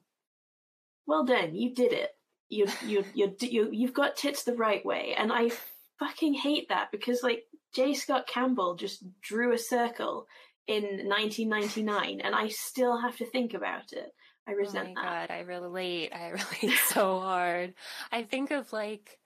"Well 1.07 1.25
done, 1.25 1.55
you 1.55 1.75
did 1.75 1.93
it. 1.93 2.11
You 2.49 2.67
you 2.85 3.05
you 3.15 3.35
you 3.41 3.69
you've 3.73 3.95
got 3.95 4.17
tits 4.17 4.45
the 4.45 4.57
right 4.57 4.85
way." 4.85 5.15
And 5.17 5.33
I 5.33 5.51
fucking 5.99 6.35
hate 6.35 6.69
that 6.69 6.91
because 6.91 7.23
like 7.23 7.45
J. 7.75 7.95
Scott 7.95 8.27
Campbell 8.27 8.75
just 8.77 9.03
drew 9.21 9.53
a 9.53 9.59
circle 9.59 10.27
in 10.67 10.83
1999, 11.09 12.21
and 12.21 12.35
I 12.35 12.49
still 12.49 12.99
have 13.01 13.17
to 13.19 13.27
think 13.27 13.55
about 13.55 13.93
it. 13.93 14.15
I 14.47 14.53
Oh 14.53 14.55
resent 14.55 14.87
my 14.87 14.95
that. 14.95 15.19
god, 15.29 15.31
I 15.31 15.41
relate. 15.41 16.13
I 16.15 16.29
relate 16.63 16.79
so 16.89 17.21
hard. 17.21 17.75
I 18.13 18.23
think 18.23 18.51
of 18.51 18.73
like 18.73 19.19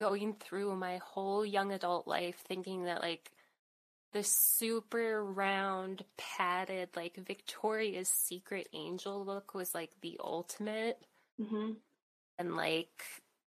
going 0.00 0.34
through 0.34 0.74
my 0.76 0.98
whole 0.98 1.46
young 1.46 1.72
adult 1.72 2.08
life 2.08 2.36
thinking 2.48 2.84
that 2.84 3.02
like 3.02 3.30
the 4.12 4.22
super 4.22 5.24
round, 5.24 6.04
padded, 6.16 6.96
like 6.96 7.16
Victoria's 7.16 8.08
Secret 8.08 8.68
angel 8.72 9.24
look 9.24 9.54
was 9.54 9.74
like 9.74 10.00
the 10.00 10.18
ultimate. 10.22 11.06
hmm 11.38 11.72
And 12.38 12.56
like, 12.56 13.04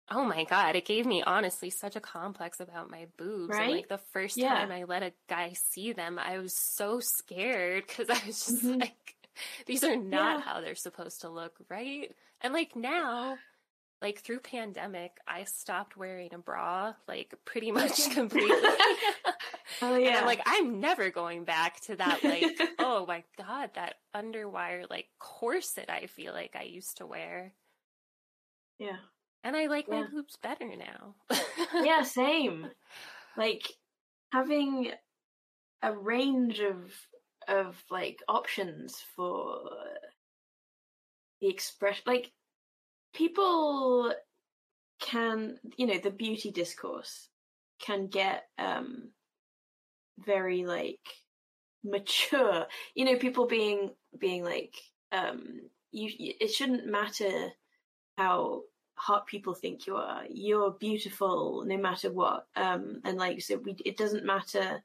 oh 0.09 0.23
my 0.23 0.43
god, 0.45 0.75
it 0.75 0.85
gave 0.85 1.05
me 1.05 1.23
honestly 1.23 1.69
such 1.69 1.95
a 1.95 2.01
complex 2.01 2.59
about 2.59 2.89
my 2.89 3.07
boobs. 3.17 3.59
Right? 3.59 3.59
And 3.59 3.69
like 3.69 3.87
the 3.87 3.97
first 3.97 4.39
Yeah. 4.39 4.41
time 4.41 4.71
I 4.71 4.83
let 4.83 5.03
a 5.03 5.13
guy 5.27 5.53
see 5.53 5.93
them, 5.93 6.17
I 6.19 6.37
was 6.39 6.55
so 6.55 6.99
scared 6.99 7.85
because 7.87 8.09
I 8.09 8.25
was 8.25 8.39
just 8.45 8.63
Mhm. 8.63 8.81
like, 8.81 9.15
these 9.65 9.83
are 9.83 9.95
not 9.97 10.39
Yeah. 10.39 10.41
how 10.41 10.61
they're 10.61 10.75
supposed 10.75 11.21
to 11.21 11.29
look, 11.29 11.57
right? 11.69 12.15
And 12.41 12.53
like 12.53 12.75
now, 12.75 13.41
like 14.01 14.19
through 14.19 14.39
pandemic, 14.41 15.17
I 15.27 15.43
stopped 15.45 15.97
wearing 15.97 16.33
a 16.33 16.37
bra, 16.39 16.95
like 17.07 17.35
pretty 17.45 17.71
much 17.73 18.09
completely. 18.11 18.77
Oh 19.81 19.95
And 20.03 20.15
yeah, 20.15 20.17
I'm 20.17 20.25
like, 20.25 20.41
I'm 20.45 20.79
never 20.79 21.09
going 21.09 21.43
back 21.45 21.79
to 21.81 21.95
that, 21.97 22.23
like, 22.23 22.63
oh 22.79 23.05
my 23.05 23.23
god, 23.37 23.71
that 23.75 23.95
underwire, 24.15 24.89
like, 24.89 25.09
corset 25.19 25.89
I 25.89 26.07
feel 26.07 26.33
like 26.33 26.55
I 26.55 26.63
used 26.63 26.97
to 26.97 27.05
wear. 27.07 27.55
yeah. 28.79 28.97
And 29.43 29.55
I 29.55 29.67
like 29.67 29.89
my 29.89 30.03
Yeah. 30.03 30.07
boobs 30.09 30.35
better 30.37 30.75
now. 30.75 31.15
yeah, 31.79 32.03
same. 32.03 32.71
Like 33.37 33.63
having 34.33 34.93
a 35.81 35.97
range 35.97 36.59
of 36.61 36.93
of 37.47 37.83
like 37.91 38.19
options 38.29 39.01
for 39.01 39.69
the 41.41 41.47
expression 41.47 42.03
like 42.05 42.31
people 43.17 44.13
can 44.99 45.57
you 45.75 45.87
know 45.87 45.97
the 45.97 46.11
beauty 46.11 46.51
discourse 46.51 47.29
can 47.79 48.07
get 48.07 48.43
um 48.59 49.09
very 50.19 50.65
like 50.65 50.99
mature. 51.83 52.65
You 52.95 53.05
know 53.05 53.17
people 53.17 53.47
being 53.47 53.91
being 54.17 54.43
like 54.43 54.75
um 55.11 55.61
you 55.91 56.09
it 56.17 56.51
shouldn't 56.51 56.85
matter 56.85 57.51
how 58.17 58.61
hot 58.95 59.27
people 59.27 59.53
think 59.53 59.87
you 59.87 59.95
are. 59.95 60.23
You're 60.29 60.71
beautiful 60.71 61.63
no 61.65 61.77
matter 61.77 62.11
what. 62.11 62.47
Um 62.55 63.01
and 63.03 63.17
like 63.17 63.41
so 63.41 63.57
we 63.57 63.75
it 63.85 63.97
doesn't 63.97 64.25
matter 64.25 64.83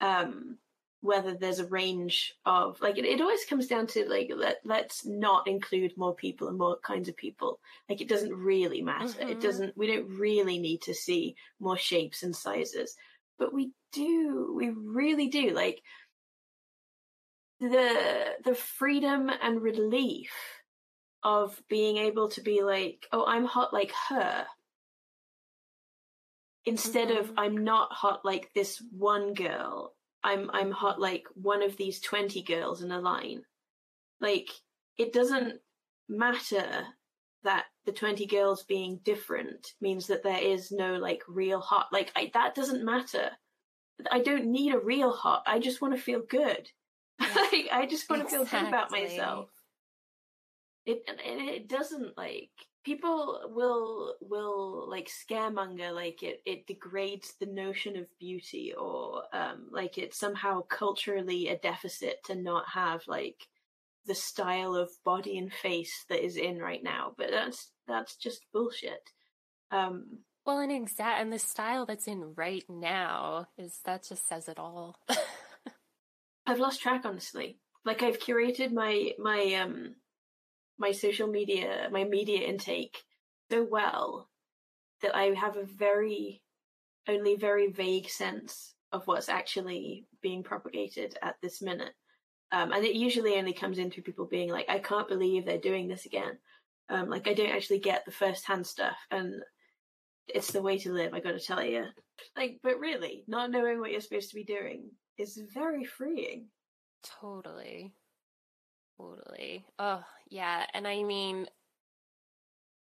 um 0.00 0.58
whether 1.02 1.34
there's 1.34 1.58
a 1.58 1.66
range 1.66 2.32
of 2.46 2.80
like 2.80 2.96
it, 2.96 3.04
it 3.04 3.20
always 3.20 3.44
comes 3.44 3.66
down 3.66 3.88
to 3.88 4.08
like 4.08 4.30
let, 4.34 4.60
let's 4.64 5.04
not 5.04 5.48
include 5.48 5.96
more 5.96 6.14
people 6.14 6.46
and 6.48 6.56
more 6.56 6.78
kinds 6.78 7.08
of 7.08 7.16
people. 7.16 7.58
Like 7.88 8.00
it 8.00 8.08
doesn't 8.08 8.32
really 8.32 8.80
matter. 8.82 9.20
It 9.20 9.38
Mhm. 9.38 9.42
doesn't 9.42 9.76
we 9.76 9.88
don't 9.88 10.08
really 10.08 10.58
need 10.58 10.80
to 10.82 10.94
see 10.94 11.34
more 11.60 11.76
shapes 11.76 12.22
and 12.22 12.34
sizes. 12.34 12.96
But 13.38 13.52
we 13.52 13.72
do 13.92 14.54
we 14.56 14.70
really 14.70 15.26
do. 15.28 15.50
Like 15.50 15.82
the 17.60 18.36
the 18.44 18.54
freedom 18.54 19.28
and 19.42 19.60
relief 19.60 20.32
of 21.24 21.60
being 21.68 21.96
able 21.98 22.28
to 22.28 22.40
be 22.40 22.62
like 22.62 23.06
oh 23.12 23.24
i'm 23.26 23.44
hot 23.44 23.72
like 23.72 23.92
her. 24.08 24.46
Instead 26.64 27.10
of 27.10 27.26
Mhm. 27.30 27.34
i'm 27.38 27.56
not 27.64 27.92
hot 27.92 28.24
like 28.24 28.52
this 28.54 28.80
one 28.92 29.34
girl 29.34 29.94
i'm 30.24 30.50
i'm 30.52 30.70
hot 30.70 31.00
like 31.00 31.26
one 31.34 31.62
of 31.62 31.76
these 31.76 32.00
20 32.00 32.42
girls 32.42 32.82
in 32.82 32.92
a 32.92 33.00
line. 33.00 33.42
Like 34.20 34.50
it 34.98 35.12
doesn't 35.12 35.60
matter 36.08 36.86
that 37.44 37.64
the 37.84 37.92
20 37.92 38.26
girls 38.26 38.62
being 38.64 39.00
different 39.04 39.72
means 39.80 40.06
that 40.06 40.22
there 40.22 40.38
is 40.38 40.70
no 40.70 40.94
like 40.94 41.22
real 41.28 41.60
hot. 41.60 41.88
Like 41.92 42.12
I, 42.14 42.30
that 42.34 42.54
doesn't 42.54 42.84
matter. 42.84 43.30
I 44.10 44.20
don't 44.20 44.46
need 44.46 44.74
a 44.74 44.78
real 44.78 45.12
hot. 45.12 45.42
I 45.46 45.58
just 45.58 45.80
want 45.80 45.94
to 45.94 46.00
feel 46.00 46.22
good. 46.28 46.68
Like 47.20 47.68
i 47.70 47.86
just 47.86 48.10
want 48.10 48.22
to 48.22 48.28
feel 48.28 48.44
good 48.44 48.68
about 48.68 48.90
myself. 48.90 49.48
It 50.86 51.02
and 51.08 51.48
it 51.48 51.68
doesn't 51.68 52.16
like 52.16 52.50
people 52.84 53.40
will 53.54 54.14
will 54.20 54.88
like 54.90 55.08
scaremonger 55.08 55.94
like 55.94 56.22
it 56.22 56.40
it 56.44 56.66
degrades 56.66 57.34
the 57.38 57.46
notion 57.46 57.96
of 57.96 58.06
beauty 58.18 58.72
or 58.76 59.22
um 59.32 59.68
like 59.70 59.98
it's 59.98 60.18
somehow 60.18 60.62
culturally 60.62 61.48
a 61.48 61.56
deficit 61.58 62.16
to 62.24 62.34
not 62.34 62.64
have 62.68 63.02
like 63.06 63.46
the 64.06 64.14
style 64.14 64.74
of 64.74 64.90
body 65.04 65.38
and 65.38 65.52
face 65.52 66.04
that 66.08 66.24
is 66.24 66.36
in 66.36 66.58
right 66.58 66.82
now 66.82 67.12
but 67.16 67.30
that's 67.30 67.70
that's 67.86 68.16
just 68.16 68.46
bullshit. 68.52 69.10
Um 69.70 70.18
well 70.44 70.58
and 70.58 70.72
exact 70.72 71.20
and 71.20 71.32
the 71.32 71.38
style 71.38 71.86
that's 71.86 72.08
in 72.08 72.34
right 72.36 72.64
now 72.68 73.46
is 73.56 73.80
that 73.84 74.08
just 74.08 74.28
says 74.28 74.48
it 74.48 74.58
all. 74.58 74.96
I've 76.46 76.58
lost 76.58 76.82
track 76.82 77.02
honestly. 77.04 77.58
Like 77.84 78.02
i've 78.02 78.18
curated 78.18 78.72
my 78.72 79.12
my 79.18 79.54
um 79.54 79.94
my 80.78 80.92
social 80.92 81.28
media, 81.28 81.88
my 81.90 82.04
media 82.04 82.40
intake 82.40 83.02
so 83.50 83.66
well 83.68 84.28
that 85.02 85.16
I 85.16 85.34
have 85.34 85.56
a 85.56 85.64
very, 85.64 86.42
only 87.08 87.36
very 87.36 87.70
vague 87.70 88.08
sense 88.08 88.74
of 88.92 89.06
what's 89.06 89.28
actually 89.28 90.06
being 90.22 90.42
propagated 90.42 91.16
at 91.22 91.36
this 91.42 91.62
minute. 91.62 91.92
Um, 92.52 92.72
and 92.72 92.84
it 92.84 92.94
usually 92.94 93.36
only 93.36 93.52
comes 93.52 93.78
in 93.78 93.90
through 93.90 94.02
people 94.02 94.26
being 94.26 94.50
like, 94.50 94.66
I 94.68 94.78
can't 94.78 95.08
believe 95.08 95.44
they're 95.44 95.58
doing 95.58 95.88
this 95.88 96.04
again. 96.04 96.38
Um, 96.88 97.08
like 97.08 97.26
I 97.26 97.34
don't 97.34 97.50
actually 97.50 97.78
get 97.78 98.04
the 98.04 98.12
first 98.12 98.46
hand 98.46 98.66
stuff 98.66 98.96
and 99.10 99.42
it's 100.28 100.52
the 100.52 100.62
way 100.62 100.78
to 100.78 100.92
live, 100.92 101.14
I 101.14 101.20
gotta 101.20 101.40
tell 101.40 101.64
you. 101.64 101.86
Like, 102.36 102.60
but 102.62 102.78
really, 102.78 103.24
not 103.26 103.50
knowing 103.50 103.80
what 103.80 103.90
you're 103.90 104.00
supposed 104.00 104.30
to 104.30 104.36
be 104.36 104.44
doing 104.44 104.90
is 105.18 105.40
very 105.52 105.84
freeing. 105.84 106.46
Totally. 107.20 107.94
Totally. 109.02 109.64
Oh, 109.78 110.04
yeah. 110.28 110.64
And 110.74 110.86
I 110.86 111.02
mean, 111.02 111.48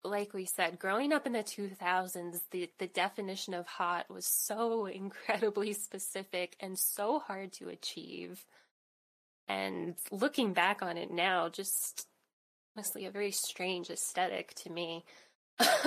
like 0.04 0.34
we 0.34 0.44
said, 0.44 0.78
growing 0.78 1.12
up 1.12 1.26
in 1.26 1.32
the 1.32 1.42
2000s, 1.42 2.40
the, 2.50 2.70
the 2.78 2.86
definition 2.86 3.54
of 3.54 3.66
hot 3.66 4.10
was 4.10 4.26
so 4.26 4.86
incredibly 4.86 5.72
specific 5.72 6.56
and 6.60 6.78
so 6.78 7.18
hard 7.18 7.52
to 7.54 7.68
achieve. 7.68 8.44
And 9.48 9.94
looking 10.10 10.52
back 10.52 10.82
on 10.82 10.96
it 10.96 11.10
now, 11.10 11.48
just 11.48 12.06
honestly 12.76 13.06
a 13.06 13.10
very 13.10 13.32
strange 13.32 13.90
aesthetic 13.90 14.54
to 14.56 14.70
me. 14.70 15.04
but, 15.58 15.78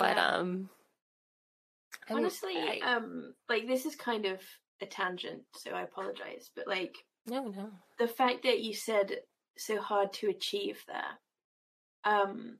Yeah. 0.00 0.26
um, 0.28 0.68
Honestly, 2.10 2.56
I- 2.56 2.80
um, 2.96 3.34
like 3.48 3.66
this 3.66 3.86
is 3.86 3.94
kind 3.96 4.26
of 4.26 4.40
a 4.80 4.86
tangent, 4.86 5.42
so 5.56 5.70
I 5.70 5.82
apologize. 5.82 6.50
But 6.54 6.66
like 6.66 6.96
no, 7.26 7.44
no. 7.44 7.70
the 7.98 8.08
fact 8.08 8.42
that 8.42 8.60
you 8.60 8.74
said 8.74 9.18
so 9.56 9.80
hard 9.80 10.12
to 10.14 10.28
achieve 10.28 10.84
there, 10.86 11.18
um, 12.04 12.58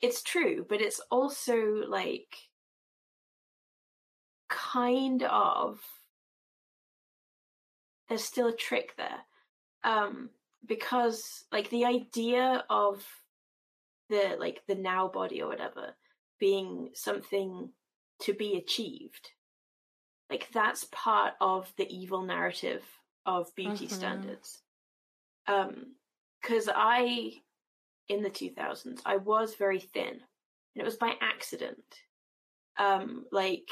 it's 0.00 0.22
true, 0.22 0.64
but 0.68 0.80
it's 0.80 1.00
also 1.10 1.56
like 1.88 2.36
kind 4.48 5.22
of 5.22 5.80
there's 8.08 8.24
still 8.24 8.48
a 8.48 8.56
trick 8.56 8.94
there, 8.96 9.24
um, 9.82 10.30
because 10.66 11.44
like 11.50 11.70
the 11.70 11.84
idea 11.84 12.64
of 12.68 13.04
the 14.10 14.36
like 14.38 14.60
the 14.66 14.74
now 14.74 15.08
body 15.08 15.42
or 15.42 15.48
whatever 15.48 15.94
being 16.38 16.90
something 16.94 17.70
to 18.20 18.34
be 18.34 18.56
achieved 18.56 19.30
like 20.30 20.48
that's 20.52 20.86
part 20.92 21.34
of 21.40 21.72
the 21.76 21.86
evil 21.88 22.22
narrative 22.22 22.82
of 23.26 23.54
beauty 23.54 23.86
Mhm. 23.86 23.90
standards. 23.90 24.62
Um 25.46 25.96
because 26.40 26.68
i 26.74 27.42
in 28.08 28.22
the 28.22 28.30
2000s 28.30 29.00
i 29.06 29.16
was 29.16 29.54
very 29.56 29.80
thin 29.80 30.08
and 30.12 30.22
it 30.74 30.84
was 30.84 30.96
by 30.96 31.16
accident. 31.20 31.84
Um 32.76 33.26
like 33.32 33.68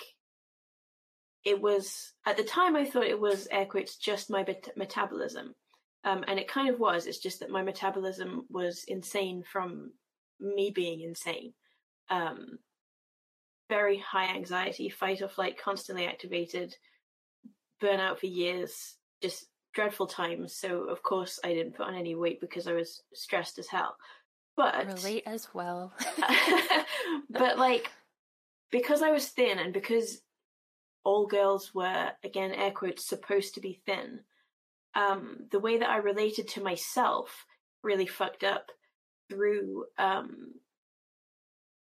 it 1.44 1.60
was 1.60 2.12
at 2.24 2.36
the 2.36 2.44
time 2.44 2.76
i 2.76 2.84
thought 2.84 3.04
it 3.06 3.20
was 3.20 3.48
air 3.50 3.66
quotes 3.66 3.96
just 3.96 4.30
my 4.30 4.42
bet- 4.42 4.76
metabolism. 4.76 5.54
Um 6.04 6.24
and 6.26 6.38
it 6.40 6.48
kind 6.48 6.68
of 6.70 6.78
was 6.80 7.06
it's 7.06 7.18
just 7.18 7.40
that 7.40 7.50
my 7.50 7.62
metabolism 7.62 8.46
was 8.48 8.84
insane 8.84 9.42
from 9.42 9.92
me 10.40 10.70
being 10.70 11.00
insane. 11.00 11.54
Um 12.08 12.58
very 13.68 13.98
high 13.98 14.34
anxiety, 14.34 14.88
fight 14.90 15.22
or 15.22 15.28
flight, 15.28 15.56
constantly 15.58 16.06
activated, 16.06 16.76
burnout 17.80 18.18
for 18.18 18.26
years, 18.26 18.96
just 19.22 19.46
dreadful 19.72 20.06
times. 20.06 20.54
So 20.54 20.84
of 20.84 21.02
course 21.02 21.40
I 21.42 21.54
didn't 21.54 21.76
put 21.76 21.86
on 21.86 21.94
any 21.94 22.14
weight 22.14 22.40
because 22.40 22.66
I 22.66 22.72
was 22.72 23.02
stressed 23.14 23.58
as 23.58 23.68
hell. 23.68 23.96
But 24.56 24.86
Relate 24.86 25.22
as 25.26 25.48
well. 25.54 25.94
but 27.30 27.58
like 27.58 27.90
because 28.70 29.02
I 29.02 29.10
was 29.10 29.28
thin 29.28 29.58
and 29.58 29.72
because 29.72 30.20
all 31.04 31.26
girls 31.26 31.74
were 31.74 32.10
again 32.22 32.52
air 32.52 32.70
quotes 32.70 33.06
supposed 33.08 33.54
to 33.54 33.60
be 33.60 33.80
thin, 33.86 34.20
um, 34.94 35.46
the 35.50 35.58
way 35.58 35.78
that 35.78 35.88
I 35.88 35.96
related 35.96 36.48
to 36.48 36.62
myself 36.62 37.46
really 37.82 38.06
fucked 38.06 38.44
up 38.44 38.70
through 39.30 39.86
um 39.98 40.52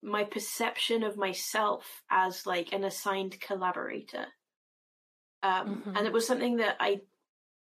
my 0.01 0.23
perception 0.23 1.03
of 1.03 1.17
myself 1.17 2.03
as 2.09 2.45
like 2.45 2.71
an 2.71 2.83
assigned 2.83 3.39
collaborator. 3.41 4.27
Um 5.43 5.83
Mhm. 5.83 5.97
and 5.97 6.07
it 6.07 6.13
was 6.13 6.25
something 6.25 6.57
that 6.57 6.77
I 6.79 7.01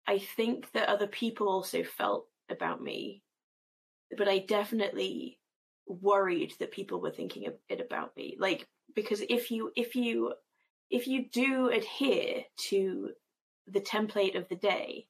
I 0.07 0.19
think 0.19 0.71
that 0.73 0.89
other 0.89 1.07
people 1.07 1.47
also 1.49 1.83
felt 1.83 2.27
about 2.49 2.81
me. 2.81 3.23
But 4.17 4.27
I 4.27 4.39
definitely 4.39 5.39
worried 5.87 6.53
that 6.59 6.71
people 6.71 7.01
were 7.01 7.11
thinking 7.11 7.47
it 7.69 7.81
about 7.81 8.15
me. 8.15 8.35
Like 8.39 8.67
because 8.95 9.21
if 9.29 9.51
you 9.51 9.71
if 9.75 9.95
you 9.95 10.33
if 10.89 11.07
you 11.07 11.25
do 11.31 11.69
adhere 11.69 12.43
to 12.69 13.11
the 13.67 13.79
template 13.79 14.37
of 14.37 14.47
the 14.49 14.55
day, 14.55 15.07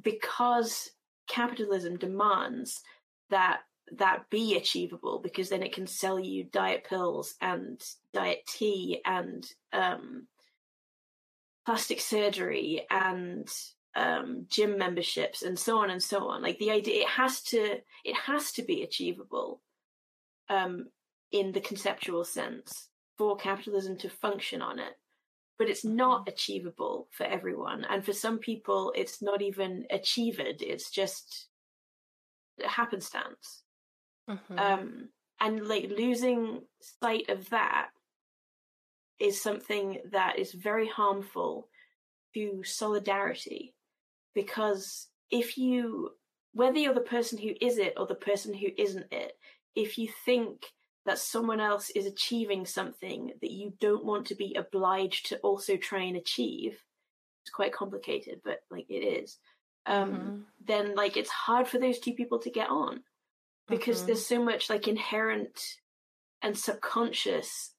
because 0.00 0.90
capitalism 1.28 1.96
demands 1.96 2.82
that 3.30 3.60
that 3.96 4.28
be 4.30 4.56
achievable 4.56 5.18
because 5.18 5.48
then 5.48 5.62
it 5.62 5.72
can 5.72 5.86
sell 5.86 6.18
you 6.18 6.44
diet 6.44 6.84
pills 6.88 7.34
and 7.40 7.80
diet 8.12 8.40
tea 8.46 9.00
and 9.04 9.46
um 9.72 10.26
plastic 11.66 12.00
surgery 12.00 12.86
and 12.90 13.48
um 13.96 14.46
gym 14.48 14.78
memberships 14.78 15.42
and 15.42 15.58
so 15.58 15.78
on 15.78 15.90
and 15.90 16.02
so 16.02 16.28
on. 16.28 16.42
Like 16.42 16.58
the 16.58 16.70
idea 16.70 17.02
it 17.02 17.08
has 17.08 17.42
to 17.44 17.80
it 18.04 18.16
has 18.16 18.52
to 18.52 18.62
be 18.62 18.82
achievable 18.82 19.62
um 20.48 20.88
in 21.32 21.52
the 21.52 21.60
conceptual 21.60 22.24
sense 22.24 22.88
for 23.18 23.36
capitalism 23.36 23.96
to 23.98 24.08
function 24.10 24.62
on 24.62 24.78
it. 24.78 24.94
But 25.58 25.68
it's 25.68 25.84
not 25.84 26.28
achievable 26.28 27.08
for 27.10 27.24
everyone. 27.24 27.84
And 27.84 28.04
for 28.04 28.12
some 28.12 28.38
people 28.38 28.92
it's 28.96 29.20
not 29.22 29.42
even 29.42 29.86
achieved. 29.90 30.40
It's 30.62 30.90
just 30.90 31.48
a 32.62 32.68
happenstance. 32.68 33.62
Mhm. 34.28 34.58
um 34.58 35.08
and 35.40 35.66
like 35.66 35.84
losing 35.90 36.66
sight 36.80 37.28
of 37.30 37.48
that 37.50 37.90
is 39.18 39.40
something 39.40 40.00
that 40.12 40.38
is 40.38 40.52
very 40.52 40.88
harmful 40.88 41.68
to 42.34 42.62
solidarity 42.64 43.74
because 44.34 45.08
if 45.30 45.56
you 45.58 46.10
whether 46.52 46.78
you're 46.78 46.94
the 46.94 47.00
person 47.00 47.38
who 47.38 47.52
is 47.60 47.78
it 47.78 47.94
or 47.96 48.06
the 48.06 48.14
person 48.14 48.52
who 48.52 48.66
isn't 48.76 49.06
it 49.12 49.38
if 49.76 49.98
you 49.98 50.08
think 50.24 50.66
that 51.06 51.18
someone 51.18 51.60
else 51.60 51.90
is 51.90 52.06
achieving 52.06 52.66
something 52.66 53.32
that 53.40 53.50
you 53.52 53.72
don't 53.80 54.04
want 54.04 54.26
to 54.26 54.34
be 54.34 54.54
obliged 54.54 55.26
to 55.26 55.38
also 55.38 55.76
try 55.76 56.02
and 56.02 56.16
achieve 56.16 56.78
it's 57.42 57.50
quite 57.52 57.72
complicated 57.72 58.40
but 58.44 58.60
like 58.70 58.86
it 58.88 58.94
is 59.04 59.38
um 59.86 60.10
Mhm. 60.12 60.44
then 60.66 60.94
like 60.94 61.16
it's 61.16 61.30
hard 61.30 61.66
for 61.66 61.78
those 61.78 61.98
two 61.98 62.12
people 62.14 62.38
to 62.38 62.50
get 62.50 62.68
on 62.68 63.02
because 63.68 64.02
Mhm. 64.02 64.06
there's 64.06 64.26
so 64.26 64.42
much 64.42 64.68
like 64.68 64.88
inherent 64.88 65.80
and 66.42 66.58
subconscious 66.58 67.74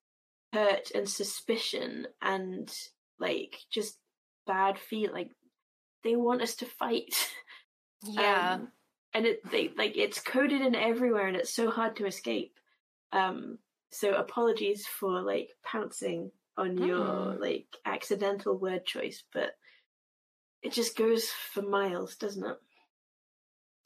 hurt 0.54 0.92
and 0.96 1.08
suspicion 1.10 2.08
and 2.22 2.74
like 3.20 3.58
just 3.70 3.98
bad 4.48 4.78
feel 4.80 5.12
like 5.14 5.32
they 6.04 6.16
want 6.16 6.42
us 6.42 6.56
to 6.56 6.66
fight 6.66 7.16
yeah. 8.04 8.54
Um, 8.54 8.72
and 9.14 9.26
it 9.26 9.50
they 9.52 9.72
like 9.78 9.98
it's 9.98 10.22
coded 10.22 10.62
in 10.62 10.76
everywhere 10.76 11.28
and 11.28 11.36
it's 11.36 11.54
so 11.54 11.70
hard 11.70 11.96
to 11.98 12.06
escape 12.06 12.58
um 13.12 13.58
so 13.92 14.14
apologies 14.16 14.86
for 14.88 15.22
like 15.22 15.50
pouncing 15.64 16.32
on 16.58 16.78
your 16.78 17.36
Mm. 17.36 17.40
like 17.40 17.68
accidental 17.86 18.58
word 18.58 18.86
choice 18.86 19.24
but 19.34 19.52
it 20.62 20.72
just 20.72 20.96
goes 20.96 21.26
for 21.30 21.62
miles 21.62 22.16
doesn't 22.16 22.46
it 22.46 22.58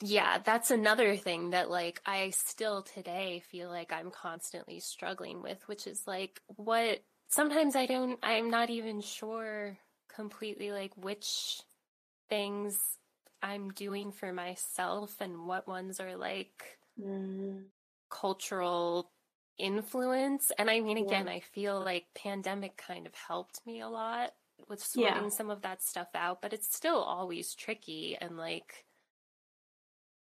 Yeah, 0.02 0.40
that's 0.40 0.72
another 0.72 1.16
thing 1.16 1.52
that 1.52 1.70
like 1.70 2.02
I 2.06 2.32
still 2.32 2.84
today 2.84 3.42
feel 3.50 3.70
like 3.70 3.94
I'm 3.94 4.12
constantly 4.12 4.80
struggling 4.80 5.42
with, 5.42 5.66
which 5.68 5.88
is 5.88 6.04
like 6.06 6.42
what 6.48 7.00
sometimes 7.30 7.76
I 7.76 7.86
don't 7.86 8.20
I'm 8.22 8.50
not 8.50 8.70
even 8.70 9.02
sure 9.02 9.78
completely 10.14 10.72
like 10.72 10.96
which 10.98 11.62
things 12.30 12.78
I'm 13.42 13.72
doing 13.72 14.12
for 14.12 14.34
myself 14.34 15.16
and 15.20 15.46
what 15.46 15.68
ones 15.68 16.00
are 16.00 16.16
like 16.16 16.78
mm. 17.00 17.64
cultural 18.10 19.12
influence. 19.58 20.52
And 20.58 20.70
I 20.70 20.80
mean, 20.82 20.98
again, 20.98 21.28
Yeah. 21.28 21.34
I 21.34 21.40
feel 21.40 21.80
like 21.80 22.06
pandemic 22.16 22.76
kind 22.78 23.06
of 23.08 23.14
helped 23.16 23.66
me 23.66 23.82
a 23.82 23.88
lot 23.88 24.34
with 24.68 24.84
sorting 24.84 25.24
Yeah. 25.24 25.30
some 25.30 25.50
of 25.50 25.62
that 25.62 25.82
stuff 25.84 26.10
out, 26.16 26.42
but 26.42 26.54
it's 26.54 26.74
still 26.76 27.02
always 27.02 27.54
tricky 27.54 28.18
and 28.20 28.38
like 28.38 28.86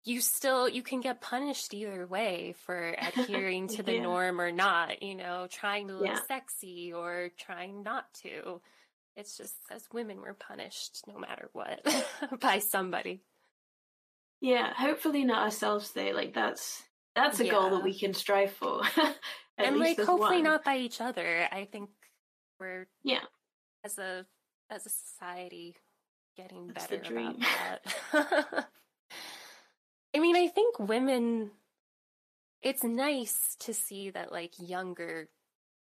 you 0.04 0.20
still 0.20 0.68
you 0.68 0.82
can 0.82 1.00
get 1.00 1.20
punished 1.20 1.72
either 1.72 2.06
way 2.06 2.54
for 2.64 2.96
adhering 2.98 3.68
to 3.68 3.82
the 3.82 3.94
Yeah. 3.94 4.02
norm 4.02 4.40
or 4.40 4.50
not, 4.50 5.02
you 5.02 5.14
know, 5.14 5.46
trying 5.48 5.88
to 5.88 5.94
look 5.94 6.06
Yeah. 6.06 6.20
sexy 6.26 6.92
or 6.92 7.30
trying 7.38 7.82
not 7.82 8.12
to. 8.22 8.60
It's 9.16 9.36
just 9.36 9.54
as 9.70 9.84
women 9.92 10.20
we're 10.20 10.34
punished 10.34 11.02
no 11.06 11.18
matter 11.18 11.50
what 11.52 11.80
by 12.40 12.58
somebody. 12.58 13.22
Yeah, 14.40 14.72
hopefully 14.74 15.24
not 15.24 15.42
ourselves 15.42 15.92
though. 15.92 16.12
Like 16.14 16.34
that's 16.34 16.82
that's 17.14 17.40
a 17.40 17.48
goal 17.48 17.70
that 17.70 17.84
we 17.84 17.98
can 17.98 18.14
strive 18.14 18.52
for. 18.52 18.82
And 19.58 19.78
like 19.78 19.98
hopefully 19.98 20.36
one. 20.36 20.44
not 20.44 20.64
by 20.64 20.78
each 20.78 21.00
other. 21.00 21.46
I 21.52 21.68
think 21.70 21.90
we're 22.58 22.86
Yeah, 23.04 23.20
as 23.84 23.98
a 23.98 24.24
as 24.70 24.86
a 24.86 24.88
society 24.88 25.76
getting 26.36 26.68
That's 26.68 26.86
better 26.86 27.12
about 27.12 27.36
that. 28.12 28.66
I 30.14 30.18
mean, 30.18 30.36
I 30.36 30.48
think 30.48 30.78
women 30.78 31.50
it's 32.62 32.84
nice 32.84 33.56
to 33.60 33.74
see 33.74 34.10
that 34.10 34.32
like 34.32 34.54
younger 34.58 35.28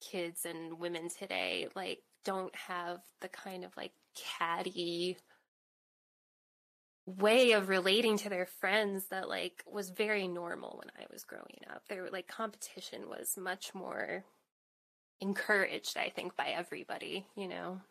kids 0.02 0.46
and 0.46 0.80
women 0.80 1.08
today 1.08 1.68
like 1.76 2.00
don't 2.24 2.56
have 2.56 3.00
the 3.22 3.28
kind 3.30 3.64
of 3.64 3.76
like 3.78 3.92
catty 4.16 5.18
way 7.06 7.52
of 7.52 7.68
relating 7.68 8.18
to 8.18 8.30
their 8.30 8.46
friends 8.46 9.08
that 9.10 9.28
like 9.28 9.64
was 9.70 9.90
very 9.90 10.28
normal 10.28 10.80
when 10.80 10.90
I 10.98 11.06
was 11.12 11.26
growing 11.26 11.60
up. 11.70 11.84
There 11.90 12.08
like 12.12 12.28
competition 12.28 13.10
was 13.10 13.38
much 13.38 13.74
more 13.76 14.24
encouraged, 15.20 15.98
I 15.98 16.10
think, 16.10 16.36
by 16.36 16.48
everybody, 16.48 17.26
you 17.36 17.48
know. 17.48 17.82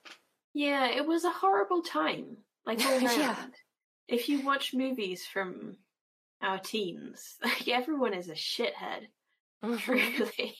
yeah. 0.55 0.89
It 0.89 1.07
was 1.07 1.24
a 1.24 1.30
horrible 1.30 1.83
time. 1.83 2.39
Like. 2.66 2.80
Yeah. 3.03 3.37
If 4.09 4.28
you 4.28 4.45
watch 4.45 4.74
movies 4.74 5.24
from 5.24 5.76
our 6.43 6.59
teens, 6.59 7.37
like 7.45 7.68
everyone 7.68 8.14
is 8.14 8.28
a 8.28 8.35
shithead. 8.35 9.09
Mm-hmm. 9.64 9.93
Really. 9.93 10.57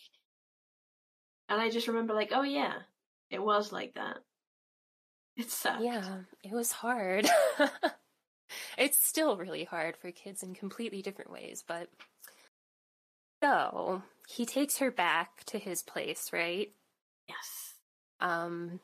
And 1.49 1.61
I 1.61 1.68
just 1.68 1.89
remember, 1.89 2.14
like, 2.14 2.31
oh 2.33 2.43
yeah, 2.43 2.75
it 3.33 3.43
was 3.43 3.72
like 3.72 3.95
that. 3.95 4.18
It 5.37 5.51
sucked. 5.51 5.83
Yeah, 5.83 6.18
it 6.45 6.53
was 6.53 6.72
hard. 6.72 7.26
it's 8.78 9.05
still 9.05 9.37
really 9.37 9.64
hard 9.64 9.97
for 9.97 10.11
kids 10.11 10.43
in 10.43 10.55
completely 10.55 11.03
different 11.03 11.30
ways, 11.33 11.64
but 11.66 11.89
so 13.43 14.03
he 14.28 14.47
takes 14.47 14.78
her 14.78 14.91
back 14.91 15.45
to 15.45 15.59
his 15.59 15.83
place, 15.83 16.30
right? 16.33 16.70
Yes. 17.28 17.74
Um 18.20 18.80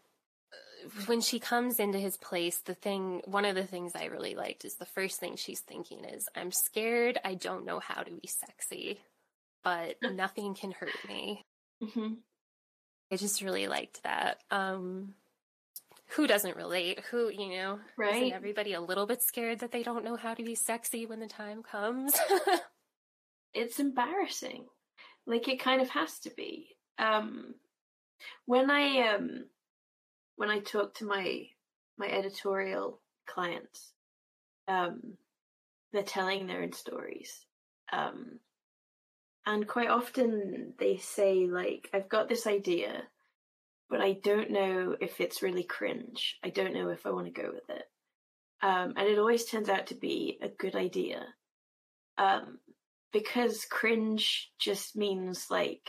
when 1.07 1.21
she 1.21 1.39
comes 1.39 1.79
into 1.79 1.99
his 1.99 2.17
place, 2.17 2.59
the 2.59 2.75
thing 2.75 3.21
one 3.27 3.45
of 3.45 3.55
the 3.55 3.67
things 3.67 3.93
I 3.95 4.07
really 4.07 4.35
liked 4.35 4.65
is 4.65 4.77
the 4.77 4.87
first 4.87 5.21
thing 5.21 5.37
she's 5.37 5.61
thinking 5.61 6.05
is 6.05 6.29
I'm 6.35 6.53
scared, 6.53 7.19
I 7.25 7.35
don't 7.35 7.67
know 7.67 7.79
how 7.81 8.03
to 8.03 8.11
be 8.11 8.27
sexy, 8.29 9.01
but 9.63 9.97
nothing 10.15 10.55
can 10.55 10.73
hurt 10.73 11.07
me. 11.07 11.45
hmm 11.83 12.15
I 13.11 13.17
just 13.17 13.41
really 13.43 13.69
liked 13.69 14.03
that. 14.03 14.39
Um 14.51 15.15
who 16.13 16.27
doesn't 16.27 16.57
relate? 16.57 17.01
Who, 17.11 17.29
you 17.31 17.51
know, 17.51 17.81
Right. 17.99 18.15
isn't 18.23 18.33
everybody 18.33 18.73
a 18.73 18.81
little 18.81 19.05
bit 19.07 19.23
scared 19.23 19.59
that 19.59 19.73
they 19.73 19.83
don't 19.83 20.05
know 20.05 20.17
how 20.17 20.33
to 20.33 20.43
be 20.43 20.55
sexy 20.55 21.05
when 21.05 21.21
the 21.21 21.27
time 21.27 21.63
comes? 21.63 22.15
it's 23.55 23.79
embarrassing. 23.79 24.67
Like 25.27 25.49
it 25.49 25.61
kind 25.61 25.83
of 25.83 25.91
has 25.91 26.19
to 26.21 26.31
be. 26.31 26.77
Um 26.99 27.55
when 28.47 28.71
I 28.71 29.15
um 29.15 29.45
when 30.37 30.51
I 30.51 30.61
talk 30.61 30.95
to 30.95 31.05
my 31.05 31.47
my 31.99 32.07
editorial 32.09 33.01
clients, 33.27 33.93
um 34.67 35.17
they're 35.93 36.03
telling 36.03 36.47
their 36.47 36.63
own 36.63 36.73
stories. 36.73 37.45
Um 37.93 38.41
and 39.49 39.67
quite 39.67 39.89
often 39.89 40.75
they 40.79 40.99
say 40.99 41.47
like 41.47 41.89
I've 41.95 42.09
got 42.11 42.29
this 42.29 42.47
idea 42.47 43.03
but 43.89 44.03
I 44.03 44.13
don't 44.13 44.51
know 44.51 44.95
if 45.01 45.19
it's 45.19 45.43
really 45.43 45.63
cringe. 45.65 46.37
I 46.45 46.51
don't 46.51 46.75
know 46.75 46.91
if 46.91 47.07
I 47.07 47.11
want 47.11 47.25
to 47.25 47.43
go 47.43 47.51
with 47.51 47.71
it. 47.71 47.85
Um 48.61 48.93
and 48.97 49.09
it 49.09 49.19
always 49.19 49.47
turns 49.47 49.71
out 49.71 49.87
to 49.87 49.95
be 49.95 50.39
a 50.43 50.49
good 50.49 50.77
idea. 50.77 51.25
Um 52.19 52.59
because 53.11 53.65
cringe 53.65 54.53
just 54.59 54.95
means 54.95 55.51
like 55.51 55.89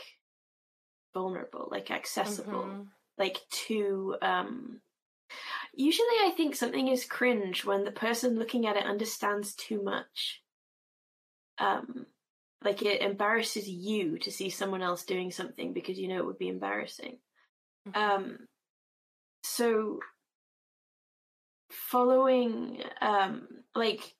vulnerable, 1.12 1.68
like 1.70 1.90
accessible, 1.90 2.64
Mhm. 2.64 2.86
like 3.18 3.38
too 3.50 4.16
um 4.22 4.80
usually 5.74 6.18
I 6.22 6.32
think 6.34 6.56
something 6.56 6.88
is 6.88 7.04
cringe 7.04 7.66
when 7.66 7.84
the 7.84 7.92
person 7.92 8.38
looking 8.38 8.66
at 8.66 8.76
it 8.76 8.86
understands 8.86 9.54
too 9.54 9.82
much. 9.82 10.42
Um 11.58 12.06
like 12.62 12.82
it 12.82 13.00
embarrasses 13.00 13.68
you 13.68 14.18
to 14.18 14.30
see 14.30 14.50
someone 14.50 14.82
else 14.82 15.04
doing 15.04 15.30
something 15.30 15.72
because 15.72 15.98
you 15.98 16.08
know 16.08 16.18
it 16.18 16.26
would 16.26 16.38
be 16.38 16.48
embarrassing. 16.48 17.18
Um 17.94 18.38
so 19.42 20.00
following 21.70 22.82
um 23.00 23.46
like 23.74 24.14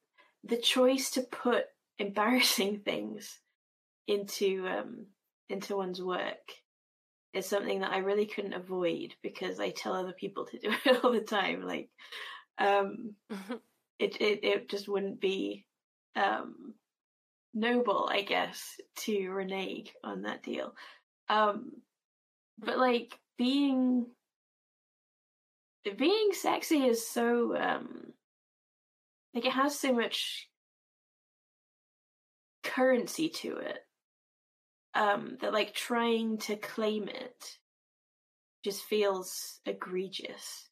the 0.45 0.57
choice 0.57 1.11
to 1.11 1.23
put 1.23 1.65
embarrassing 1.99 2.81
things 2.81 3.39
into 4.07 4.67
um 4.67 5.07
into 5.49 5.77
one's 5.77 6.01
work 6.01 6.55
is 7.33 7.47
something 7.47 7.81
that 7.81 7.93
I 7.93 7.99
really 7.99 8.27
couldn't 8.27 8.55
avoid 8.55 9.15
because 9.23 9.61
I 9.61 9.71
tell 9.71 9.93
other 9.95 10.13
people 10.13 10.47
to 10.47 10.59
do 10.63 10.73
it 10.85 11.05
all 11.05 11.13
the 11.13 11.21
time 11.21 11.63
like 11.63 11.91
um 12.59 13.15
it 13.99 14.17
it, 14.21 14.45
it 14.45 14.71
just 14.71 14.89
wouldn't 14.89 15.21
be 15.21 15.67
um 16.17 16.75
noble 17.55 18.09
I 18.11 18.23
guess 18.23 18.77
to 19.01 19.31
renege 19.31 19.93
on 20.05 20.23
that 20.23 20.43
deal. 20.43 20.75
Um 21.29 21.73
but 22.59 22.79
like 22.79 23.19
being 23.39 24.07
being 25.97 26.31
sexy 26.33 26.85
is 26.87 27.09
so 27.09 27.57
um 27.57 28.13
like 29.35 29.47
it 29.47 29.53
has 29.53 29.79
so 29.79 29.93
much 29.93 30.49
currency 32.63 33.31
to 33.31 33.57
it 33.57 33.79
um 34.95 35.37
that 35.41 35.53
like 35.53 35.73
trying 35.75 36.37
to 36.39 36.57
claim 36.57 37.09
it 37.09 37.59
just 38.63 38.85
feels 38.85 39.61
egregious. 39.65 40.69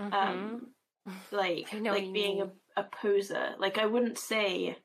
Mhm. 0.00 0.12
um 0.14 0.66
like 1.32 1.68
I 1.72 1.78
know 1.78 1.92
what 1.92 2.02
like 2.02 2.12
being 2.12 2.40
a, 2.40 2.50
a 2.80 2.84
poser. 2.84 3.54
Like 3.58 3.76
i 3.78 3.86
wouldn't 3.86 4.18
say 4.18 4.76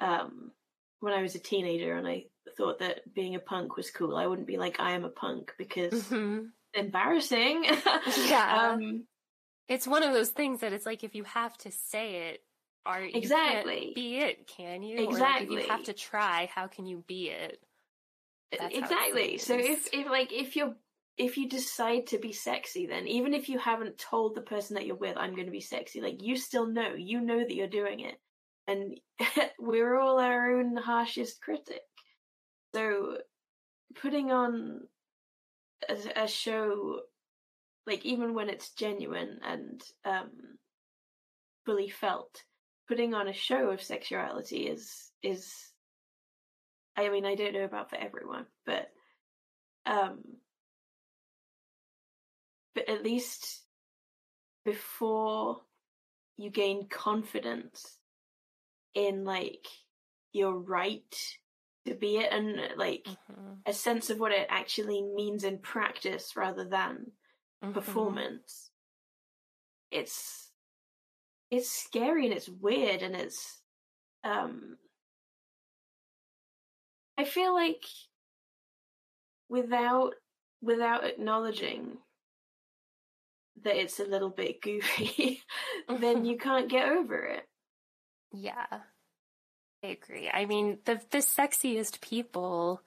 um 0.00 0.52
when 1.00 1.12
i 1.12 1.22
was 1.22 1.34
a 1.34 1.38
teenager 1.40 1.96
and 1.96 2.06
i 2.06 2.24
thought 2.56 2.78
that 2.78 3.12
being 3.14 3.34
a 3.34 3.40
punk 3.40 3.76
was 3.76 3.90
cool 3.90 4.16
i 4.16 4.26
wouldn't 4.26 4.46
be 4.48 4.56
like 4.56 4.80
i 4.80 4.92
am 4.92 5.04
a 5.04 5.08
punk 5.10 5.52
because 5.58 5.92
Mhm. 5.92 6.50
embarrassing 6.74 7.64
Yeah. 8.28 8.72
um 8.72 9.06
It's 9.68 9.86
one 9.86 10.02
of 10.02 10.12
those 10.12 10.30
things 10.30 10.60
that 10.60 10.72
it's 10.72 10.86
like 10.86 11.04
if 11.04 11.14
you 11.14 11.24
have 11.24 11.56
to 11.58 11.70
say 11.70 12.30
it, 12.30 12.44
are 12.84 13.02
Exactly. 13.02 13.92
be 13.94 14.18
it? 14.18 14.46
Can 14.46 14.82
you? 14.82 14.98
Or 14.98 15.04
like 15.04 15.10
if 15.10 15.10
Exactly. 15.10 15.62
you 15.62 15.68
have 15.68 15.84
to 15.84 15.92
try, 15.92 16.46
how 16.52 16.66
can 16.66 16.86
you 16.86 17.04
be 17.06 17.30
it? 17.30 17.62
That's 18.50 18.76
exactly 18.76 19.38
so 19.38 19.56
if 19.56 19.92
if 19.94 20.06
like 20.06 20.32
if 20.32 20.56
you're 20.56 20.76
if 21.16 21.36
you 21.38 21.48
decide 21.48 22.06
to 22.08 22.18
be 22.18 22.32
sexy 22.32 22.86
then 22.86 23.06
even 23.06 23.32
if 23.34 23.48
you 23.48 23.58
haven't 23.58 23.98
told 23.98 24.34
the 24.34 24.42
person 24.42 24.74
that 24.74 24.86
you're 24.86 24.96
with 24.96 25.16
i'm 25.16 25.34
going 25.34 25.46
to 25.46 25.52
be 25.52 25.60
sexy 25.60 26.00
like 26.00 26.22
you 26.22 26.36
still 26.36 26.66
know 26.66 26.94
you 26.94 27.20
know 27.20 27.38
that 27.38 27.54
you're 27.54 27.66
doing 27.68 28.00
it 28.00 28.16
and 28.66 28.98
we're 29.58 29.98
all 29.98 30.18
our 30.18 30.58
own 30.58 30.76
harshest 30.76 31.40
critic. 31.40 31.82
So 32.74 33.18
putting 34.00 34.30
on 34.30 34.80
a, 35.88 36.24
a 36.24 36.28
show 36.28 37.00
like 37.86 38.04
even 38.06 38.34
when 38.34 38.48
it's 38.48 38.72
genuine 38.72 39.40
and 39.44 39.82
um 40.04 40.30
fully 41.66 41.88
felt 41.88 42.42
putting 42.88 43.12
on 43.12 43.28
a 43.28 43.32
show 43.32 43.70
of 43.70 43.82
sexuality 43.82 44.66
is 44.66 45.10
is 45.22 45.72
I 46.96 47.08
mean, 47.08 47.24
I 47.24 47.34
don't 47.34 47.54
know 47.54 47.64
about 47.64 47.90
for 47.90 47.96
everyone, 47.96 48.46
but 48.66 48.88
um, 49.86 50.20
but 52.74 52.88
at 52.88 53.02
least 53.02 53.62
before 54.64 55.60
you 56.36 56.50
gain 56.50 56.88
confidence 56.88 57.98
in 58.94 59.24
like 59.24 59.66
your 60.32 60.58
right 60.58 61.38
to 61.86 61.94
be 61.94 62.18
it 62.18 62.32
and 62.32 62.76
like 62.78 63.06
Mhm. 63.06 63.64
a 63.66 63.72
sense 63.72 64.10
of 64.10 64.20
what 64.20 64.32
it 64.32 64.46
actually 64.50 65.02
means 65.02 65.44
in 65.44 65.58
practice 65.60 66.36
rather 66.36 66.64
than 66.68 67.12
Mhm. 67.62 67.72
performance, 67.74 68.72
it's 69.90 70.52
it's 71.50 71.70
scary 71.70 72.26
and 72.26 72.34
it's 72.34 72.48
weird 72.48 73.02
and 73.02 73.14
it's 73.14 73.62
um 74.24 74.78
I 77.16 77.24
feel 77.24 77.54
like 77.54 77.84
without 79.48 80.14
without 80.60 81.04
acknowledging 81.04 82.02
that 83.62 83.76
it's 83.76 84.00
a 84.00 84.04
little 84.04 84.30
bit 84.30 84.60
goofy, 84.62 85.42
then 85.98 86.24
you 86.24 86.36
can't 86.36 86.68
get 86.70 86.88
over 86.88 87.24
it. 87.24 87.44
Yeah. 88.32 88.66
I 89.84 89.88
agree. 89.88 90.30
I 90.32 90.46
mean, 90.46 90.78
the 90.84 91.00
the 91.10 91.18
sexiest 91.18 92.00
people 92.00 92.82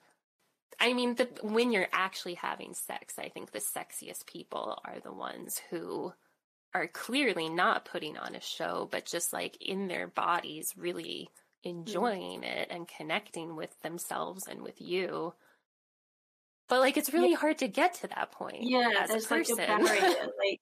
I 0.78 0.92
mean, 0.92 1.14
the 1.14 1.28
when 1.42 1.72
you're 1.72 1.88
actually 1.92 2.34
having 2.34 2.74
sex, 2.74 3.14
I 3.18 3.28
think 3.28 3.50
the 3.50 3.60
sexiest 3.60 4.26
people 4.26 4.78
are 4.84 5.00
the 5.00 5.12
ones 5.12 5.60
who 5.70 6.12
are 6.74 6.86
clearly 6.86 7.48
not 7.48 7.86
putting 7.86 8.18
on 8.18 8.34
a 8.34 8.40
show, 8.40 8.88
but 8.90 9.06
just 9.06 9.32
like 9.32 9.56
in 9.60 9.88
their 9.88 10.06
bodies 10.06 10.74
really 10.76 11.30
enjoying 11.64 12.42
mm. 12.42 12.44
it 12.44 12.68
and 12.70 12.86
connecting 12.86 13.56
with 13.56 13.70
themselves 13.80 14.46
and 14.46 14.62
with 14.62 14.80
you. 14.80 15.32
But 16.68 16.80
like 16.80 16.96
it's 16.96 17.12
really 17.12 17.30
yeah. 17.30 17.36
hard 17.38 17.58
to 17.58 17.68
get 17.68 17.94
to 17.94 18.08
that 18.08 18.32
point. 18.32 18.58
Yeah, 18.60 19.06
there's 19.08 19.30
like 19.30 19.48
a 19.48 19.56
barrier. 19.56 19.86
like 20.38 20.60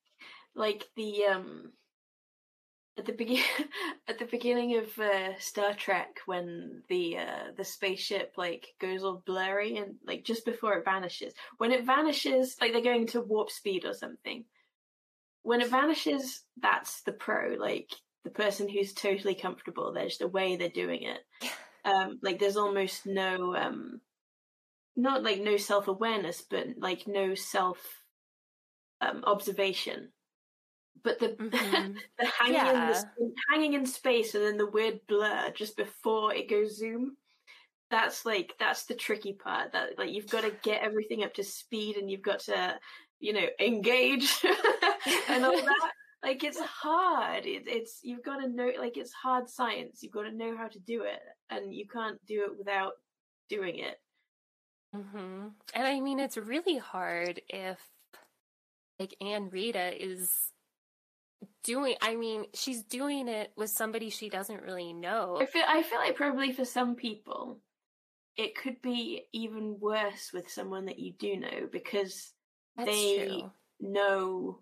like 0.54 0.84
the 0.96 1.24
um 1.24 1.72
at 2.96 3.06
the 3.06 3.12
begin 3.12 3.42
at 4.08 4.18
the 4.18 4.26
beginning 4.26 4.76
of 4.76 4.98
uh, 4.98 5.38
Star 5.38 5.74
Trek 5.74 6.20
when 6.26 6.82
the 6.88 7.18
uh, 7.18 7.52
the 7.56 7.64
spaceship 7.64 8.34
like 8.36 8.68
goes 8.80 9.02
all 9.02 9.22
blurry 9.26 9.76
and 9.76 9.96
like 10.06 10.24
just 10.24 10.44
before 10.44 10.74
it 10.74 10.84
vanishes. 10.84 11.34
When 11.58 11.72
it 11.72 11.84
vanishes, 11.84 12.56
like 12.60 12.72
they're 12.72 12.82
going 12.82 13.06
to 13.08 13.20
warp 13.20 13.50
speed 13.50 13.84
or 13.84 13.94
something. 13.94 14.44
When 15.42 15.60
it 15.60 15.70
vanishes, 15.70 16.42
that's 16.60 17.02
the 17.02 17.12
pro. 17.12 17.56
Like 17.58 17.90
the 18.24 18.30
person 18.30 18.68
who's 18.68 18.92
totally 18.92 19.34
comfortable. 19.34 19.92
There's 19.92 20.18
the 20.18 20.28
way 20.28 20.56
they're 20.56 20.68
doing 20.68 21.02
it. 21.02 21.20
Um, 21.86 22.18
like 22.22 22.38
there's 22.38 22.56
almost 22.56 23.04
no 23.04 23.54
um, 23.54 24.00
not 24.96 25.22
like 25.22 25.42
no 25.42 25.58
self 25.58 25.86
awareness, 25.86 26.40
but 26.40 26.66
like 26.78 27.06
no 27.06 27.34
self 27.34 27.76
um, 29.02 29.22
observation 29.26 30.08
but 31.02 31.18
the 31.18 31.28
mm-hmm. 31.28 31.92
the 32.18 32.26
hanging 32.26 32.54
yeah. 32.54 33.02
in 33.18 33.28
the 33.28 33.32
hanging 33.50 33.72
in 33.74 33.86
space 33.86 34.34
and 34.34 34.44
then 34.44 34.56
the 34.56 34.70
weird 34.70 35.00
blur 35.08 35.50
just 35.54 35.76
before 35.76 36.32
it 36.34 36.48
goes 36.48 36.76
zoom 36.76 37.16
that's 37.90 38.24
like 38.24 38.54
that's 38.58 38.84
the 38.84 38.94
tricky 38.94 39.32
part 39.32 39.72
that 39.72 39.98
like 39.98 40.10
you've 40.10 40.30
got 40.30 40.42
to 40.42 40.52
get 40.62 40.82
everything 40.82 41.22
up 41.22 41.34
to 41.34 41.44
speed 41.44 41.96
and 41.96 42.10
you've 42.10 42.22
got 42.22 42.40
to 42.40 42.74
you 43.20 43.32
know 43.32 43.46
engage 43.60 44.44
and 45.28 45.44
all 45.44 45.52
that 45.64 45.90
like 46.22 46.42
it's 46.42 46.60
hard 46.60 47.46
it, 47.46 47.64
it's 47.66 48.00
you've 48.02 48.24
got 48.24 48.38
to 48.38 48.48
know 48.48 48.70
like 48.78 48.96
it's 48.96 49.12
hard 49.12 49.48
science 49.48 50.02
you've 50.02 50.12
got 50.12 50.22
to 50.22 50.32
know 50.32 50.56
how 50.56 50.66
to 50.66 50.78
do 50.80 51.02
it 51.02 51.20
and 51.50 51.74
you 51.74 51.86
can't 51.86 52.18
do 52.26 52.44
it 52.44 52.58
without 52.58 52.92
doing 53.48 53.78
it 53.78 54.00
mm-hmm. 54.96 55.48
and 55.74 55.86
i 55.86 56.00
mean 56.00 56.18
it's 56.18 56.36
really 56.36 56.78
hard 56.78 57.40
if 57.48 57.78
like 58.98 59.14
Ann-Rita 59.20 60.02
is 60.02 60.30
doing 61.62 61.96
I 62.00 62.16
mean, 62.16 62.46
she's 62.54 62.82
doing 62.82 63.28
it 63.28 63.52
with 63.56 63.70
somebody 63.70 64.10
she 64.10 64.28
doesn't 64.28 64.62
really 64.62 64.92
know. 64.92 65.38
I 65.40 65.46
feel 65.46 65.64
I 65.66 65.82
feel 65.82 65.98
like 65.98 66.16
probably 66.16 66.52
for 66.52 66.64
some 66.64 66.94
people 66.94 67.60
it 68.36 68.56
could 68.56 68.82
be 68.82 69.24
even 69.32 69.78
worse 69.78 70.32
with 70.32 70.50
someone 70.50 70.86
that 70.86 70.98
you 70.98 71.12
do 71.12 71.36
know 71.36 71.68
because 71.70 72.32
That's 72.76 72.90
they 72.90 73.26
true. 73.26 73.50
know 73.80 74.58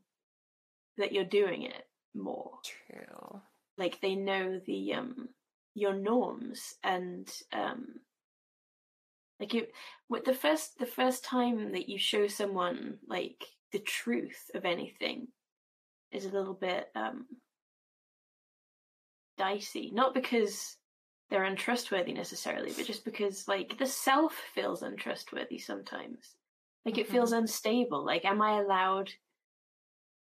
that 0.99 1.13
you're 1.13 1.25
doing 1.25 1.63
it 1.63 1.87
more. 2.15 2.53
True. 2.91 3.41
Like 3.79 4.01
they 4.01 4.15
know 4.15 4.61
the 4.67 4.95
um 4.95 5.29
your 5.75 5.95
norms 5.95 6.75
and 6.85 7.31
um 7.53 7.87
like 9.41 9.55
you 9.55 9.67
with 10.09 10.25
the 10.25 10.35
first 10.35 10.79
the 10.79 10.87
first 10.87 11.25
time 11.25 11.73
that 11.73 11.89
you 11.89 11.99
show 11.99 12.27
someone 12.27 12.99
like 13.09 13.43
the 13.73 13.79
truth 13.79 14.51
of 14.55 14.67
anything 14.67 15.29
is 16.13 16.25
a 16.25 16.31
little 16.31 16.55
bit 16.55 16.89
um, 16.95 17.27
dicey. 19.39 19.91
Not 19.93 20.15
because 20.15 20.77
they're 21.31 21.45
untrustworthy 21.45 22.13
necessarily, 22.13 22.73
but 22.77 22.87
just 22.87 23.05
because 23.05 23.49
like 23.49 23.79
the 23.79 23.87
self 23.87 24.35
feels 24.55 24.83
untrustworthy 24.83 25.59
sometimes. 25.59 26.37
Like 26.85 26.99
it 26.99 27.05
mm-hmm. 27.05 27.13
feels 27.15 27.33
unstable. 27.33 28.05
Like, 28.05 28.25
am 28.25 28.43
I 28.43 28.61
allowed 28.61 29.11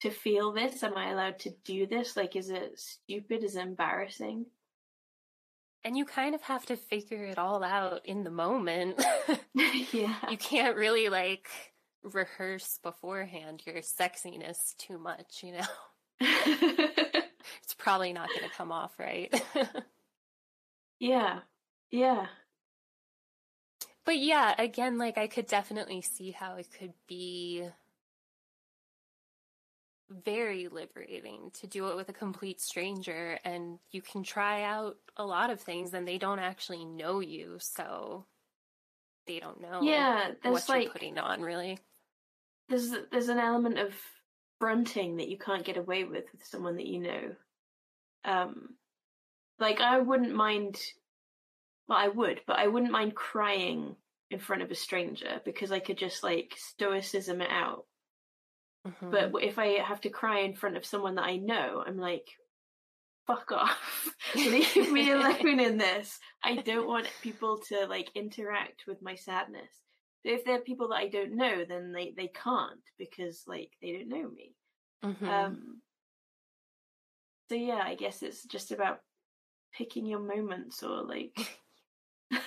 to 0.02 0.10
feel 0.10 0.52
this? 0.52 0.84
Am 0.84 0.98
I 0.98 1.12
allowed 1.12 1.40
to 1.40 1.52
do 1.66 1.88
this? 1.88 2.18
Like, 2.18 2.36
is 2.36 2.50
it 2.50 2.80
stupid? 2.80 3.44
Is 3.44 3.56
it 3.56 3.62
embarrassing? 3.62 4.46
And 5.84 5.98
you 5.98 6.06
kind 6.06 6.36
of 6.36 6.42
have 6.42 6.66
to 6.66 6.76
figure 6.76 7.24
it 7.24 7.38
all 7.38 7.64
out 7.64 8.06
in 8.06 8.24
the 8.24 8.32
moment. 8.32 9.02
yeah. 9.54 10.16
You 10.30 10.38
can't 10.38 10.76
really 10.76 11.10
like 11.10 11.48
rehearse 12.04 12.80
beforehand 12.82 13.64
your 13.66 13.78
sexiness 13.78 14.76
too 14.78 14.98
much, 14.98 15.44
you 15.44 15.54
know? 15.54 15.66
it's 16.20 17.74
probably 17.78 18.14
not 18.14 18.30
going 18.30 18.50
to 18.50 18.56
come 18.56 18.72
off 18.72 18.98
right. 19.00 19.34
yeah. 21.00 21.40
Yeah. 21.92 22.28
But 24.06 24.18
yeah, 24.20 24.56
again, 24.58 24.98
like 24.98 25.18
I 25.18 25.28
could 25.28 25.48
definitely 25.48 26.02
see 26.02 26.32
how 26.32 26.56
it 26.56 26.68
could 26.80 26.94
be 27.08 27.68
very 30.10 30.70
liberating 30.70 31.52
to 31.60 31.68
do 31.68 31.88
it 31.88 31.96
with 31.96 32.08
a 32.08 32.14
complete 32.14 32.62
stranger 32.62 33.38
and 33.44 33.78
you 33.92 34.02
can 34.02 34.24
try 34.24 34.64
out 34.64 34.96
a 35.18 35.26
lot 35.26 35.50
of 35.50 35.60
things 35.60 35.94
and 35.94 36.08
they 36.08 36.18
don't 36.18 36.40
actually 36.40 36.86
know 36.86 37.20
you 37.20 37.58
so 37.60 38.26
they 39.28 39.40
don't 39.40 39.62
know 39.62 39.82
yeah 39.82 40.32
what 40.44 40.68
like, 40.70 40.84
you're 40.84 40.92
putting 40.92 41.18
on 41.18 41.42
really 41.42 41.78
there's 42.70 42.94
there's 43.12 43.30
an 43.30 43.40
element 43.40 43.80
of 43.80 43.94
fronting 44.60 45.18
that 45.18 45.30
you 45.30 45.38
can't 45.38 45.66
get 45.66 45.78
away 45.78 46.04
with 46.04 46.26
with 46.32 46.46
someone 46.46 46.78
that 46.78 46.88
you 46.88 47.00
know. 47.00 47.36
Um, 48.26 48.70
like 49.60 49.80
I 49.80 50.00
wouldn't 50.00 50.36
mind. 50.36 50.78
Well, 51.88 51.98
I 51.98 52.10
would, 52.10 52.42
but 52.46 52.60
I 52.60 52.68
wouldn't 52.68 52.92
mind 52.92 53.16
crying 53.16 53.96
in 54.30 54.40
front 54.40 54.62
of 54.62 54.72
a 54.72 54.76
stranger 54.76 55.40
because 55.46 55.72
I 55.72 55.80
could 55.80 55.98
just 55.98 56.24
like 56.24 56.54
stoicism 56.58 57.42
it 57.42 57.50
out. 57.50 57.86
Mm-hmm. 58.86 59.12
But 59.12 59.44
if 59.44 59.58
I 59.58 59.80
have 59.80 60.02
to 60.02 60.10
cry 60.10 60.40
in 60.40 60.54
front 60.54 60.76
of 60.76 60.86
someone 60.86 61.16
that 61.16 61.24
I 61.24 61.38
know, 61.38 61.84
I'm 61.86 61.98
like, 61.98 62.28
fuck 63.28 63.52
off. 63.52 64.10
Leave 64.36 64.92
me 64.92 65.12
alone 65.12 65.60
in 65.60 65.78
this. 65.78 66.18
I 66.44 66.56
don't 66.56 66.88
want 66.94 67.12
people 67.22 67.60
to 67.70 67.86
like 67.86 68.10
interact 68.16 68.86
with 68.88 69.02
my 69.02 69.16
sadness 69.16 69.70
if 70.28 70.44
they're 70.46 70.60
people 70.60 70.90
that 70.90 70.96
I 70.96 71.08
don't 71.08 71.36
know, 71.36 71.64
then 71.68 71.92
they 71.92 72.14
they 72.16 72.28
can't 72.28 72.82
because 72.98 73.44
like 73.48 73.72
they 73.82 73.94
don't 73.94 74.10
know 74.10 74.30
me. 74.30 74.56
Mm-hmm. 75.04 75.28
Um. 75.28 75.82
So 77.50 77.56
yeah, 77.56 77.82
I 77.84 77.96
guess 77.96 78.22
it's 78.24 78.44
just 78.44 78.72
about 78.72 79.00
picking 79.74 80.06
your 80.06 80.20
moments 80.20 80.84
or 80.84 81.04
like. 81.04 81.38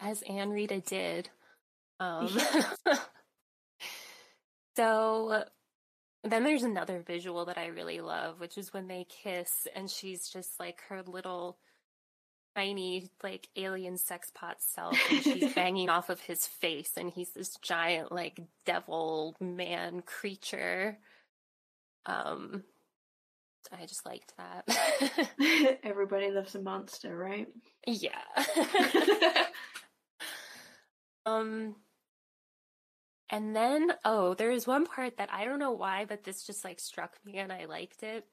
As 0.00 0.22
Ann-Rita 0.22 0.80
did. 0.80 1.30
Um, 2.00 2.28
so 4.76 5.44
then 6.24 6.44
there's 6.44 6.62
another 6.62 7.02
visual 7.06 7.44
that 7.46 7.58
I 7.58 7.66
really 7.66 8.00
love, 8.00 8.40
which 8.40 8.56
is 8.56 8.72
when 8.72 8.88
they 8.88 9.06
kiss 9.08 9.66
and 9.74 9.90
she's 9.90 10.28
just 10.28 10.58
like 10.58 10.80
her 10.88 11.02
little 11.02 11.58
tiny 12.56 13.10
like 13.22 13.48
alien 13.56 13.96
sex 13.98 14.30
pot 14.34 14.56
self 14.60 14.96
and 15.10 15.22
she's 15.22 15.52
banging 15.54 15.88
off 15.88 16.08
of 16.08 16.20
his 16.20 16.46
face 16.46 16.92
and 16.96 17.10
he's 17.10 17.30
this 17.30 17.56
giant 17.62 18.12
like 18.12 18.40
devil 18.64 19.36
man 19.40 20.02
creature. 20.02 20.98
Um 22.06 22.64
i 23.72 23.86
just 23.86 24.06
liked 24.06 24.34
that. 24.36 25.78
Everybody 25.82 26.30
loves 26.30 26.54
a 26.54 26.60
monster 26.60 27.16
right? 27.16 27.48
Yeah. 27.86 28.12
Um 31.26 31.76
and 33.34 33.54
then 33.54 33.92
oh 34.04 34.34
there 34.34 34.50
is 34.50 34.66
one 34.66 34.86
part 34.86 35.16
that 35.16 35.28
i 35.32 35.44
don't 35.44 35.58
know 35.58 35.72
why 35.72 36.04
but 36.04 36.24
this 36.24 36.46
just 36.46 36.64
like 36.64 36.78
struck 36.78 37.14
me 37.24 37.38
and 37.38 37.52
i 37.52 37.64
liked 37.64 38.02
it 38.02 38.26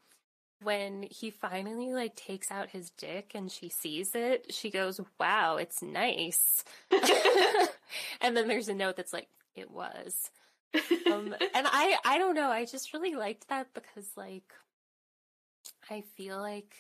when 0.64 1.08
he 1.10 1.32
finally 1.32 1.91
like 1.91 2.16
takes 2.16 2.52
out 2.52 2.70
his 2.70 2.91
dick 2.91 3.32
and 3.34 3.52
she 3.52 3.70
sees 3.70 4.14
it, 4.16 4.54
she 4.54 4.70
goes, 4.70 4.99
"Wow, 5.20 5.58
it's 5.58 5.82
nice." 5.82 6.64
and 8.22 8.38
then 8.38 8.47
there's 8.47 8.70
a 8.70 8.74
note 8.74 8.95
that's 8.95 9.14
like, 9.14 9.28
"It 9.56 9.72
was." 9.72 10.30
Um, 11.08 11.36
and 11.54 11.68
I 11.68 11.97
I 12.06 12.18
don't 12.18 12.36
know, 12.36 12.49
I 12.49 12.66
just 12.66 12.93
really 12.93 13.16
liked 13.16 13.49
that 13.49 13.74
because 13.74 14.10
like 14.16 14.54
I 15.89 16.04
feel 16.16 16.39
like 16.39 16.74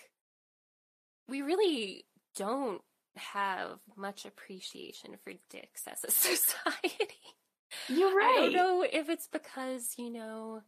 we 1.27 1.41
really 1.41 2.05
don't 2.35 2.81
have 3.17 3.79
much 3.97 4.25
appreciation 4.25 5.17
for 5.23 5.33
dicks 5.49 5.87
as 5.87 6.03
a 6.03 6.11
society. 6.11 7.17
You're 7.87 8.13
right. 8.15 8.37
I 8.37 8.49
don't 8.51 8.53
know 8.53 8.81
if 8.83 9.09
it's 9.09 9.27
because, 9.27 9.95
you 9.97 10.09
know, 10.11 10.61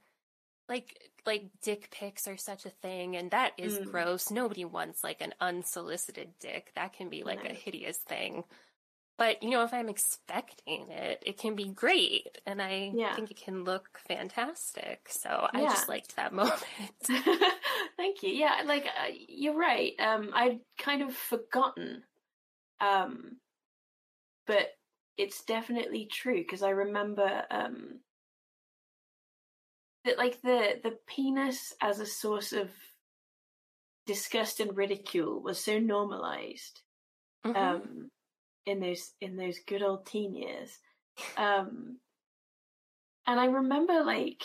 like 0.70 1.12
like 1.26 1.49
dick 1.62 1.89
pics 1.91 2.28
are 2.28 2.38
such 2.38 2.66
a 2.66 2.70
thing 2.70 3.16
and 3.16 3.32
that 3.32 3.54
is 3.58 3.80
Mm. 3.80 3.86
gross 3.91 4.32
nobody 4.32 4.66
wants 4.66 5.04
like 5.04 5.22
an 5.22 5.34
unsolicited 5.41 6.34
dick 6.39 6.72
that 6.76 6.93
can 6.93 7.10
be 7.10 7.24
like 7.24 7.43
No. 7.43 7.49
a 7.49 7.54
hideous 7.54 7.97
thing 7.97 8.43
but 9.18 9.41
you 9.43 9.49
know 9.49 9.64
if 9.64 9.74
i'm 9.74 9.89
expecting 9.89 10.89
it 10.89 11.24
it 11.26 11.38
can 11.38 11.56
be 11.56 11.70
great 11.70 12.39
and 12.45 12.62
i 12.62 12.97
Yeah. 12.97 13.16
think 13.16 13.32
it 13.32 13.38
can 13.38 13.64
look 13.64 13.99
fantastic 14.08 15.08
so 15.10 15.49
i 15.54 15.62
Yeah. 15.62 15.68
just 15.68 15.89
liked 15.89 16.16
that 16.16 16.34
moment 16.34 16.62
Thank 17.97 18.24
you. 18.24 18.30
Yeah, 18.30 18.64
like 18.66 18.86
uh, 18.86 19.12
you're 19.28 19.56
right. 19.58 19.93
Um, 19.99 20.32
I'd 20.34 20.60
kind 20.78 21.01
of 21.01 21.14
forgotten, 21.16 22.04
um, 22.80 23.38
but 24.47 24.68
it's 25.18 25.43
definitely 25.43 26.07
true 26.11 26.41
because 26.41 26.64
I 26.64 26.70
remember 26.70 27.43
um, 27.51 27.99
that 30.05 30.18
like 30.18 30.41
the 30.41 30.80
the 30.84 30.97
penis 31.07 31.74
as 31.82 31.99
a 31.99 32.05
source 32.05 32.53
of 32.53 32.72
disgust 34.05 34.59
and 34.59 34.76
ridicule 34.76 35.41
was 35.41 35.64
so 35.64 35.80
normalized 35.80 36.82
Mhm. 37.45 37.55
um, 37.55 38.11
in 38.66 38.80
those 38.80 39.14
in 39.22 39.36
those 39.38 39.59
good 39.59 39.82
old 39.82 40.05
teen 40.05 40.36
years. 40.36 40.80
Um, 41.38 41.99
and 43.28 43.39
I 43.39 43.45
remember 43.45 44.03
like 44.03 44.43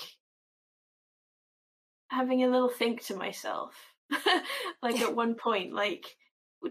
having 2.11 2.43
a 2.43 2.49
little 2.49 2.69
think 2.69 3.03
to 3.07 3.17
myself, 3.17 3.95
like 4.83 5.01
at 5.01 5.15
one 5.15 5.35
point, 5.35 5.73
like, 5.73 6.17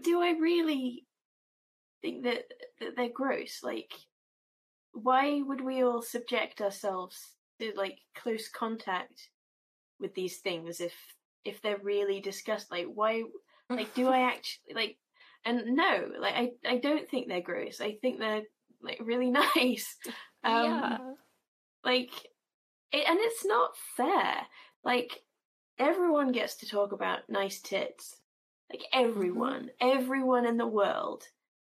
do 0.02 0.20
I 0.20 0.32
really 0.32 1.06
think 2.02 2.24
that, 2.24 2.44
that 2.80 2.96
they're 2.96 3.08
gross? 3.08 3.60
Like, 3.62 3.92
why 4.92 5.42
would 5.42 5.60
we 5.60 5.82
all 5.82 6.02
subject 6.02 6.60
ourselves 6.60 7.34
to 7.60 7.72
like 7.76 7.98
close 8.16 8.48
contact 8.48 9.28
with 10.00 10.14
these 10.14 10.38
things 10.38 10.80
if 10.80 10.94
if 11.44 11.62
they're 11.62 11.78
really 11.78 12.20
disgust? 12.20 12.70
Like, 12.70 12.86
why? 12.92 13.24
Like, 13.70 13.94
do 13.94 14.08
I 14.08 14.20
actually 14.32 14.74
like? 14.74 14.96
And 15.44 15.76
no, 15.76 16.10
like 16.20 16.34
I 16.34 16.50
I 16.66 16.78
don't 16.78 17.08
think 17.08 17.28
they're 17.28 17.40
gross. 17.40 17.80
I 17.80 17.96
think 18.00 18.18
they're 18.18 18.42
like 18.82 19.00
really 19.02 19.30
nice. 19.56 19.96
Um, 20.44 20.64
yeah 20.64 20.98
like 21.84 22.10
it, 22.92 23.04
and 23.08 23.18
it's 23.20 23.44
not 23.44 23.70
fair 23.96 24.34
like 24.84 25.22
everyone 25.78 26.32
gets 26.32 26.56
to 26.56 26.68
talk 26.68 26.92
about 26.92 27.20
nice 27.28 27.60
tits 27.60 28.16
like 28.70 28.82
everyone 28.92 29.70
everyone 29.80 30.46
in 30.46 30.56
the 30.56 30.66
world 30.66 31.24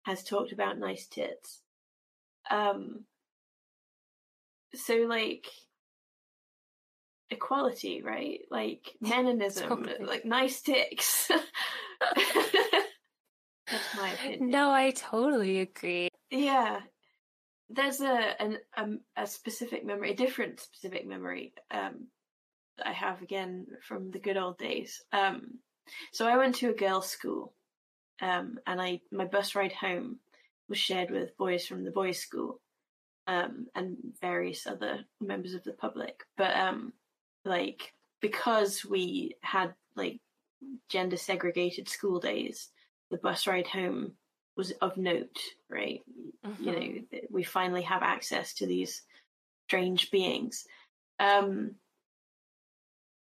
has 0.09 0.23
talked 0.23 0.51
about 0.51 0.77
nice 0.79 1.07
tits. 1.07 1.61
Um 2.49 3.05
so 4.73 4.95
like 4.95 5.45
equality 7.29 8.01
right? 8.01 8.41
Like 8.49 8.95
meninism 9.03 10.05
like 10.05 10.25
nice 10.25 10.61
tits 10.61 11.31
that's 13.67 13.95
my 13.95 14.09
opinion. 14.09 14.49
No 14.49 14.71
i 14.71 14.91
totally 14.91 15.59
agree. 15.59 16.09
Yeah. 16.31 16.81
There's 17.69 18.01
a 18.01 18.41
an 18.41 18.57
um, 18.75 19.01
a 19.15 19.27
specific 19.27 19.85
memory, 19.85 20.11
a 20.11 20.15
different 20.15 20.59
specific 20.59 21.05
memory 21.07 21.53
um, 21.69 22.07
that 22.77 22.87
I 22.87 22.93
have 22.93 23.21
again 23.21 23.67
from 23.87 24.09
the 24.09 24.19
good 24.19 24.37
old 24.37 24.57
days. 24.57 25.03
Um, 25.11 25.59
so 26.11 26.27
I 26.27 26.37
went 26.37 26.55
to 26.55 26.69
a 26.69 26.73
girls' 26.73 27.09
school, 27.09 27.53
um, 28.21 28.59
and 28.67 28.81
I 28.81 29.01
my 29.11 29.25
bus 29.25 29.55
ride 29.55 29.73
home 29.73 30.19
was 30.67 30.77
shared 30.77 31.11
with 31.11 31.37
boys 31.37 31.65
from 31.65 31.83
the 31.83 31.91
boys' 31.91 32.19
school, 32.19 32.59
um, 33.27 33.67
and 33.75 33.97
various 34.21 34.67
other 34.67 35.05
members 35.21 35.53
of 35.53 35.63
the 35.63 35.73
public. 35.73 36.23
But 36.37 36.55
um, 36.55 36.93
like 37.45 37.93
because 38.21 38.85
we 38.85 39.35
had 39.41 39.73
like 39.95 40.19
gender 40.89 41.17
segregated 41.17 41.87
school 41.87 42.19
days, 42.19 42.69
the 43.11 43.17
bus 43.17 43.47
ride 43.47 43.67
home 43.67 44.13
was 44.57 44.71
of 44.81 44.97
note, 44.97 45.39
right? 45.69 46.01
You 46.59 46.71
know, 46.71 47.19
we 47.29 47.43
finally 47.43 47.83
have 47.83 48.03
access 48.03 48.53
to 48.55 48.65
these 48.65 49.03
strange 49.67 50.11
beings. 50.11 50.65
Um, 51.19 51.75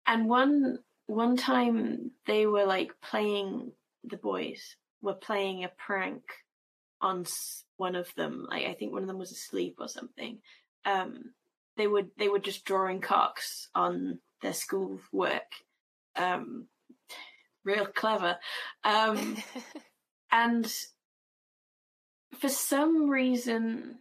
and 0.07 0.29
one 0.29 0.79
one 1.07 1.35
time 1.37 2.11
they 2.25 2.45
were 2.45 2.65
like 2.65 2.91
playing 3.01 3.71
the 4.03 4.17
boys 4.17 4.75
were 5.01 5.13
playing 5.13 5.63
a 5.63 5.71
prank 5.77 6.23
on 7.01 7.25
one 7.77 7.95
of 7.95 8.13
them. 8.15 8.47
Like 8.49 8.65
I 8.65 8.73
think 8.73 8.91
one 8.91 9.03
of 9.03 9.07
them 9.07 9.19
was 9.19 9.31
asleep 9.31 9.77
or 9.79 9.87
something. 9.87 10.39
Um, 10.85 11.33
they 11.77 11.87
would 11.87 12.09
they 12.17 12.29
were 12.29 12.39
just 12.39 12.65
drawing 12.65 13.01
cocks 13.01 13.69
on 13.73 14.19
their 14.41 14.53
school 14.53 14.99
work. 15.11 15.51
Um, 16.15 16.67
real 17.63 17.85
clever. 17.85 18.37
Um, 18.83 19.37
and 20.31 20.71
for 22.39 22.49
some 22.49 23.09
reason, 23.09 23.99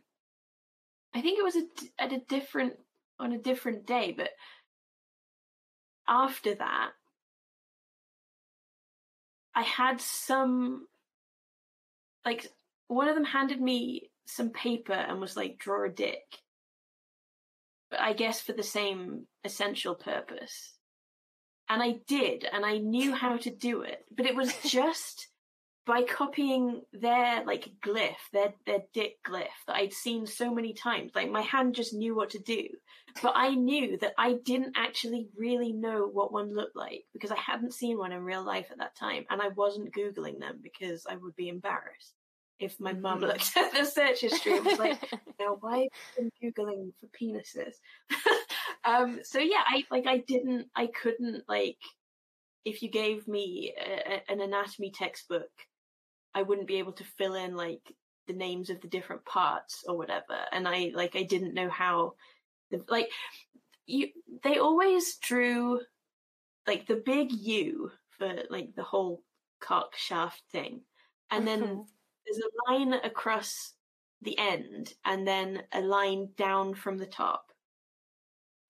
I 1.15 1.21
think 1.21 1.39
it 1.39 1.45
was 1.45 1.57
a, 1.57 2.03
at 2.03 2.13
a 2.13 2.21
different 2.29 2.75
on 3.19 3.33
a 3.33 3.39
different 3.39 3.87
day, 3.87 4.15
but 4.17 4.31
after 6.07 6.55
that, 6.55 6.91
I 9.59 9.63
had 9.63 10.01
some 10.01 10.87
like 12.25 12.47
one 12.87 13.09
of 13.09 13.17
them 13.17 13.25
handed 13.25 13.61
me 13.61 14.09
some 14.25 14.51
paper 14.51 14.93
and 14.93 15.21
was 15.21 15.37
like 15.37 15.59
draw 15.59 15.85
a 15.85 15.89
dick, 15.89 16.23
but 17.91 17.99
I 17.99 18.13
guess 18.13 18.41
for 18.41 18.53
the 18.53 18.63
same 18.63 19.27
essential 19.43 19.97
purpose. 19.97 20.75
And 21.69 21.83
I 21.83 21.97
did, 22.07 22.45
and 22.45 22.65
I 22.65 22.79
knew 22.79 23.13
how 23.13 23.37
to 23.39 23.51
do 23.51 23.83
it, 23.83 24.05
but 24.17 24.27
it 24.27 24.37
was 24.37 24.55
just 24.65 25.27
by 25.89 26.03
copying 26.03 26.83
their 26.93 27.43
like 27.47 27.69
glyph, 27.85 28.23
their 28.33 28.53
their 28.67 28.81
dick 28.93 29.15
glyph 29.27 29.47
that 29.67 29.77
I'd 29.77 29.95
seen 29.95 30.27
so 30.27 30.55
many 30.55 30.75
times. 30.75 31.13
Like 31.15 31.31
my 31.31 31.41
hand 31.41 31.75
just 31.75 31.95
knew 31.95 32.15
what 32.15 32.31
to 32.31 32.39
do. 32.39 32.69
But 33.23 33.33
I 33.35 33.55
knew 33.55 33.97
that 33.99 34.13
I 34.19 34.35
didn't 34.45 34.77
actually 34.77 35.29
really 35.35 35.73
know 35.73 36.07
what 36.07 36.31
one 36.33 36.55
looked 36.55 36.77
like 36.77 37.05
because 37.15 37.31
I 37.33 37.39
hadn't 37.41 37.73
seen 37.75 37.97
one 37.99 38.13
in 38.13 38.23
real 38.23 38.45
life 38.45 38.67
at 38.71 38.79
that 38.79 38.97
time 38.97 39.25
and 39.31 39.41
I 39.43 39.49
wasn't 39.49 39.95
Googling 39.95 40.39
them 40.39 40.61
because 40.63 41.07
I 41.09 41.17
would 41.17 41.35
be 41.35 41.49
embarrassed 41.49 42.15
if 42.61 42.79
my 42.79 42.93
mum 42.93 43.21
Mhm. 43.21 43.29
looked 43.29 43.51
at 43.57 43.73
the 43.73 43.85
search 43.85 44.21
history 44.21 44.57
and 44.59 44.67
was 44.67 44.79
like, 44.79 45.01
now 45.41 45.57
why 45.61 45.79
have 45.79 45.89
you 46.19 46.31
been 46.43 46.53
Googling 46.53 46.93
for 47.01 47.07
penises? 47.19 47.77
um 48.85 49.21
so 49.25 49.39
yeah, 49.39 49.65
I 49.67 49.85
like 49.91 50.07
I 50.07 50.19
didn't 50.19 50.69
I 50.77 50.87
couldn't 50.89 51.45
like 51.49 51.79
if 52.65 52.83
you 52.83 52.91
gave 52.91 53.27
me 53.27 53.73
a- 53.79 54.31
an 54.31 54.41
anatomy 54.43 54.91
textbook, 54.91 55.49
I 56.35 56.43
wouldn't 56.43 56.69
be 56.69 56.77
able 56.79 56.93
to 56.95 57.05
fill 57.05 57.35
in 57.35 57.57
like 57.57 57.93
the 58.27 58.33
names 58.35 58.71
of 58.71 58.81
the 58.81 58.89
different 58.89 59.25
parts 59.25 59.85
or 59.87 59.97
whatever. 59.97 60.47
And 60.53 60.69
I 60.69 60.93
like 60.95 61.17
I 61.17 61.23
didn't 61.25 61.55
know 61.55 61.71
how 61.71 62.15
the 62.71 62.85
like 62.89 63.11
you 63.87 64.13
they 64.43 64.59
always 64.59 65.17
drew 65.19 65.83
like 66.67 66.87
the 66.87 66.97
big 66.97 67.33
U 67.33 67.93
for 68.11 68.45
like 68.51 68.75
the 68.75 68.85
whole 68.85 69.25
cock 69.61 69.97
shaft 69.97 70.43
thing. 70.51 70.85
And 71.31 71.47
then 71.47 71.63
Mhm. 71.63 71.87
there's 72.27 72.39
a 72.39 72.73
line 72.73 72.93
across 72.95 73.75
the 74.23 74.39
end 74.39 74.95
and 75.05 75.27
then 75.27 75.67
a 75.73 75.81
line 75.81 76.35
down 76.37 76.75
from 76.75 76.99
the 76.99 77.07
top. 77.07 77.53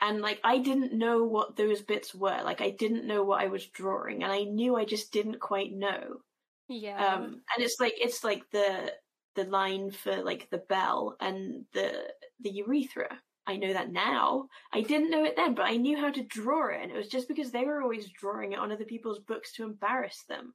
And 0.01 0.21
like 0.21 0.41
I 0.43 0.59
didn't 0.59 0.93
know 0.93 1.23
what 1.23 1.55
those 1.55 1.83
bits 1.83 2.13
were. 2.13 2.43
Like 2.43 2.61
I 2.61 2.71
didn't 2.71 3.07
know 3.07 3.23
what 3.23 3.41
I 3.41 3.47
was 3.47 3.69
drawing 3.69 4.25
and 4.25 4.33
I 4.33 4.43
knew 4.43 4.75
I 4.75 4.85
just 4.85 5.13
didn't 5.13 5.39
quite 5.39 5.73
know. 5.73 6.23
Yeah 6.69 7.15
Um 7.15 7.25
and 7.25 7.65
it's 7.65 7.77
like 7.81 7.95
it's 7.99 8.25
like 8.25 8.43
the 8.51 8.93
the 9.35 9.45
line 9.45 9.91
for 9.91 10.23
like 10.23 10.49
the 10.51 10.63
bell 10.69 11.17
and 11.21 11.65
the 11.73 12.09
the 12.41 12.51
urethra. 12.51 13.21
I 13.47 13.57
know 13.57 13.73
that 13.73 13.91
now. 13.93 14.49
I 14.73 14.83
didn't 14.83 15.11
know 15.11 15.25
it 15.25 15.35
then, 15.37 15.55
but 15.55 15.65
I 15.65 15.77
knew 15.77 15.97
how 15.97 16.11
to 16.11 16.23
draw 16.23 16.69
it 16.69 16.83
and 16.83 16.91
it 16.91 16.97
was 16.97 17.09
just 17.09 17.29
because 17.29 17.51
they 17.51 17.65
were 17.65 17.81
always 17.83 18.11
drawing 18.11 18.53
it 18.53 18.59
on 18.59 18.73
other 18.73 18.85
people's 18.85 19.21
books 19.21 19.53
to 19.55 19.65
embarrass 19.65 20.25
them. 20.29 20.55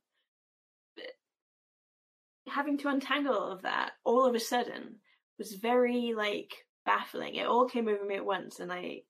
But 0.95 1.11
having 2.47 2.77
to 2.79 2.89
untangle 2.89 3.33
all 3.35 3.51
of 3.51 3.63
that 3.63 3.93
all 4.03 4.25
of 4.25 4.35
a 4.35 4.39
sudden 4.39 4.97
was 5.37 5.53
very 5.53 6.13
like 6.13 6.53
baffling. 6.85 7.35
It 7.35 7.47
all 7.47 7.67
came 7.67 7.87
over 7.87 8.03
me 8.05 8.15
at 8.15 8.25
once 8.25 8.59
and 8.59 8.71
I 8.71 9.01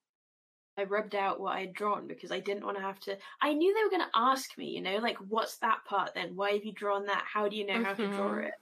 I 0.76 0.84
rubbed 0.84 1.14
out 1.14 1.40
what 1.40 1.56
I 1.56 1.60
had 1.60 1.72
drawn 1.74 2.06
because 2.06 2.32
I 2.32 2.40
didn't 2.40 2.64
want 2.64 2.76
to 2.76 2.82
have 2.82 2.98
to. 3.00 3.16
I 3.40 3.52
knew 3.52 3.72
they 3.72 3.84
were 3.84 3.90
going 3.90 4.10
to 4.10 4.18
ask 4.18 4.56
me, 4.58 4.70
you 4.70 4.82
know, 4.82 4.96
like, 4.98 5.18
what's 5.18 5.58
that 5.58 5.84
part 5.84 6.14
then? 6.14 6.34
Why 6.34 6.52
have 6.52 6.64
you 6.64 6.72
drawn 6.72 7.06
that? 7.06 7.24
How 7.26 7.48
do 7.48 7.56
you 7.56 7.66
know 7.66 7.82
how 7.82 7.94
to 7.94 8.08
draw 8.08 8.30
Mhm. 8.30 8.48
it? 8.48 8.54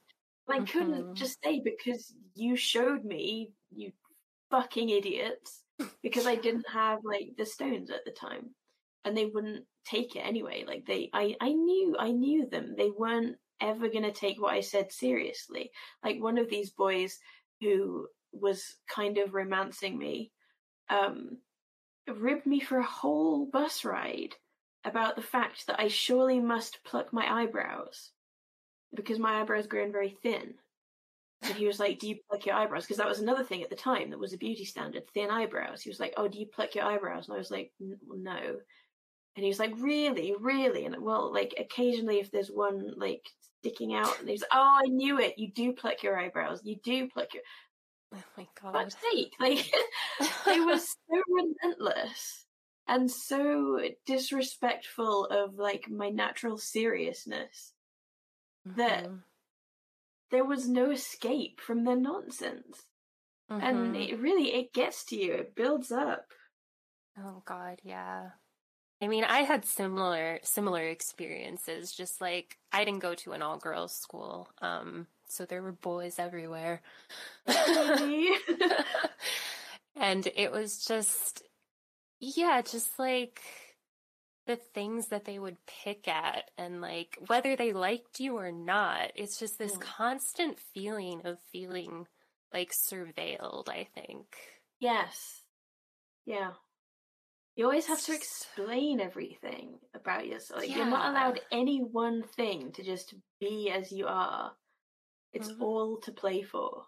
And 0.48 0.62
I 0.62 0.66
couldn't 0.66 1.06
Mhm. 1.06 1.14
just 1.14 1.42
say 1.42 1.60
because 1.60 2.14
you 2.34 2.56
showed 2.56 3.04
me, 3.04 3.52
you 3.70 3.92
fucking 4.50 4.90
idiots, 4.90 5.64
because 6.02 6.26
I 6.26 6.34
didn't 6.36 6.68
have 6.68 7.04
like 7.04 7.36
the 7.36 7.46
stones 7.46 7.90
at 7.90 8.04
the 8.04 8.10
time, 8.10 8.54
and 9.04 9.16
they 9.16 9.26
wouldn't 9.26 9.66
take 9.84 10.16
it 10.16 10.20
anyway. 10.20 10.64
Like 10.66 10.84
they, 10.86 11.08
I, 11.12 11.36
I 11.40 11.52
knew, 11.52 11.96
I 11.98 12.10
knew 12.10 12.46
them. 12.46 12.74
They 12.76 12.90
weren't 12.90 13.38
ever 13.60 13.88
going 13.88 14.02
to 14.02 14.12
take 14.12 14.40
what 14.40 14.52
I 14.54 14.60
said 14.60 14.92
seriously. 14.92 15.72
Like 16.04 16.20
one 16.20 16.36
of 16.38 16.50
these 16.50 16.70
boys 16.70 17.18
who 17.60 18.08
was 18.32 18.76
kind 18.88 19.18
of 19.18 19.34
romancing 19.34 19.96
me. 19.96 20.32
Um, 20.90 21.38
ribbed 22.08 22.46
me 22.46 22.60
for 22.60 22.78
a 22.78 22.84
whole 22.84 23.46
bus 23.46 23.84
ride 23.84 24.34
about 24.84 25.16
the 25.16 25.22
fact 25.22 25.66
that 25.66 25.80
I 25.80 25.88
surely 25.88 26.40
must 26.40 26.82
pluck 26.84 27.12
my 27.12 27.42
eyebrows 27.42 28.10
because 28.94 29.18
my 29.18 29.40
eyebrows 29.40 29.66
grown 29.66 29.92
very 29.92 30.16
thin. 30.22 30.54
And 31.42 31.54
he 31.54 31.66
was 31.66 31.80
like, 31.80 31.98
Do 31.98 32.08
you 32.08 32.16
pluck 32.28 32.46
your 32.46 32.54
eyebrows? 32.54 32.84
Because 32.84 32.98
that 32.98 33.08
was 33.08 33.18
another 33.20 33.44
thing 33.44 33.62
at 33.62 33.70
the 33.70 33.76
time 33.76 34.10
that 34.10 34.18
was 34.18 34.32
a 34.32 34.38
beauty 34.38 34.64
standard 34.64 35.08
thin 35.12 35.30
eyebrows. 35.30 35.82
He 35.82 35.90
was 35.90 35.98
like, 35.98 36.14
Oh, 36.16 36.28
do 36.28 36.38
you 36.38 36.46
pluck 36.46 36.74
your 36.74 36.84
eyebrows? 36.84 37.26
And 37.26 37.34
I 37.34 37.38
was 37.38 37.50
like, 37.50 37.72
No. 37.80 38.60
And 39.36 39.44
he 39.44 39.48
was 39.48 39.58
like, 39.58 39.72
Really? 39.78 40.34
Really? 40.38 40.84
And 40.84 40.96
well, 41.02 41.32
like, 41.32 41.54
occasionally 41.58 42.20
if 42.20 42.30
there's 42.30 42.50
one 42.50 42.94
like 42.96 43.26
sticking 43.60 43.94
out, 43.94 44.20
and 44.20 44.28
he's 44.28 44.42
like, 44.42 44.50
Oh, 44.52 44.80
I 44.84 44.88
knew 44.88 45.18
it. 45.18 45.38
You 45.38 45.50
do 45.52 45.72
pluck 45.72 46.02
your 46.02 46.18
eyebrows. 46.18 46.60
You 46.64 46.76
do 46.84 47.08
pluck 47.08 47.34
your. 47.34 47.42
Oh 48.12 48.22
my 48.36 48.48
god. 48.54 48.94
Fuck's 48.94 48.96
sake. 49.12 49.32
Like, 49.40 49.70
it 50.46 50.64
was 50.66 50.88
so 51.10 51.22
relentless 51.28 52.46
and 52.88 53.10
so 53.10 53.80
disrespectful 54.06 55.26
of 55.26 55.54
like 55.56 55.88
my 55.88 56.10
natural 56.10 56.58
seriousness 56.58 57.74
that 58.74 59.04
Mhm. 59.04 59.22
there 60.30 60.44
was 60.44 60.68
no 60.68 60.90
escape 60.90 61.60
from 61.60 61.84
their 61.84 61.94
nonsense 61.94 62.88
and 63.58 63.96
Mhm. 63.96 63.96
it 63.96 64.18
really 64.20 64.52
it 64.54 64.72
gets 64.74 65.04
to 65.06 65.16
you 65.16 65.34
it 65.34 65.54
builds 65.56 65.92
up 65.92 66.32
Oh 67.16 67.42
god, 67.46 67.80
yeah. 67.84 68.32
I 69.02 69.08
mean, 69.08 69.24
I 69.24 69.40
had 69.42 69.64
similar 69.64 70.40
similar 70.44 70.86
experiences. 70.88 71.92
Just 71.92 72.20
like 72.20 72.58
I 72.72 72.84
didn't 72.84 73.00
go 73.00 73.14
to 73.16 73.32
an 73.32 73.42
all 73.42 73.58
girls 73.58 73.94
school, 73.96 74.50
um, 74.58 75.08
so 75.32 75.44
there 75.44 75.62
were 75.62 75.72
boys 75.72 76.18
everywhere, 76.18 76.82
and 79.96 80.28
it 80.36 80.52
was 80.52 80.84
just, 80.84 81.42
yeah, 82.20 82.62
just 82.62 82.98
like 82.98 83.40
the 84.46 84.56
things 84.56 85.08
that 85.08 85.24
they 85.24 85.38
would 85.38 85.56
pick 85.84 86.08
at, 86.08 86.50
and 86.58 86.80
like 86.80 87.18
whether 87.26 87.56
they 87.56 87.72
liked 87.72 88.20
you 88.20 88.36
or 88.36 88.52
not. 88.52 89.12
It's 89.14 89.38
just 89.38 89.58
this 89.58 89.76
constant 89.78 90.58
feeling 90.74 91.22
of 91.24 91.38
feeling 91.52 92.06
like 92.52 92.72
surveilled. 92.72 93.68
I 93.68 93.88
think. 93.94 94.26
yes 94.80 95.42
yeah 96.26 96.50
you 97.56 97.64
always 97.64 97.86
have 97.86 98.00
to 98.02 98.14
explain 98.14 99.00
everything 99.00 99.78
about 99.94 100.26
yourself 100.26 100.60
like 100.60 100.74
you're 100.74 100.86
not 100.86 101.10
allowed 101.10 101.40
any 101.50 101.78
one 101.80 102.22
thing 102.36 102.72
to 102.72 102.82
just 102.82 103.14
be 103.40 103.70
as 103.70 103.92
you 103.92 104.06
are 104.06 104.52
it's 105.32 105.48
Mhm. 105.48 105.60
all 105.60 105.98
to 105.98 106.12
play 106.12 106.42
for 106.42 106.84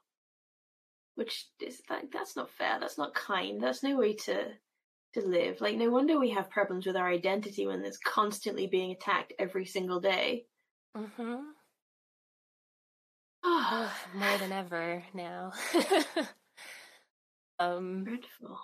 which 1.16 1.46
is 1.60 1.80
like 1.88 2.10
that's 2.10 2.36
not 2.36 2.50
fair 2.50 2.78
that's 2.80 2.98
not 2.98 3.14
kind 3.14 3.62
that's 3.62 3.82
no 3.82 3.96
way 3.96 4.14
to 4.14 4.52
to 5.14 5.20
live 5.20 5.60
like 5.60 5.76
no 5.76 5.90
wonder 5.90 6.18
we 6.18 6.30
have 6.30 6.50
problems 6.50 6.86
with 6.86 6.96
our 6.96 7.08
identity 7.08 7.66
when 7.66 7.84
it's 7.84 7.98
constantly 7.98 8.66
being 8.66 8.90
attacked 8.92 9.32
every 9.38 9.64
single 9.66 10.00
day 10.00 10.46
Mm-hmm. 10.96 11.36
oh 13.44 13.92
more 14.14 14.38
than 14.38 14.52
ever 14.52 15.04
now. 15.12 15.52
um. 17.58 18.04
dreadful 18.04 18.58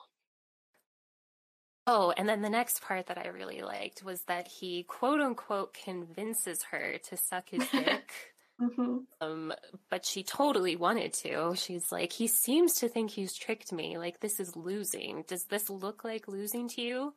Oh, 1.86 2.12
and 2.16 2.28
then 2.28 2.42
the 2.42 2.50
next 2.50 2.82
part 2.82 3.06
that 3.06 3.18
I 3.18 3.28
really 3.28 3.62
liked 3.62 4.04
was 4.04 4.22
that 4.24 4.46
he 4.46 4.84
quote 4.84 5.20
unquote 5.20 5.74
convinces 5.74 6.62
her 6.70 6.98
to 6.98 7.16
suck 7.16 7.48
his 7.50 7.68
dick. 7.74 8.34
Hmm 8.60 8.98
um, 9.22 9.52
but 9.90 10.06
she 10.06 10.22
totally 10.22 10.76
wanted 10.76 11.12
to. 11.12 11.54
She's 11.54 11.92
like, 11.92 12.12
he 12.12 12.26
seems 12.26 12.74
to 12.76 12.88
think 12.88 13.10
he's 13.10 13.34
tricked 13.34 13.70
me. 13.70 13.98
Like 13.98 14.20
this 14.20 14.40
is 14.40 14.56
losing. 14.56 15.24
Does 15.28 15.44
this 15.44 15.68
look 15.68 16.04
like 16.04 16.26
losing 16.26 16.68
to 16.70 16.80
you? 16.80 17.14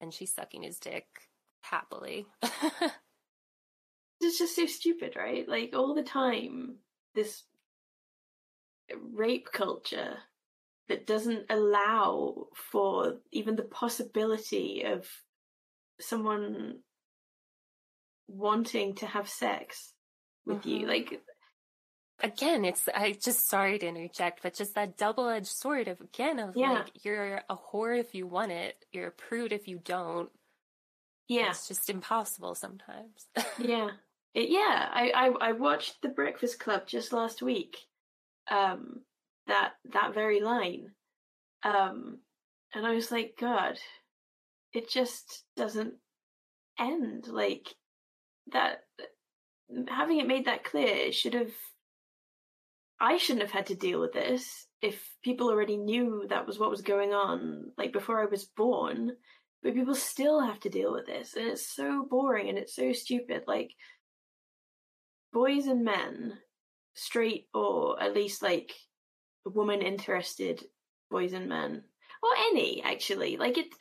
And 0.00 0.14
she's 0.14 0.32
sucking 0.32 0.62
his 0.62 0.78
dick 0.78 1.06
happily. 1.62 2.26
it's 4.20 4.38
just 4.38 4.54
so 4.54 4.66
stupid 4.66 5.14
right 5.16 5.48
like 5.48 5.74
all 5.74 5.94
the 5.94 6.02
time 6.02 6.76
this 7.14 7.42
rape 9.12 9.48
culture 9.52 10.16
that 10.88 11.06
doesn't 11.06 11.44
allow 11.50 12.46
for 12.54 13.16
even 13.30 13.56
the 13.56 13.62
possibility 13.62 14.84
of 14.84 15.08
someone 16.00 16.78
wanting 18.28 18.94
to 18.94 19.06
have 19.06 19.28
sex 19.28 19.91
with 20.46 20.66
you 20.66 20.80
Mhm. 20.86 20.88
like 20.88 21.22
again, 22.20 22.64
it's 22.64 22.88
I 22.94 23.12
just 23.12 23.48
sorry 23.48 23.78
to 23.78 23.86
interject, 23.86 24.42
but 24.42 24.54
just 24.54 24.74
that 24.76 24.96
double 24.96 25.28
edged 25.28 25.48
sword 25.48 25.88
of 25.88 26.00
again 26.00 26.38
of 26.38 26.56
Yeah. 26.56 26.72
like 26.72 27.04
you're 27.04 27.42
a 27.48 27.56
whore 27.56 27.98
if 27.98 28.14
you 28.14 28.26
want 28.26 28.52
it, 28.52 28.84
you're 28.92 29.08
a 29.08 29.12
prude 29.12 29.52
if 29.52 29.66
you 29.68 29.78
don't. 29.78 30.30
yeah 31.28 31.50
It's 31.50 31.68
just 31.68 31.88
impossible 31.90 32.54
sometimes. 32.54 33.26
yeah 33.58 33.90
It- 34.34 34.50
yeah 34.50 34.88
I, 34.92 35.10
I 35.10 35.48
i 35.48 35.52
watched 35.52 36.00
the 36.02 36.08
breakfast 36.08 36.58
club 36.58 36.86
just 36.86 37.12
last 37.12 37.42
week 37.42 37.76
um 38.50 39.04
that 39.46 39.74
that 39.92 40.14
very 40.14 40.40
line 40.40 40.94
um 41.62 42.20
and 42.74 42.86
i 42.86 42.92
was 42.94 43.10
like 43.12 43.36
god 43.38 43.78
it 44.72 44.88
just 44.90 45.44
doesn't 45.56 45.94
end 46.78 47.26
like 47.28 47.74
that 48.52 48.84
having 49.88 50.18
it 50.18 50.26
made 50.26 50.46
that 50.46 50.64
clear 50.64 50.86
it 50.86 51.14
should 51.14 51.34
have 51.34 51.52
i 53.00 53.16
shouldn't 53.16 53.42
have 53.42 53.50
had 53.52 53.66
to 53.66 53.74
deal 53.74 54.00
with 54.00 54.12
this 54.12 54.66
if 54.80 55.14
people 55.22 55.48
already 55.48 55.76
knew 55.76 56.26
that 56.28 56.46
was 56.46 56.58
what 56.58 56.70
was 56.70 56.82
going 56.82 57.12
on 57.12 57.70
like 57.78 57.92
before 57.92 58.20
i 58.20 58.26
was 58.26 58.44
born. 58.44 59.12
But 59.62 59.74
people 59.74 59.94
still 59.94 60.40
have 60.40 60.58
to 60.60 60.68
deal 60.68 60.92
with 60.92 61.06
this 61.06 61.34
and 61.36 61.46
it's 61.46 61.68
so 61.68 62.04
boring 62.10 62.48
and 62.48 62.58
it's 62.58 62.74
so 62.74 62.92
stupid 62.92 63.44
like 63.46 63.70
boys 65.32 65.68
and 65.68 65.84
men 65.84 66.38
straight 66.94 67.46
or 67.54 68.02
at 68.02 68.12
least 68.12 68.42
like 68.42 68.72
woman 69.44 69.80
interested 69.80 70.64
boys 71.12 71.32
and 71.32 71.48
men 71.48 71.84
or 72.22 72.28
any 72.50 72.82
actually 72.82 73.36
like 73.36 73.56
it 73.56 73.72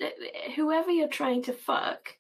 whoever 0.56 0.92
you're 0.92 1.08
trying 1.08 1.42
to 1.44 1.54
fuck 1.54 2.16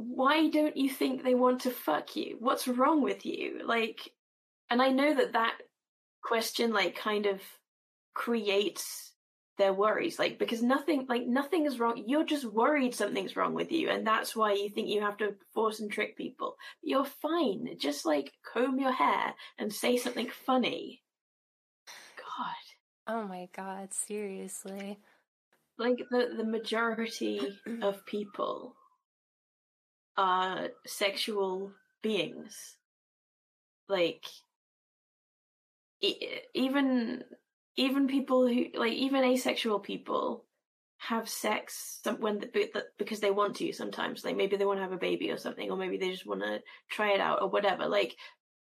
why 0.00 0.48
don't 0.48 0.76
you 0.76 0.88
think 0.88 1.22
they 1.22 1.34
want 1.34 1.62
to 1.62 1.70
fuck 1.70 2.14
you? 2.16 2.36
What's 2.38 2.68
wrong 2.68 3.02
with 3.02 3.26
you? 3.26 3.62
Like 3.64 4.12
and 4.70 4.82
i 4.82 4.88
know 4.90 5.14
that 5.14 5.32
that 5.32 5.54
question 6.22 6.72
like 6.72 6.96
kind 6.96 7.26
of 7.26 7.40
creates 8.14 9.12
their 9.56 9.72
worries 9.72 10.18
like 10.18 10.38
because 10.38 10.62
nothing 10.62 11.04
like 11.08 11.26
nothing 11.26 11.66
is 11.66 11.80
wrong 11.80 12.02
you're 12.06 12.24
just 12.24 12.44
worried 12.44 12.94
something's 12.94 13.36
wrong 13.36 13.54
with 13.54 13.72
you 13.72 13.88
and 13.88 14.06
that's 14.06 14.36
why 14.36 14.52
you 14.52 14.68
think 14.68 14.88
you 14.88 15.00
have 15.00 15.16
to 15.16 15.34
force 15.52 15.80
and 15.80 15.90
trick 15.90 16.16
people. 16.16 16.54
You're 16.82 17.04
fine 17.04 17.66
just 17.80 18.06
like 18.06 18.32
comb 18.52 18.78
your 18.78 18.92
hair 18.92 19.34
and 19.58 19.72
say 19.72 19.96
something 19.96 20.30
funny. 20.46 21.02
God. 22.16 23.14
Oh 23.14 23.26
my 23.26 23.48
god, 23.56 23.92
seriously. 23.92 25.00
like 25.76 25.98
the 26.10 26.28
the 26.36 26.44
majority 26.44 27.40
of 27.82 28.06
people 28.06 28.76
are 30.18 30.70
sexual 30.84 31.72
beings. 32.02 32.76
Like 33.88 34.26
e- 36.02 36.40
even 36.52 37.24
even 37.76 38.08
people 38.08 38.48
who 38.48 38.66
like 38.74 38.92
even 38.92 39.24
asexual 39.24 39.78
people 39.78 40.44
have 40.98 41.28
sex 41.28 42.00
when 42.18 42.42
because 42.98 43.20
they 43.20 43.30
want 43.30 43.56
to 43.56 43.72
sometimes. 43.72 44.24
Like 44.24 44.36
maybe 44.36 44.56
they 44.56 44.66
want 44.66 44.78
to 44.78 44.82
have 44.82 44.92
a 44.92 44.98
baby 44.98 45.30
or 45.30 45.38
something 45.38 45.70
or 45.70 45.76
maybe 45.76 45.96
they 45.96 46.10
just 46.10 46.26
want 46.26 46.42
to 46.42 46.60
try 46.90 47.12
it 47.12 47.20
out 47.20 47.40
or 47.40 47.48
whatever. 47.48 47.86
Like 47.86 48.16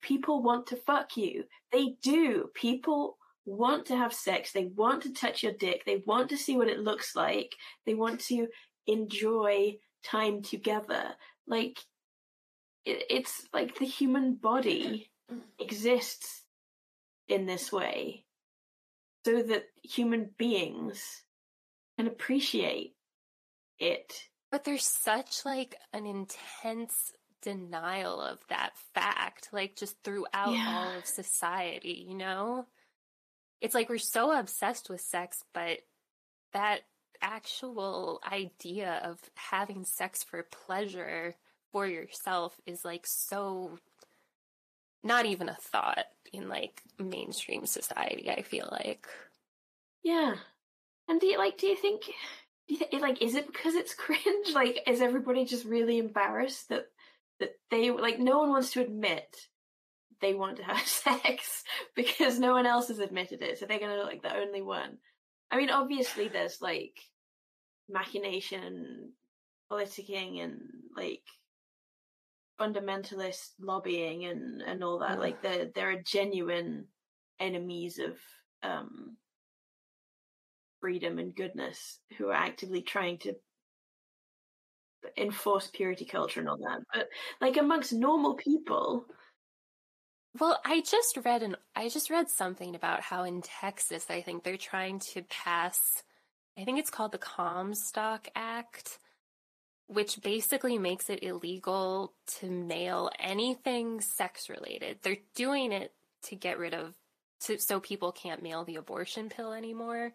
people 0.02 0.42
want 0.42 0.68
to 0.68 0.78
fuck 0.78 1.18
you. 1.18 1.44
They 1.74 1.98
do. 2.02 2.50
People 2.56 3.18
want 3.46 3.86
to 3.88 3.98
have 3.98 4.14
sex. 4.14 4.54
They 4.54 4.66
want 4.76 5.04
to 5.04 5.14
touch 5.14 5.44
your 5.44 5.52
dick. 5.52 5.84
They 5.86 6.02
want 6.06 6.30
to 6.30 6.38
see 6.38 6.56
what 6.56 6.70
it 6.70 6.80
looks 6.80 7.16
like. 7.16 7.54
They 7.86 7.94
want 7.96 8.22
to 8.22 8.48
enjoy 8.88 9.76
time 10.04 10.42
together 10.42 11.14
like 11.48 11.78
it, 12.86 13.04
it's 13.10 13.48
like 13.54 13.78
the 13.78 13.86
human 13.86 14.36
body 14.36 15.12
exists 15.60 16.44
in 17.28 17.46
this 17.46 17.72
way 17.72 18.26
so 19.26 19.42
that 19.44 19.66
human 19.84 20.30
beings 20.38 21.24
can 21.98 22.08
appreciate 22.08 22.96
it 23.80 24.14
But 24.52 24.64
there's 24.64 24.86
such 24.86 25.46
like 25.46 25.76
an 25.94 26.06
intense 26.06 27.12
denial 27.42 28.22
of 28.22 28.40
that 28.50 28.72
fact, 28.94 29.50
like 29.52 29.76
just 29.76 29.96
throughout 30.04 30.54
Yeah. 30.54 30.76
all 30.78 30.98
of 30.98 31.06
society, 31.08 32.06
you 32.08 32.16
know? 32.16 32.68
It's 33.62 33.74
like 33.76 33.90
we're 33.90 33.98
so 33.98 34.32
obsessed 34.38 34.90
with 34.90 35.02
sex, 35.02 35.44
but 35.54 35.80
that 36.54 36.82
actual 37.22 38.22
idea 38.30 39.02
of 39.04 39.20
having 39.36 39.86
sex 39.86 40.24
for 40.24 40.44
pleasure 40.44 41.36
for 41.72 41.88
yourself 41.88 42.60
is 42.66 42.84
like 42.86 43.06
so 43.08 43.80
not 45.04 45.26
even 45.26 45.50
a 45.50 45.56
thought 45.56 46.06
in 46.34 46.48
like 46.50 46.84
mainstream 47.00 47.66
society, 47.66 48.30
I 48.30 48.42
feel 48.44 48.68
like. 48.72 49.08
yeah 50.04 50.36
And 51.08 51.20
do 51.20 51.28
you 51.28 51.38
like? 51.38 51.58
Do 51.58 51.68
you 51.68 51.76
think? 51.76 52.04
Do 52.68 52.76
you 52.76 52.78
th- 52.80 53.02
like, 53.02 53.22
is 53.22 53.36
it 53.36 53.48
because 53.48 53.76
it's 53.76 53.94
cringe? 54.04 54.54
Like, 54.54 54.80
is 54.88 55.02
everybody 55.02 55.46
just 55.46 55.66
really 55.66 55.98
embarrassed 55.98 56.70
that 56.70 56.88
that 57.40 57.54
they 57.70 57.92
like? 57.92 58.20
No 58.20 58.40
one 58.40 58.50
wants 58.50 58.72
to 58.74 58.82
admit 58.82 59.48
they 60.22 60.34
want 60.34 60.58
to 60.58 60.64
have 60.64 60.86
sex 60.88 61.64
because 61.96 62.40
no 62.40 62.54
one 62.54 62.66
else 62.66 62.90
has 62.90 63.00
admitted 63.00 63.42
it, 63.42 63.58
so 63.60 63.66
they're 63.66 63.80
gonna 63.80 63.98
look 63.98 64.08
like 64.08 64.22
the 64.24 64.36
only 64.36 64.62
one. 64.62 64.98
I 65.50 65.58
mean, 65.58 65.70
obviously, 65.70 66.28
there's 66.30 66.62
like 66.62 67.00
machination 67.90 68.64
and 68.64 69.12
politicking 69.72 70.44
and 70.44 70.62
like 70.96 71.24
fundamentalist 72.60 73.52
lobbying 73.60 74.26
and 74.26 74.62
and 74.62 74.84
all 74.84 75.00
that. 75.00 75.20
Like, 75.20 75.42
there 75.42 75.66
there 75.74 75.90
are 75.92 76.02
genuine 76.02 76.88
enemies 77.40 78.00
of 78.00 78.18
um 78.64 79.18
freedom 80.80 81.20
and 81.20 81.36
goodness 81.36 82.00
who 82.18 82.28
are 82.30 82.34
actively 82.34 82.82
trying 82.82 83.18
to 83.20 83.36
enforce 85.18 85.68
purity 85.68 86.06
culture 86.06 86.40
and 86.40 86.50
all 86.50 86.58
that. 86.58 86.82
But 86.94 87.10
like 87.40 87.58
amongst 87.58 87.94
normal 87.94 88.36
people, 88.36 89.06
Well, 90.40 90.60
I 90.66 90.82
just 90.82 91.18
read 91.26 91.44
an 91.44 91.56
I 91.76 91.90
just 91.90 92.10
read 92.10 92.30
something 92.30 92.76
about 92.76 93.02
how 93.02 93.24
in 93.24 93.42
Texas, 93.42 94.10
I 94.10 94.22
think 94.22 94.44
they're 94.44 94.58
trying 94.58 95.00
to 95.14 95.24
pass 95.24 96.04
I 96.62 96.64
think 96.64 96.78
it's 96.78 96.92
called 96.92 97.12
the 97.12 97.18
Comstock 97.18 98.28
Act, 98.36 99.00
which 99.88 100.22
basically 100.22 100.78
makes 100.78 101.10
it 101.10 101.24
illegal 101.24 102.14
to 102.40 102.50
mail 102.52 103.10
anything 103.20 104.00
sex 104.00 104.48
related. 104.48 105.00
They're 105.02 105.18
doing 105.34 105.72
it 105.72 105.94
to 106.24 106.36
get 106.36 106.60
rid 106.60 106.76
of 106.76 106.94
to, 107.42 107.58
so 107.60 107.80
people 107.80 108.12
can't 108.12 108.44
mail 108.44 108.64
the 108.64 108.76
abortion 108.76 109.30
pill 109.30 109.54
anymore. 109.54 110.14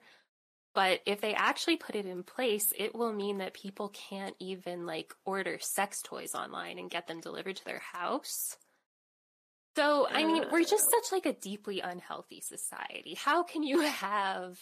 But 0.73 1.01
if 1.05 1.21
they 1.21 1.35
actually 1.35 1.79
put 1.79 1.97
it 1.97 2.07
in 2.07 2.23
place, 2.23 2.73
it 2.79 2.95
will 2.95 3.13
mean 3.13 3.39
that 3.39 3.55
people 3.55 3.89
can't 3.89 4.37
even 4.39 4.87
like 4.87 5.15
order 5.25 5.59
sex 5.59 6.01
toys 6.01 6.35
online 6.35 6.79
and 6.79 6.91
get 6.91 7.09
them 7.09 7.21
delivered 7.21 7.57
to 7.57 7.65
their 7.65 7.83
house. 7.93 8.57
So, 9.75 10.07
I 10.09 10.25
mean, 10.25 10.45
we're 10.53 10.65
just 10.65 10.91
such 10.91 11.13
like 11.13 11.27
a 11.27 11.33
deeply 11.33 11.81
unhealthy 11.81 12.41
society. 12.41 13.15
How 13.15 13.43
can 13.43 13.63
you 13.63 13.81
have 13.83 14.59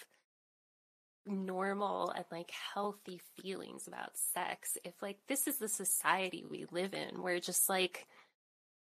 normal 1.26 2.10
and 2.10 2.24
like 2.30 2.50
healthy 2.74 3.20
feelings 3.40 3.86
about 3.86 4.16
sex 4.16 4.76
if 4.84 4.94
like 5.00 5.18
this 5.26 5.46
is 5.46 5.56
the 5.56 5.68
society 5.68 6.44
we 6.50 6.66
live 6.70 6.92
in 6.94 7.22
where 7.22 7.40
just 7.40 7.68
like 7.68 8.06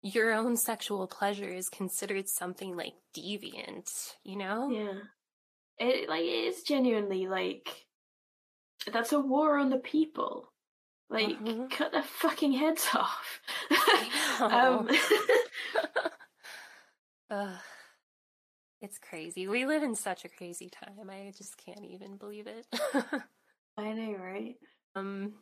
your 0.03 0.33
own 0.33 0.57
sexual 0.57 1.07
pleasure 1.07 1.49
is 1.49 1.69
considered 1.71 2.29
something 2.29 2.77
like 2.77 2.93
deviant, 3.17 4.15
you 4.23 4.37
know? 4.37 4.71
yeah, 4.71 4.93
it 5.79 6.09
like 6.11 6.25
it 6.25 6.45
is 6.47 6.63
genuinely 6.63 7.27
like 7.27 7.87
that's 8.93 9.13
a 9.13 9.21
war 9.21 9.59
on 9.59 9.71
the 9.71 9.79
people. 9.79 10.53
Like, 11.09 11.39
Mhm. 11.39 11.71
cut 11.71 11.93
their 11.93 12.03
fucking 12.03 12.53
heads 12.53 12.87
off. 12.95 13.41
um. 14.41 14.89
It's 18.85 18.99
crazy. 18.99 19.49
We 19.49 19.65
live 19.65 19.83
in 19.83 19.95
such 19.95 20.27
a 20.27 20.29
crazy 20.29 20.69
time. 20.69 21.09
I 21.09 21.33
just 21.35 21.57
can't 21.57 21.87
even 21.87 22.19
believe 22.19 22.47
it. 22.47 22.67
I 23.79 23.93
know, 23.95 24.17
right? 24.19 24.57
um 24.95 25.33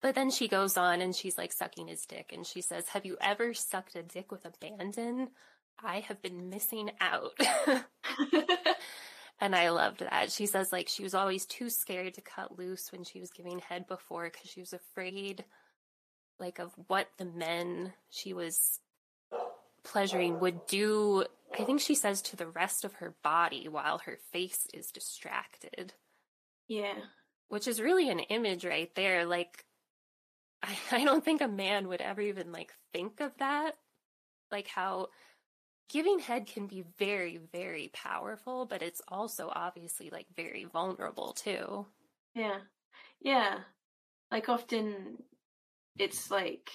but 0.00 0.14
then 0.14 0.30
she 0.30 0.48
goes 0.48 0.78
on 0.78 1.02
and 1.02 1.14
she's 1.14 1.36
like 1.36 1.52
sucking 1.52 1.88
his 1.88 2.06
dick 2.06 2.30
and 2.32 2.46
she 2.46 2.62
says, 2.62 2.88
"Have 2.88 3.04
you 3.04 3.18
ever 3.20 3.52
sucked 3.52 3.94
a 3.94 4.02
dick 4.02 4.32
with 4.32 4.46
abandon? 4.46 5.28
I 5.82 6.00
have 6.00 6.22
been 6.22 6.48
missing 6.48 6.92
out." 6.98 7.38
and 9.40 9.54
I 9.54 9.68
loved 9.68 10.00
that. 10.00 10.32
She 10.32 10.46
says 10.46 10.72
like 10.72 10.88
she 10.88 11.02
was 11.02 11.12
always 11.14 11.44
too 11.44 11.68
scared 11.68 12.14
to 12.14 12.22
cut 12.22 12.58
loose 12.58 12.90
when 12.90 13.04
she 13.04 13.20
was 13.20 13.32
giving 13.32 13.58
head 13.58 13.86
before 13.86 14.30
cuz 14.30 14.50
she 14.50 14.60
was 14.60 14.72
afraid 14.72 15.44
like 16.38 16.58
of 16.58 16.72
what 16.86 17.08
the 17.18 17.26
men 17.26 17.92
she 18.08 18.32
was 18.32 18.80
pleasuring 19.84 20.40
would 20.40 20.66
do 20.66 21.24
I 21.58 21.64
think 21.64 21.80
she 21.80 21.94
says 21.94 22.22
to 22.22 22.36
the 22.36 22.48
rest 22.48 22.84
of 22.84 22.94
her 22.94 23.14
body 23.22 23.68
while 23.68 23.98
her 23.98 24.18
face 24.32 24.66
is 24.72 24.90
distracted 24.90 25.94
yeah. 26.68 26.94
which 27.48 27.68
is 27.68 27.80
really 27.80 28.08
an 28.08 28.20
image 28.20 28.64
right 28.64 28.94
there. 28.94 29.24
Like, 29.24 29.64
I, 30.62 30.76
I 30.92 31.04
don't 31.04 31.24
think 31.24 31.40
a 31.40 31.48
man 31.48 31.88
would 31.88 32.00
ever 32.00 32.20
even 32.20 32.52
like 32.52 32.72
think 32.92 33.20
of 33.20 33.32
that. 33.38 33.72
Like 34.50 34.68
how 34.68 35.08
giving 35.90 36.18
head 36.18 36.46
can 36.46 36.66
be 36.66 36.84
very, 36.98 37.40
very 37.52 37.90
powerful, 37.92 38.66
but 38.66 38.82
it's 38.82 39.02
also 39.08 39.50
obviously 39.54 40.10
like 40.10 40.26
very 40.36 40.64
vulnerable 40.64 41.32
too. 41.32 41.86
Yeah. 42.34 42.58
Yeah. 43.20 43.58
Like 44.30 44.48
often 44.48 45.22
it's 45.98 46.30
like 46.30 46.70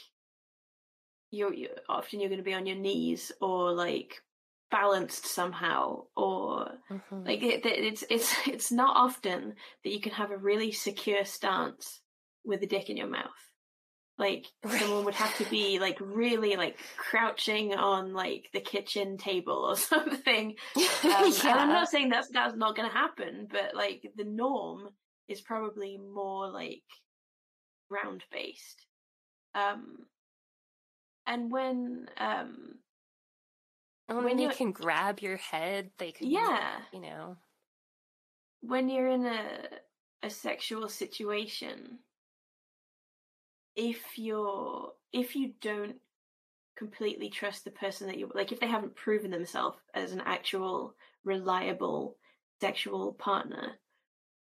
you're, 1.32 1.54
you 1.54 1.70
often 1.88 2.20
you're 2.20 2.30
going 2.30 2.40
to 2.40 2.44
be 2.44 2.54
on 2.54 2.66
your 2.66 2.78
knees 2.78 3.32
or 3.42 3.72
like 3.72 4.22
balanced 4.72 5.26
somehow 5.26 6.04
or 6.16 6.72
like 7.12 7.42
it, 7.44 7.66
it- 7.66 7.84
it's 7.84 8.04
it's 8.10 8.34
it's 8.48 8.72
not 8.72 8.96
often 8.96 9.56
that 9.84 9.92
you 9.92 10.00
can 10.02 10.12
have 10.14 10.32
a 10.32 10.38
really 10.38 10.72
secure 10.72 11.26
stance 11.26 12.02
with 12.46 12.62
a 12.64 12.68
dick 12.68 12.90
in 12.90 12.98
your 12.98 13.08
mouth. 13.08 13.26
Like 14.18 14.46
someone 14.68 15.06
would 15.06 15.16
have 15.16 15.36
to 15.38 15.46
be 15.50 15.80
like 15.86 15.98
really 16.02 16.56
like 16.58 16.78
crouching 16.98 17.74
on 17.74 18.14
like 18.14 18.50
the 18.54 18.60
kitchen 18.60 19.18
table 19.18 19.66
or 19.70 19.76
something 19.94 20.56
um, 20.76 21.32
And 21.52 21.60
I'm 21.60 21.70
not 21.70 21.90
saying 21.90 22.10
that's 22.10 22.28
that's 22.30 22.56
not 22.56 22.76
going 22.76 22.90
to 22.90 22.96
happen, 22.96 23.48
but 23.50 23.76
like 23.76 24.04
the 24.18 24.26
norm 24.26 24.90
is 25.28 25.42
probably 25.42 25.98
more 25.98 26.50
like 26.50 26.84
round 27.90 28.24
based. 28.32 28.86
Um, 29.56 30.06
and 31.26 31.52
when 31.52 32.08
um, 32.18 32.79
when 34.18 34.24
when 34.26 34.38
they 34.38 34.43
you're- 34.43 34.55
can 34.55 34.72
grab 34.72 35.20
your 35.20 35.38
head, 35.38 35.91
they 35.97 36.12
can, 36.12 36.28
yeah, 36.30 36.82
you 36.91 36.99
know. 36.99 37.38
when 38.62 38.89
you're 38.89 39.07
in 39.07 39.26
a 39.26 39.68
a 40.22 40.30
sexual 40.30 40.89
situation, 40.89 41.99
if 43.76 44.18
you're 44.18 44.93
if 45.14 45.36
you 45.36 45.53
don't 45.62 45.97
completely 46.76 47.30
trust 47.30 47.64
the 47.66 47.72
person 47.72 48.07
that 48.07 48.18
you 48.18 48.32
like, 48.36 48.51
if 48.51 48.60
they 48.60 48.68
haven't 48.68 48.95
proven 48.95 49.32
themselves 49.32 49.78
as 49.93 50.12
an 50.12 50.22
actual 50.22 50.95
reliable 51.24 52.18
sexual 52.62 53.14
partner, 53.14 53.80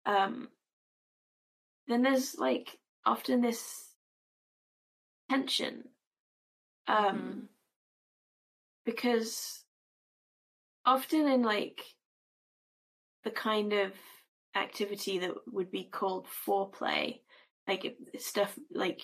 um, 0.07 0.49
then 1.89 2.03
there's 2.03 2.37
like 2.39 2.79
often 3.05 3.41
this 3.41 3.95
tension, 5.29 5.85
um, 6.87 7.49
Mhm. 7.49 7.49
Because 8.85 9.65
often 10.85 11.29
in 11.29 11.43
like 11.43 11.81
the 13.25 13.31
kind 13.31 13.73
of 13.73 13.93
activity 14.55 15.19
that 15.19 15.31
would 15.47 15.71
be 15.71 15.85
called 15.85 16.27
foreplay, 16.47 17.21
like 17.69 17.97
stuff 18.19 18.59
like 18.73 19.01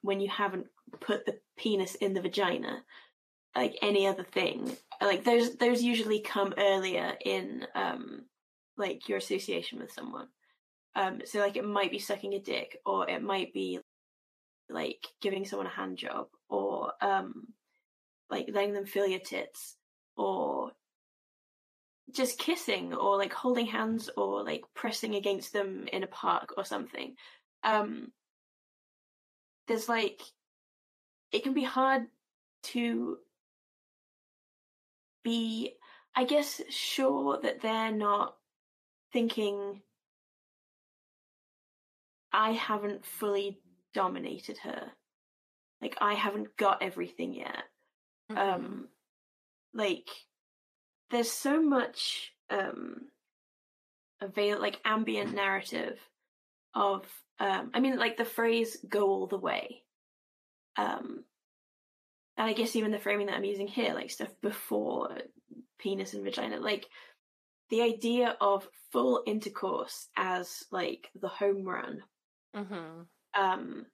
when 0.00 0.20
you 0.20 0.28
haven't 0.28 0.66
put 1.00 1.24
the 1.26 1.38
penis 1.56 1.94
in 1.96 2.14
the 2.14 2.20
vagina, 2.22 2.82
like 3.54 3.76
any 3.82 4.06
other 4.06 4.24
thing, 4.24 4.76
like 5.00 5.24
those 5.24 5.56
those 5.56 5.82
usually 5.82 6.20
come 6.20 6.54
earlier 6.56 7.12
in 7.24 7.66
um 7.74 8.22
like 8.76 9.08
your 9.08 9.18
association 9.18 9.78
with 9.78 9.92
someone. 9.92 10.28
Um, 10.94 11.20
so 11.24 11.38
like 11.38 11.56
it 11.56 11.64
might 11.64 11.90
be 11.90 11.98
sucking 11.98 12.34
a 12.34 12.40
dick, 12.40 12.78
or 12.86 13.08
it 13.08 13.22
might 13.22 13.52
be 13.52 13.78
like 14.68 15.06
giving 15.20 15.44
someone 15.44 15.66
a 15.66 15.70
hand 15.70 15.98
job, 15.98 16.28
or 16.48 16.92
um 17.02 17.46
like 18.32 18.48
letting 18.52 18.72
them 18.72 18.86
feel 18.86 19.06
your 19.06 19.20
tits, 19.20 19.76
or 20.16 20.72
just 22.10 22.38
kissing 22.38 22.92
or 22.92 23.16
like 23.16 23.32
holding 23.32 23.66
hands 23.66 24.10
or 24.16 24.44
like 24.44 24.62
pressing 24.74 25.14
against 25.14 25.52
them 25.52 25.86
in 25.92 26.02
a 26.02 26.08
park 26.08 26.54
or 26.56 26.64
something. 26.64 27.14
Um, 27.62 28.12
there's 29.68 29.88
like, 29.88 30.20
it 31.30 31.42
can 31.42 31.54
be 31.54 31.64
hard 31.64 32.02
to 32.64 33.18
be, 35.22 35.74
I 36.14 36.24
guess, 36.24 36.60
sure 36.68 37.38
that 37.42 37.62
they're 37.62 37.92
not 37.92 38.34
thinking, 39.12 39.80
I 42.32 42.52
haven't 42.52 43.06
fully 43.06 43.60
dominated 43.94 44.58
her. 44.58 44.90
Like, 45.80 45.96
I 46.00 46.14
haven't 46.14 46.56
got 46.56 46.82
everything 46.82 47.32
yet 47.32 47.64
Mm-hmm. 48.30 48.38
um 48.38 48.88
like 49.74 50.08
there's 51.10 51.30
so 51.30 51.60
much 51.60 52.32
um 52.50 53.08
avail 54.20 54.60
like 54.60 54.80
ambient 54.84 55.34
narrative 55.34 55.98
of 56.74 57.04
um 57.40 57.70
i 57.74 57.80
mean 57.80 57.98
like 57.98 58.16
the 58.16 58.24
phrase 58.24 58.76
go 58.88 59.08
all 59.08 59.26
the 59.26 59.38
way 59.38 59.82
um 60.76 61.24
and 62.36 62.48
i 62.48 62.52
guess 62.52 62.76
even 62.76 62.92
the 62.92 62.98
framing 62.98 63.26
that 63.26 63.36
i'm 63.36 63.44
using 63.44 63.66
here 63.68 63.92
like 63.94 64.10
stuff 64.10 64.30
before 64.40 65.10
penis 65.78 66.14
and 66.14 66.22
vagina 66.24 66.60
like 66.60 66.86
the 67.70 67.82
idea 67.82 68.36
of 68.40 68.68
full 68.92 69.22
intercourse 69.26 70.08
as 70.16 70.64
like 70.70 71.08
the 71.20 71.28
home 71.28 71.64
run 71.64 72.02
Mm-hmm. 72.54 73.02
um, 73.42 73.86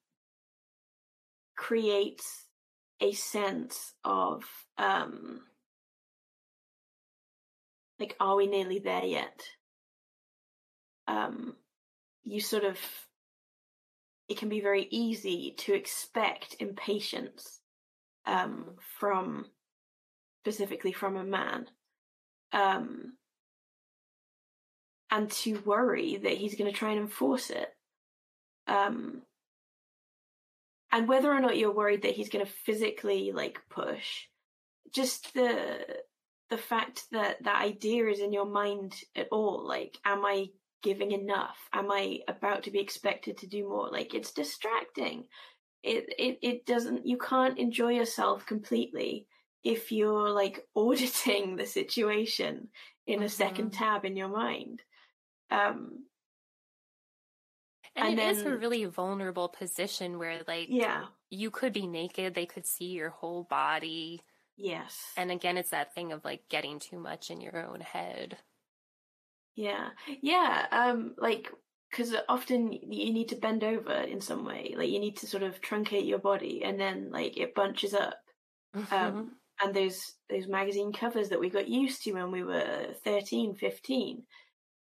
creates 1.56 2.44
a 3.00 3.12
sense 3.12 3.94
of 4.04 4.44
um, 4.76 5.40
like, 7.98 8.16
are 8.20 8.36
we 8.36 8.46
nearly 8.46 8.78
there 8.78 9.04
yet? 9.04 9.42
Um, 11.06 11.56
you 12.22 12.40
sort 12.40 12.64
of, 12.64 12.78
it 14.28 14.38
can 14.38 14.48
be 14.48 14.60
very 14.60 14.86
easy 14.90 15.54
to 15.58 15.74
expect 15.74 16.56
impatience 16.60 17.60
um, 18.26 18.76
from 18.98 19.46
specifically 20.42 20.92
from 20.92 21.16
a 21.16 21.24
man. 21.24 21.66
Um, 22.52 23.14
and 25.10 25.30
to 25.30 25.60
worry 25.64 26.16
that 26.16 26.36
he's 26.36 26.54
going 26.54 26.70
to 26.70 26.76
try 26.76 26.90
and 26.90 27.00
enforce 27.00 27.50
it. 27.50 27.68
Um, 28.66 29.22
and 30.92 31.08
whether 31.08 31.32
or 31.32 31.40
not 31.40 31.56
you're 31.56 31.74
worried 31.74 32.02
that 32.02 32.14
he's 32.14 32.28
going 32.30 32.44
to 32.44 32.50
physically 32.64 33.32
like 33.32 33.60
push, 33.70 34.26
just 34.92 35.34
the 35.34 35.84
the 36.50 36.58
fact 36.58 37.04
that 37.12 37.42
that 37.42 37.62
idea 37.62 38.06
is 38.06 38.20
in 38.20 38.32
your 38.32 38.46
mind 38.46 38.94
at 39.14 39.28
all, 39.30 39.66
like, 39.66 39.98
am 40.04 40.24
I 40.24 40.46
giving 40.82 41.12
enough? 41.12 41.58
Am 41.74 41.90
I 41.90 42.20
about 42.26 42.62
to 42.64 42.70
be 42.70 42.78
expected 42.80 43.36
to 43.38 43.46
do 43.46 43.68
more? 43.68 43.90
Like, 43.90 44.14
it's 44.14 44.32
distracting. 44.32 45.26
It 45.82 46.06
it 46.18 46.38
it 46.42 46.66
doesn't. 46.66 47.06
You 47.06 47.18
can't 47.18 47.58
enjoy 47.58 47.92
yourself 47.92 48.46
completely 48.46 49.26
if 49.62 49.92
you're 49.92 50.30
like 50.30 50.66
auditing 50.76 51.56
the 51.56 51.66
situation 51.66 52.68
in 53.06 53.22
a 53.22 53.28
second 53.28 53.72
Mhm. 53.72 53.78
tab 53.78 54.04
in 54.04 54.16
your 54.16 54.28
mind. 54.28 54.82
Um, 55.50 56.04
And, 57.98 58.18
And 58.18 58.20
it 58.20 58.36
is 58.36 58.42
a 58.42 58.56
really 58.56 58.84
vulnerable 58.84 59.48
position 59.48 60.18
where, 60.18 60.40
like, 60.46 60.68
yeah. 60.70 61.06
you 61.30 61.50
could 61.50 61.72
be 61.72 61.86
naked, 61.86 62.34
they 62.34 62.46
could 62.46 62.66
see 62.66 62.86
your 62.86 63.10
whole 63.10 63.44
body. 63.44 64.22
Yes. 64.56 64.96
And 65.16 65.30
again, 65.30 65.56
it's 65.56 65.70
that 65.70 65.94
thing 65.94 66.12
of 66.12 66.24
like 66.24 66.48
getting 66.48 66.80
too 66.80 66.98
much 66.98 67.30
in 67.30 67.40
your 67.40 67.64
own 67.64 67.80
head. 67.80 68.38
Yeah, 69.54 69.88
yeah. 70.20 70.66
Um, 70.70 71.14
like 71.18 71.50
because 71.90 72.14
often 72.28 72.72
you 72.72 73.12
need 73.12 73.28
to 73.28 73.36
bend 73.36 73.64
over 73.64 73.92
in 73.92 74.20
some 74.20 74.44
way. 74.44 74.74
Like 74.76 74.90
you 74.90 74.98
need 74.98 75.16
to 75.18 75.26
sort 75.26 75.42
of 75.42 75.60
truncate 75.60 76.06
your 76.06 76.18
body, 76.18 76.62
and 76.64 76.78
then 76.78 77.10
like 77.10 77.36
it 77.36 77.54
bunches 77.54 77.94
up. 77.94 78.18
Mm-hmm. 78.76 78.94
Um, 78.94 79.32
and 79.62 79.74
those 79.74 80.00
those 80.30 80.46
magazine 80.46 80.92
covers 80.92 81.30
that 81.30 81.40
we 81.40 81.50
got 81.50 81.68
used 81.68 82.02
to 82.02 82.12
when 82.12 82.30
we 82.30 82.42
were 82.42 82.94
13, 83.04 83.54
15, 83.54 84.22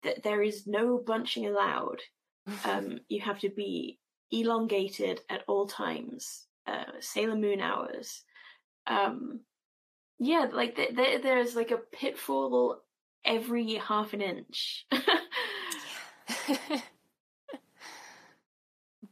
that 0.03 0.23
there 0.23 0.41
is 0.41 0.65
no 0.65 0.97
bunching 0.97 1.45
allowed. 1.45 1.99
Um, 2.65 2.99
you 3.09 3.21
have 3.21 3.39
to 3.39 3.49
be 3.49 3.99
elongated 4.31 5.21
at 5.29 5.43
all 5.47 5.67
times. 5.67 6.47
Uh, 6.65 6.85
Sailor 6.99 7.35
Moon 7.35 7.59
hours. 7.59 8.23
Um, 8.87 9.41
yeah, 10.19 10.47
like 10.51 10.75
th- 10.75 10.95
th- 10.95 11.21
there's 11.21 11.55
like 11.55 11.71
a 11.71 11.77
pitfall 11.77 12.81
every 13.25 13.75
half 13.75 14.13
an 14.13 14.21
inch. 14.21 14.85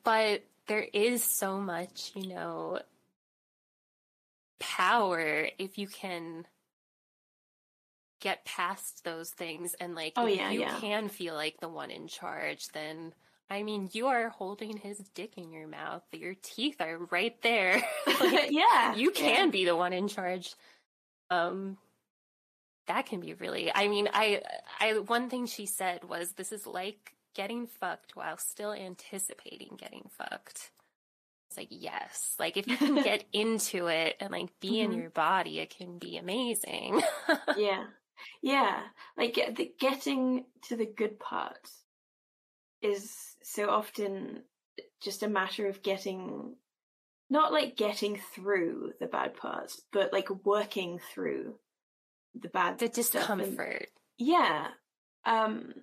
but 0.03 0.43
there 0.67 0.87
is 0.93 1.23
so 1.23 1.59
much, 1.59 2.11
you 2.15 2.33
know, 2.33 2.79
power 4.59 5.49
if 5.57 5.77
you 5.77 5.87
can 5.87 6.45
get 8.21 8.45
past 8.45 9.03
those 9.03 9.29
things 9.31 9.73
and 9.81 9.93
like 9.95 10.13
Oh, 10.15 10.25
if 10.27 10.37
yeah, 10.37 10.51
you 10.51 10.61
yeah. 10.61 10.79
can 10.79 11.09
feel 11.09 11.33
like 11.33 11.59
the 11.59 11.67
one 11.67 11.91
in 11.91 12.07
charge 12.07 12.69
then 12.69 13.13
I 13.49 13.63
mean 13.63 13.89
you 13.91 14.07
are 14.07 14.29
holding 14.29 14.77
his 14.77 14.97
dick 15.13 15.33
in 15.37 15.51
your 15.51 15.67
mouth. 15.67 16.03
Your 16.13 16.35
teeth 16.41 16.79
are 16.79 16.97
right 17.11 17.35
there. 17.41 17.81
Like, 18.21 18.49
yeah, 18.51 18.95
you 18.95 19.11
yeah. 19.13 19.19
can 19.21 19.49
be 19.49 19.65
the 19.65 19.75
one 19.75 19.91
in 19.91 20.07
charge. 20.07 20.53
Um 21.29 21.77
that 22.87 23.05
can 23.07 23.19
be 23.19 23.33
really 23.33 23.71
I 23.73 23.87
mean 23.87 24.07
I 24.13 24.41
I 24.79 24.93
one 24.99 25.29
thing 25.29 25.45
she 25.47 25.65
said 25.65 26.03
was 26.03 26.31
this 26.33 26.51
is 26.51 26.65
like 26.67 27.13
getting 27.33 27.67
fucked 27.67 28.15
while 28.15 28.37
still 28.37 28.73
anticipating 28.73 29.77
getting 29.79 30.09
fucked. 30.17 30.71
It's 31.49 31.57
like 31.57 31.67
yes. 31.71 32.35
Like 32.39 32.55
if 32.57 32.67
you 32.67 32.77
can 32.77 32.95
get 33.03 33.25
into 33.33 33.87
it 33.87 34.15
and 34.19 34.31
like 34.31 34.57
be 34.61 34.79
in 34.79 34.91
Mhm. 34.91 34.97
your 34.97 35.09
body, 35.09 35.59
it 35.59 35.69
can 35.75 35.97
be 35.97 36.17
amazing. 36.17 37.01
yeah, 37.57 37.85
yeah. 38.41 38.81
Like 39.17 39.35
the, 39.35 39.71
getting 39.79 40.45
to 40.67 40.75
the 40.75 40.85
good 40.85 41.19
part 41.19 41.69
is 42.81 43.35
so 43.43 43.69
often 43.69 44.43
just 45.01 45.23
a 45.23 45.29
matter 45.29 45.67
of 45.67 45.83
getting, 45.83 46.55
not 47.29 47.51
like 47.51 47.75
getting 47.77 48.19
through 48.33 48.93
the 48.99 49.07
bad 49.07 49.35
parts, 49.35 49.81
but 49.91 50.11
like 50.13 50.29
working 50.45 50.99
through 51.13 51.55
the 52.39 52.49
bad 52.49 52.79
the 52.79 52.85
stuff 53.03 53.29
and- 53.29 53.41
discomfort. 53.41 53.87
yeah 54.17 54.67
um 55.25 55.73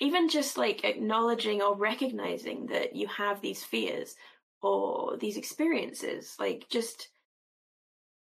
even 0.00 0.28
just 0.28 0.58
like 0.58 0.84
acknowledging 0.84 1.62
or 1.62 1.76
recognizing 1.76 2.66
that 2.66 2.94
you 2.94 3.06
have 3.08 3.40
these 3.40 3.62
fears 3.64 4.14
or 4.62 5.16
these 5.16 5.36
experiences 5.36 6.36
like 6.38 6.66
just 6.68 7.08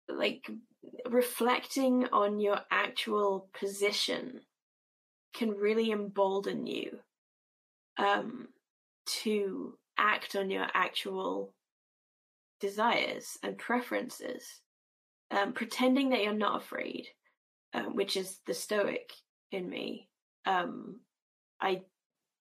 like 0.08 0.50
reflecting 1.10 2.06
on 2.12 2.40
your 2.40 2.60
actual 2.72 3.50
position 3.58 4.42
can 5.34 5.50
really 5.50 5.92
embolden 5.92 6.66
you 6.66 7.00
um 7.98 8.48
to 9.06 9.78
act 9.98 10.36
on 10.36 10.50
your 10.50 10.68
actual 10.74 11.54
desires 12.60 13.38
and 13.44 13.58
preferences 13.58 14.62
um 15.32 15.54
pretending 15.54 16.10
that 16.10 16.24
you're 16.24 16.34
not 16.34 16.62
afraid 16.62 17.08
um, 17.74 17.96
which 17.96 18.16
is 18.16 18.40
the 18.46 18.54
stoic 18.54 19.12
in 19.52 19.70
me. 19.70 20.08
Um, 20.46 21.00
I 21.60 21.82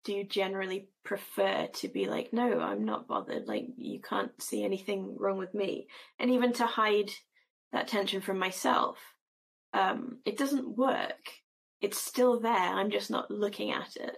do 0.05 0.25
generally 0.25 0.89
prefer 1.05 1.69
to 1.75 1.89
be 1.89 2.07
like, 2.07 2.33
no, 2.33 2.61
I'm 2.61 2.85
not 2.85 3.09
bothered. 3.09 3.47
Like, 3.47 3.67
you 3.77 4.01
can't 4.01 4.31
see 4.43 4.65
anything 4.65 5.17
wrong 5.19 5.39
with 5.39 5.55
me. 5.55 5.87
And 6.19 6.31
even 6.31 6.53
to 6.55 6.67
hide 6.67 7.11
that 7.73 7.89
tension 7.89 8.21
from 8.21 8.39
myself, 8.39 8.99
um, 9.73 10.21
it 10.25 10.37
doesn't 10.37 10.77
work. 10.77 11.31
It's 11.81 12.01
still 12.01 12.41
there. 12.41 12.53
I'm 12.53 12.91
just 12.91 13.11
not 13.11 13.31
looking 13.31 13.73
at 13.73 13.97
it. 13.97 14.17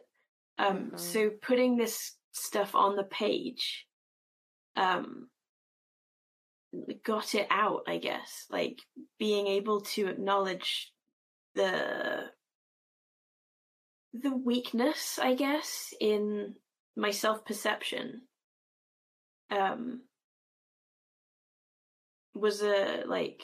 Um, 0.59 0.91
Mhm. 0.91 0.99
so 0.99 1.31
putting 1.31 1.77
this 1.77 2.17
stuff 2.33 2.75
on 2.75 2.97
the 2.97 3.05
page, 3.05 3.87
um, 4.77 5.31
got 7.03 7.35
it 7.35 7.47
out, 7.51 7.85
I 7.87 7.99
guess. 7.99 8.47
Like 8.51 8.83
being 9.19 9.47
able 9.47 9.83
to 9.83 10.09
acknowledge 10.09 10.93
the 11.55 12.33
the 14.13 14.35
weakness, 14.37 15.19
I 15.19 15.35
guess, 15.35 15.93
in 16.01 16.57
my 16.97 17.11
self 17.11 17.45
perception 17.45 18.29
um 19.51 20.03
was 22.35 22.63
a 22.63 23.05
like 23.07 23.43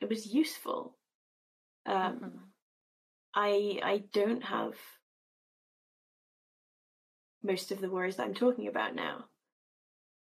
it 0.00 0.08
was 0.08 0.26
useful. 0.32 0.96
Um 1.86 2.20
Mhm. 2.20 2.40
I 3.34 3.80
I 3.82 3.98
don't 4.12 4.42
have 4.42 4.74
most 7.42 7.70
of 7.70 7.80
the 7.80 7.90
worries 7.90 8.16
that 8.16 8.24
I'm 8.24 8.34
talking 8.34 8.68
about 8.68 8.94
now. 8.94 9.28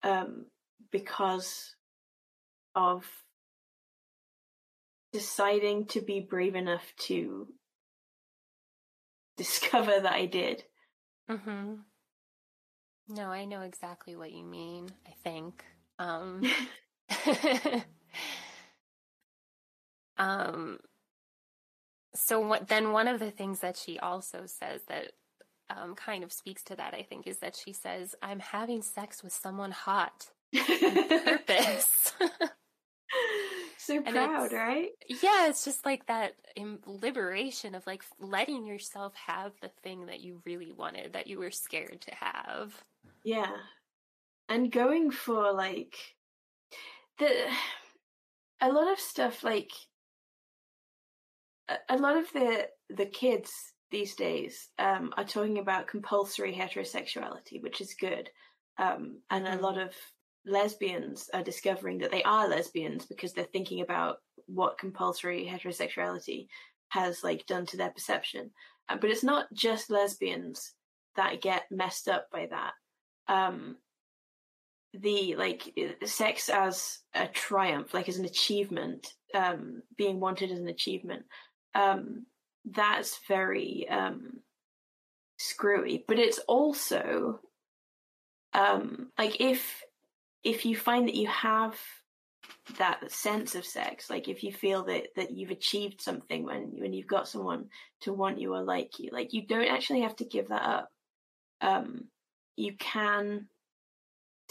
Um 0.03 0.47
because 0.91 1.77
of 2.75 3.05
deciding 5.13 5.87
to 5.87 6.01
be 6.01 6.21
brave 6.21 6.55
enough 6.55 6.93
to 6.97 7.49
discover 9.37 10.01
that 10.01 10.13
I 10.13 10.27
did. 10.27 10.65
Mm-hmm. 11.31 11.75
No, 13.09 13.25
I 13.31 13.45
know 13.45 13.63
exactly 13.63 14.17
what 14.17 14.33
you 14.33 14.45
mean, 14.45 14.89
I 15.07 15.13
think. 15.23 15.65
Um 15.99 16.43
um 20.19 20.79
so 22.15 22.41
what 22.41 22.69
then 22.69 22.93
one 22.93 23.09
of 23.09 23.19
the 23.21 23.31
things 23.31 23.61
that 23.61 23.77
she 23.77 23.99
also 23.99 24.43
says 24.47 24.83
that 24.89 25.13
um, 25.71 25.95
kind 25.95 26.25
of 26.25 26.33
speaks 26.33 26.63
to 26.65 26.77
that, 26.77 26.95
I 26.95 27.03
think, 27.03 27.27
is 27.27 27.39
that 27.39 27.57
she 27.57 27.73
says, 27.73 28.15
I'm 28.23 28.41
having 28.41 28.83
sex 28.83 29.23
with 29.23 29.33
someone 29.33 29.71
hot 29.71 30.27
on 30.55 30.61
purpose. 31.25 32.13
so 33.79 34.01
proud, 34.03 34.53
right? 34.53 34.91
yeah, 35.09 35.49
it's 35.49 35.65
just 35.65 35.85
like 35.85 36.07
that 36.07 36.35
liberation 36.87 37.75
of 37.75 37.87
like 37.87 38.05
letting 38.21 38.67
yourself 38.67 39.15
have 39.27 39.53
the 39.61 39.71
thing 39.83 40.07
that 40.07 40.21
you 40.21 40.41
really 40.45 40.73
wanted, 40.73 41.15
that 41.15 41.27
you 41.27 41.39
were 41.39 41.51
scared 41.51 42.01
to 42.03 42.15
have. 42.15 42.75
Yeah. 43.25 43.51
And 44.53 44.71
going 44.71 45.11
for 45.11 45.51
like 45.51 45.97
the 47.19 47.31
a 48.61 48.69
lot 48.71 48.93
of 48.93 49.01
stuff 49.01 49.43
like 49.43 49.71
a 51.89 51.97
lot 51.97 52.19
of 52.19 52.31
the 52.35 52.69
the 52.91 53.07
kids 53.07 53.51
these 53.91 54.15
days 54.15 54.69
um, 54.79 55.11
are 55.17 55.25
talking 55.25 55.57
about 55.57 55.87
compulsory 55.87 56.53
heterosexuality, 56.53 57.63
which 57.63 57.81
is 57.81 57.95
good. 57.99 58.29
Um, 58.77 59.21
and 59.31 59.49
a 59.49 59.57
lot 59.57 59.79
of 59.79 59.95
lesbians 60.45 61.31
are 61.33 61.43
discovering 61.43 61.97
that 61.99 62.11
they 62.11 62.23
are 62.23 62.47
lesbians 62.47 63.07
because 63.07 63.33
they're 63.33 63.45
thinking 63.55 63.81
about 63.81 64.19
what 64.49 64.77
compulsory 64.77 65.51
heterosexuality 65.51 66.49
has 66.91 67.25
like 67.25 67.47
done 67.47 67.65
to 67.65 67.79
their 67.79 67.91
perception. 67.91 68.51
Um, 68.91 68.99
but 69.01 69.09
it's 69.09 69.25
not 69.25 69.47
just 69.55 69.89
lesbians 69.89 70.75
that 71.17 71.41
get 71.41 71.63
messed 71.71 72.07
up 72.07 72.27
by 72.31 72.49
that. 72.51 72.73
Um, 73.29 73.77
the 74.95 75.37
like 75.37 75.75
sex 76.05 76.49
as 76.49 76.99
a 77.15 77.27
triumph, 77.27 77.95
like 77.95 78.09
as 78.09 78.19
an 78.19 78.25
achievement, 78.25 79.15
um, 79.35 79.83
being 79.97 80.21
wanted 80.21 80.51
as 80.51 80.59
an 80.59 80.69
achievement, 80.69 81.25
um, 81.75 82.27
that's 82.65 83.21
very 83.27 83.89
um, 83.89 84.41
screwy. 85.39 86.05
But 86.07 86.19
it's 86.19 86.39
also 86.41 87.41
um, 88.53 89.11
like 89.19 89.41
if 89.41 89.83
if 90.45 90.67
you 90.67 90.77
find 90.77 91.09
that 91.09 91.15
you 91.15 91.29
have 91.29 91.79
that 92.77 93.11
sense 93.11 93.55
of 93.55 93.65
sex, 93.65 94.11
like 94.11 94.29
if 94.29 94.43
you 94.43 94.53
feel 94.53 94.85
that 94.85 95.09
that 95.17 95.31
you've 95.31 95.51
achieved 95.51 96.03
something 96.03 96.45
when 96.45 96.73
when 96.79 96.93
you've 96.93 97.07
got 97.07 97.29
someone 97.29 97.67
to 98.03 98.13
want 98.13 98.41
you 98.41 98.55
or 98.55 98.63
like 98.63 98.99
you, 98.99 99.09
like 99.13 99.33
you 99.33 99.47
don't 99.47 99.69
actually 99.69 100.03
have 100.03 100.17
to 100.17 100.25
give 100.25 100.49
that 100.49 100.63
up. 100.63 100.89
Um, 101.63 102.09
you 102.57 102.75
can 102.79 103.47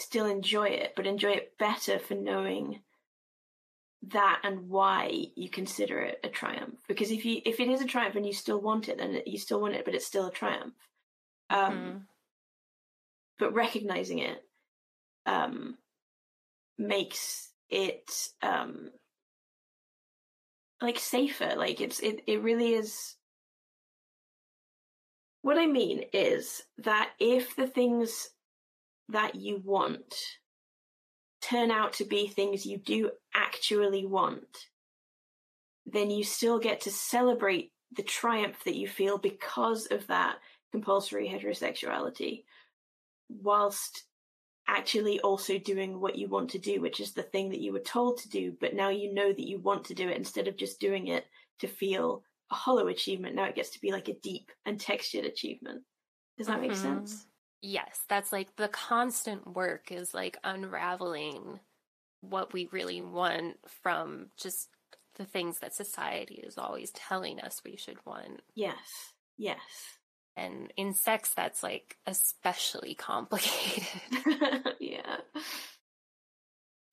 still 0.01 0.25
enjoy 0.25 0.69
it, 0.69 0.93
but 0.95 1.07
enjoy 1.07 1.31
it 1.31 1.57
better 1.57 1.99
for 1.99 2.15
knowing 2.15 2.81
that 4.07 4.41
and 4.43 4.67
why 4.67 5.25
you 5.35 5.49
consider 5.49 5.99
it 5.99 6.19
a 6.23 6.29
triumph. 6.29 6.75
Because 6.87 7.11
if 7.11 7.23
you 7.23 7.41
if 7.45 7.59
it 7.59 7.69
is 7.69 7.81
a 7.81 7.87
triumph 7.87 8.15
and 8.15 8.25
you 8.25 8.33
still 8.33 8.59
want 8.59 8.89
it, 8.89 8.97
then 8.97 9.21
you 9.25 9.37
still 9.37 9.61
want 9.61 9.75
it, 9.75 9.85
but 9.85 9.93
it's 9.93 10.07
still 10.07 10.27
a 10.27 10.31
triumph. 10.31 10.73
Um, 11.49 11.73
mm-hmm. 11.73 11.97
But 13.37 13.53
recognizing 13.53 14.19
it 14.19 14.43
um, 15.25 15.77
makes 16.77 17.49
it 17.69 18.11
um, 18.41 18.89
like 20.81 20.99
safer. 20.99 21.53
Like 21.55 21.81
it's 21.81 21.99
it 21.99 22.21
it 22.27 22.41
really 22.41 22.73
is. 22.73 23.15
What 25.43 25.57
I 25.57 25.65
mean 25.65 26.03
is 26.13 26.61
that 26.79 27.11
if 27.19 27.55
the 27.55 27.67
things 27.67 28.29
that 29.11 29.35
you 29.35 29.61
want 29.63 30.15
turn 31.41 31.71
out 31.71 31.93
to 31.93 32.05
be 32.05 32.27
things 32.27 32.65
you 32.65 32.77
do 32.77 33.11
actually 33.33 34.05
want, 34.05 34.67
then 35.85 36.09
you 36.09 36.23
still 36.23 36.59
get 36.59 36.81
to 36.81 36.91
celebrate 36.91 37.71
the 37.95 38.03
triumph 38.03 38.63
that 38.63 38.75
you 38.75 38.87
feel 38.87 39.17
because 39.17 39.87
of 39.87 40.05
that 40.07 40.37
compulsory 40.71 41.27
heterosexuality, 41.27 42.43
whilst 43.29 44.03
actually 44.67 45.19
also 45.21 45.57
doing 45.57 45.99
what 45.99 46.15
you 46.15 46.29
want 46.29 46.49
to 46.51 46.59
do, 46.59 46.79
which 46.79 46.99
is 46.99 47.11
the 47.11 47.23
thing 47.23 47.49
that 47.49 47.59
you 47.59 47.73
were 47.73 47.79
told 47.79 48.17
to 48.17 48.29
do, 48.29 48.55
but 48.61 48.73
now 48.73 48.89
you 48.89 49.13
know 49.13 49.33
that 49.33 49.47
you 49.47 49.59
want 49.59 49.83
to 49.83 49.93
do 49.93 50.07
it 50.07 50.17
instead 50.17 50.47
of 50.47 50.55
just 50.55 50.79
doing 50.79 51.07
it 51.07 51.25
to 51.59 51.67
feel 51.67 52.23
a 52.51 52.55
hollow 52.55 52.87
achievement. 52.87 53.35
Now 53.35 53.45
it 53.45 53.55
gets 53.55 53.71
to 53.71 53.81
be 53.81 53.91
like 53.91 54.07
a 54.07 54.19
deep 54.21 54.51
and 54.65 54.79
textured 54.79 55.25
achievement. 55.25 55.81
Does 56.37 56.47
that 56.47 56.59
mm-hmm. 56.59 56.67
make 56.69 56.77
sense? 56.77 57.25
Yes, 57.61 58.01
that's 58.07 58.31
like 58.31 58.55
the 58.55 58.67
constant 58.67 59.55
work 59.55 59.91
is 59.91 60.13
like 60.13 60.37
unraveling 60.43 61.59
what 62.21 62.53
we 62.53 62.69
really 62.71 63.01
want 63.01 63.57
from 63.67 64.27
just 64.37 64.69
the 65.15 65.25
things 65.25 65.59
that 65.59 65.73
society 65.73 66.35
is 66.35 66.57
always 66.57 66.91
telling 66.91 67.39
us 67.39 67.61
we 67.63 67.75
should 67.75 68.03
want. 68.05 68.41
Yes. 68.55 69.13
Yes. 69.37 69.59
And 70.35 70.71
in 70.77 70.93
sex, 70.93 71.33
that's 71.35 71.61
like 71.61 71.97
especially 72.07 72.95
complicated. 72.95 73.85
yeah. 74.79 75.17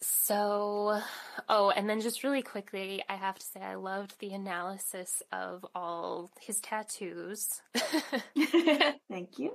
So, 0.00 1.00
oh, 1.48 1.70
and 1.70 1.90
then 1.90 2.00
just 2.00 2.22
really 2.22 2.42
quickly, 2.42 3.02
I 3.08 3.16
have 3.16 3.38
to 3.38 3.44
say 3.44 3.60
I 3.60 3.74
loved 3.74 4.14
the 4.20 4.32
analysis 4.32 5.22
of 5.32 5.66
all 5.74 6.30
his 6.40 6.60
tattoos. 6.60 7.48
Thank 9.10 9.38
you. 9.38 9.52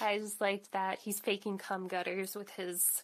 I 0.00 0.18
just 0.18 0.40
liked 0.40 0.70
that 0.72 1.00
he's 1.00 1.18
faking 1.18 1.58
cum 1.58 1.88
gutters 1.88 2.36
with 2.36 2.50
his 2.50 3.02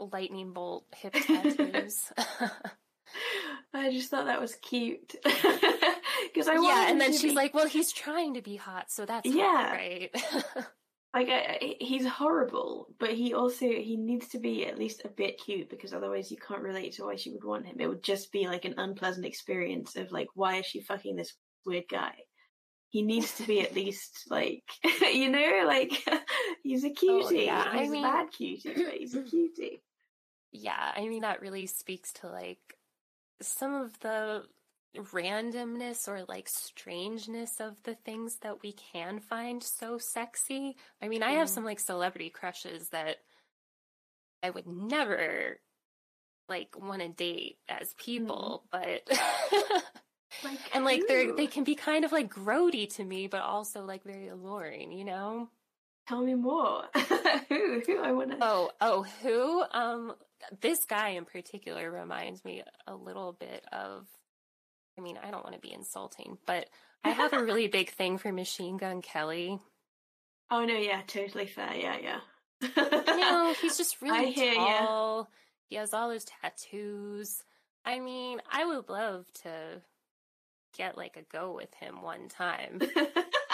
lightning 0.00 0.52
bolt 0.52 0.84
hip 0.96 1.12
tattoos. 1.12 2.12
I 3.72 3.92
just 3.92 4.10
thought 4.10 4.26
that 4.26 4.40
was 4.40 4.56
cute. 4.56 5.14
Because 5.22 6.48
I 6.48 6.54
yeah, 6.54 6.90
and 6.90 7.00
then 7.00 7.12
she's 7.12 7.22
be... 7.22 7.34
like, 7.34 7.54
"Well, 7.54 7.66
he's 7.66 7.92
trying 7.92 8.34
to 8.34 8.42
be 8.42 8.56
hot, 8.56 8.90
so 8.90 9.04
that's 9.06 9.28
yeah, 9.28 9.72
right." 9.72 10.10
Like 11.12 11.28
I, 11.28 11.76
he's 11.80 12.06
horrible, 12.06 12.88
but 13.00 13.10
he 13.10 13.34
also 13.34 13.66
he 13.66 13.96
needs 13.96 14.28
to 14.28 14.38
be 14.38 14.66
at 14.66 14.78
least 14.78 15.02
a 15.04 15.08
bit 15.08 15.40
cute 15.44 15.68
because 15.68 15.92
otherwise 15.92 16.30
you 16.30 16.36
can't 16.36 16.62
relate 16.62 16.94
to 16.94 17.04
why 17.04 17.16
she 17.16 17.32
would 17.32 17.42
want 17.42 17.66
him. 17.66 17.76
It 17.80 17.88
would 17.88 18.02
just 18.02 18.30
be 18.30 18.46
like 18.46 18.64
an 18.64 18.74
unpleasant 18.78 19.26
experience 19.26 19.96
of 19.96 20.12
like, 20.12 20.28
why 20.34 20.56
is 20.56 20.66
she 20.66 20.80
fucking 20.80 21.16
this 21.16 21.34
weird 21.66 21.84
guy? 21.90 22.12
He 22.90 23.02
needs 23.02 23.36
to 23.36 23.42
be 23.44 23.60
at 23.60 23.74
least 23.74 24.26
like 24.30 24.62
you 25.02 25.30
know, 25.30 25.64
like 25.66 25.92
he's 26.62 26.84
a 26.84 26.90
oh, 26.90 26.94
cutie. 26.94 27.40
Oh, 27.40 27.44
yeah. 27.44 27.72
He's 27.72 27.88
I 27.88 27.90
mean... 27.90 28.04
a 28.04 28.08
bad 28.08 28.26
cutie, 28.30 28.72
but 28.74 28.94
he's 28.94 29.14
a 29.14 29.22
cutie. 29.30 29.82
Yeah, 30.52 30.92
I 30.94 31.08
mean 31.08 31.22
that 31.22 31.40
really 31.40 31.66
speaks 31.66 32.12
to 32.14 32.28
like 32.28 32.76
some 33.42 33.74
of 33.74 33.98
the 34.00 34.44
randomness 34.96 36.08
or 36.08 36.24
like 36.28 36.48
strangeness 36.48 37.60
of 37.60 37.76
the 37.84 37.94
things 37.94 38.38
that 38.42 38.62
we 38.62 38.72
can 38.72 39.20
find 39.20 39.62
so 39.62 39.98
sexy. 39.98 40.76
I 41.00 41.08
mean, 41.08 41.22
I 41.22 41.32
have 41.32 41.46
mm-hmm. 41.46 41.54
some 41.54 41.64
like 41.64 41.80
celebrity 41.80 42.30
crushes 42.30 42.88
that 42.90 43.16
I 44.42 44.50
would 44.50 44.66
never 44.66 45.60
like 46.48 46.76
want 46.78 47.02
to 47.02 47.08
date 47.08 47.58
as 47.68 47.94
people, 47.94 48.64
mm. 48.74 48.82
but 49.06 49.18
like 50.44 50.58
and 50.74 50.84
like 50.84 51.02
they're 51.06 51.34
they 51.34 51.46
can 51.46 51.64
be 51.64 51.76
kind 51.76 52.04
of 52.04 52.12
like 52.12 52.32
grody 52.32 52.92
to 52.96 53.04
me, 53.04 53.28
but 53.28 53.42
also 53.42 53.84
like 53.84 54.02
very 54.02 54.28
alluring, 54.28 54.92
you 54.92 55.04
know? 55.04 55.48
Tell 56.08 56.22
me 56.22 56.34
more. 56.34 56.84
who? 57.48 57.80
Who 57.86 58.02
I 58.02 58.10
want 58.10 58.32
to 58.32 58.38
Oh, 58.40 58.70
oh, 58.80 59.06
who? 59.22 59.62
Um 59.70 60.14
this 60.60 60.84
guy 60.84 61.10
in 61.10 61.24
particular 61.24 61.90
reminds 61.90 62.44
me 62.44 62.64
a 62.86 62.94
little 62.94 63.32
bit 63.32 63.64
of 63.72 64.06
I 65.00 65.02
mean, 65.02 65.18
I 65.22 65.30
don't 65.30 65.42
want 65.42 65.54
to 65.54 65.60
be 65.60 65.72
insulting, 65.72 66.36
but 66.46 66.68
I 67.02 67.10
have 67.10 67.32
a 67.32 67.42
really 67.42 67.68
big 67.68 67.90
thing 67.90 68.18
for 68.18 68.30
Machine 68.30 68.76
Gun 68.76 69.00
Kelly. 69.00 69.58
Oh 70.50 70.64
no, 70.64 70.74
yeah, 70.74 71.00
totally 71.06 71.46
fair. 71.46 71.74
Yeah, 71.74 71.96
yeah. 72.02 72.20
you 72.60 73.20
know, 73.20 73.54
he's 73.60 73.78
just 73.78 73.96
really 74.02 74.34
tall. 74.34 75.18
You. 75.20 75.26
He 75.70 75.76
has 75.76 75.94
all 75.94 76.10
those 76.10 76.26
tattoos. 76.26 77.42
I 77.84 78.00
mean, 78.00 78.40
I 78.50 78.66
would 78.66 78.90
love 78.90 79.24
to 79.44 79.80
get 80.76 80.98
like 80.98 81.16
a 81.16 81.22
go 81.34 81.54
with 81.54 81.72
him 81.74 82.02
one 82.02 82.28
time. 82.28 82.80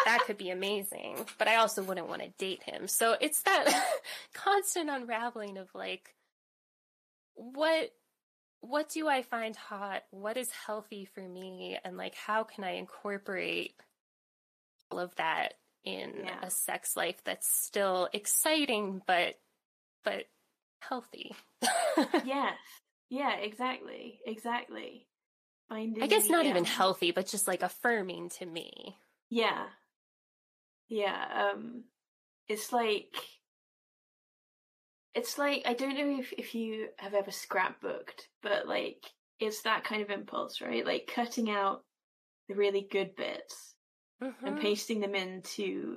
that 0.05 0.23
could 0.27 0.39
be 0.39 0.51
amazing. 0.51 1.27
But 1.39 1.47
I 1.47 1.57
also 1.57 1.85
wouldn't 1.85 2.09
want 2.09 2.23
to 2.23 2.29
date 2.39 2.65
him. 2.65 2.89
So 2.89 3.17
it's 3.21 3.43
that 3.43 3.87
constant 4.35 4.91
unraveling 4.91 5.59
of 5.59 5.69
like 5.75 6.15
what 7.35 7.93
what 8.69 8.89
do 8.89 9.09
I 9.09 9.23
find 9.23 9.55
hot? 9.57 10.03
What 10.11 10.37
is 10.37 10.51
healthy 10.51 11.05
for 11.05 11.21
me? 11.21 11.79
And 11.85 11.97
like, 11.97 12.15
how 12.15 12.45
can 12.45 12.65
I 12.65 12.73
incorporate 12.73 13.75
all 14.91 14.99
of 14.99 15.15
that 15.17 15.55
in 15.85 16.13
yeah. 16.25 16.39
a 16.43 16.51
sex 16.51 16.97
life 16.97 17.23
that's 17.25 17.49
still 17.49 18.09
exciting, 18.13 19.03
but, 19.07 19.35
but 20.05 20.25
healthy? 20.81 21.35
yes. 22.25 22.57
Yeah, 23.09 23.37
exactly. 23.37 24.21
Exactly. 24.27 25.07
Finding, 25.69 26.03
I 26.03 26.07
guess 26.07 26.29
not 26.29 26.45
yeah. 26.45 26.51
even 26.51 26.65
healthy, 26.65 27.11
but 27.11 27.27
just 27.27 27.49
like 27.49 27.63
affirming 27.63 28.31
to 28.39 28.47
me. 28.47 28.97
Yeah. 29.31 29.65
Yeah. 30.89 31.51
Um, 31.55 31.85
it's 32.49 32.73
like, 32.73 33.15
it's 35.17 35.39
like 35.39 35.63
I 35.65 35.73
don't 35.73 35.97
know 35.97 36.21
if 36.21 36.33
if 36.35 36.55
you 36.55 36.89
have 36.99 37.15
ever 37.15 37.31
scrapbooked, 37.31 38.29
but 38.43 38.69
like 38.69 39.03
it's 39.41 39.63
that 39.63 39.83
kind 39.83 40.03
of 40.03 40.11
impulse, 40.11 40.61
right? 40.61 40.85
Like 40.85 41.11
cutting 41.13 41.51
out 41.51 41.83
the 42.49 42.55
really 42.55 42.87
good 42.91 43.17
bits 43.17 43.75
mm-hmm. 44.23 44.47
and 44.47 44.61
pasting 44.61 45.01
them 45.01 45.15
into 45.15 45.97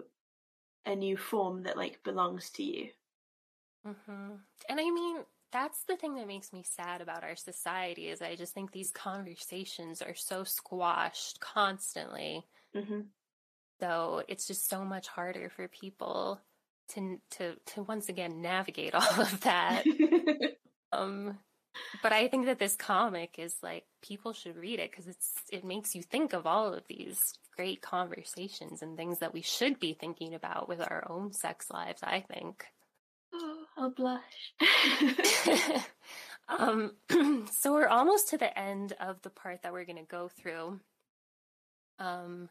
a 0.85 0.95
new 0.95 1.17
form 1.17 1.63
that 1.63 1.77
like 1.77 1.99
belongs 2.03 2.49
to 2.51 2.63
you. 2.63 2.87
Mm-hmm. 3.85 4.35
And 4.69 4.79
I 4.79 4.89
mean, 4.89 5.17
that's 5.51 5.83
the 5.83 5.97
thing 5.97 6.15
that 6.15 6.27
makes 6.27 6.53
me 6.53 6.63
sad 6.63 7.01
about 7.01 7.23
our 7.23 7.35
society 7.35 8.07
is 8.07 8.21
I 8.21 8.35
just 8.35 8.53
think 8.53 8.71
these 8.71 8.91
conversations 8.91 10.01
are 10.01 10.15
so 10.15 10.45
squashed 10.45 11.41
constantly. 11.41 12.45
Mm-hmm. 12.75 13.01
So 13.81 14.23
it's 14.27 14.47
just 14.47 14.69
so 14.69 14.85
much 14.85 15.07
harder 15.07 15.49
for 15.49 15.67
people 15.67 16.39
to 16.89 17.19
to 17.31 17.55
to 17.73 17.83
once 17.83 18.09
again 18.09 18.41
navigate 18.41 18.93
all 18.93 19.21
of 19.21 19.41
that. 19.41 19.85
um 20.91 21.37
but 22.01 22.11
I 22.11 22.27
think 22.27 22.47
that 22.47 22.59
this 22.59 22.75
comic 22.75 23.35
is 23.37 23.55
like 23.61 23.85
people 24.01 24.33
should 24.33 24.57
read 24.57 24.79
it 24.79 24.91
because 24.91 25.07
it's 25.07 25.33
it 25.51 25.63
makes 25.63 25.95
you 25.95 26.01
think 26.01 26.33
of 26.33 26.45
all 26.45 26.73
of 26.73 26.83
these 26.87 27.33
great 27.55 27.81
conversations 27.81 28.81
and 28.81 28.97
things 28.97 29.19
that 29.19 29.33
we 29.33 29.41
should 29.41 29.79
be 29.79 29.93
thinking 29.93 30.33
about 30.33 30.67
with 30.67 30.81
our 30.81 31.05
own 31.09 31.31
sex 31.31 31.69
lives. 31.71 32.01
I 32.03 32.25
think. 32.31 32.65
Oh, 33.33 33.65
I'll 33.77 33.91
blush. 33.91 34.53
um, 36.49 36.93
so 37.51 37.73
we're 37.73 37.87
almost 37.87 38.29
to 38.29 38.37
the 38.37 38.57
end 38.57 38.93
of 38.99 39.21
the 39.21 39.29
part 39.29 39.61
that 39.61 39.71
we're 39.71 39.85
going 39.85 39.97
to 39.97 40.03
go 40.03 40.29
through. 40.29 40.79
Um, 41.99 42.49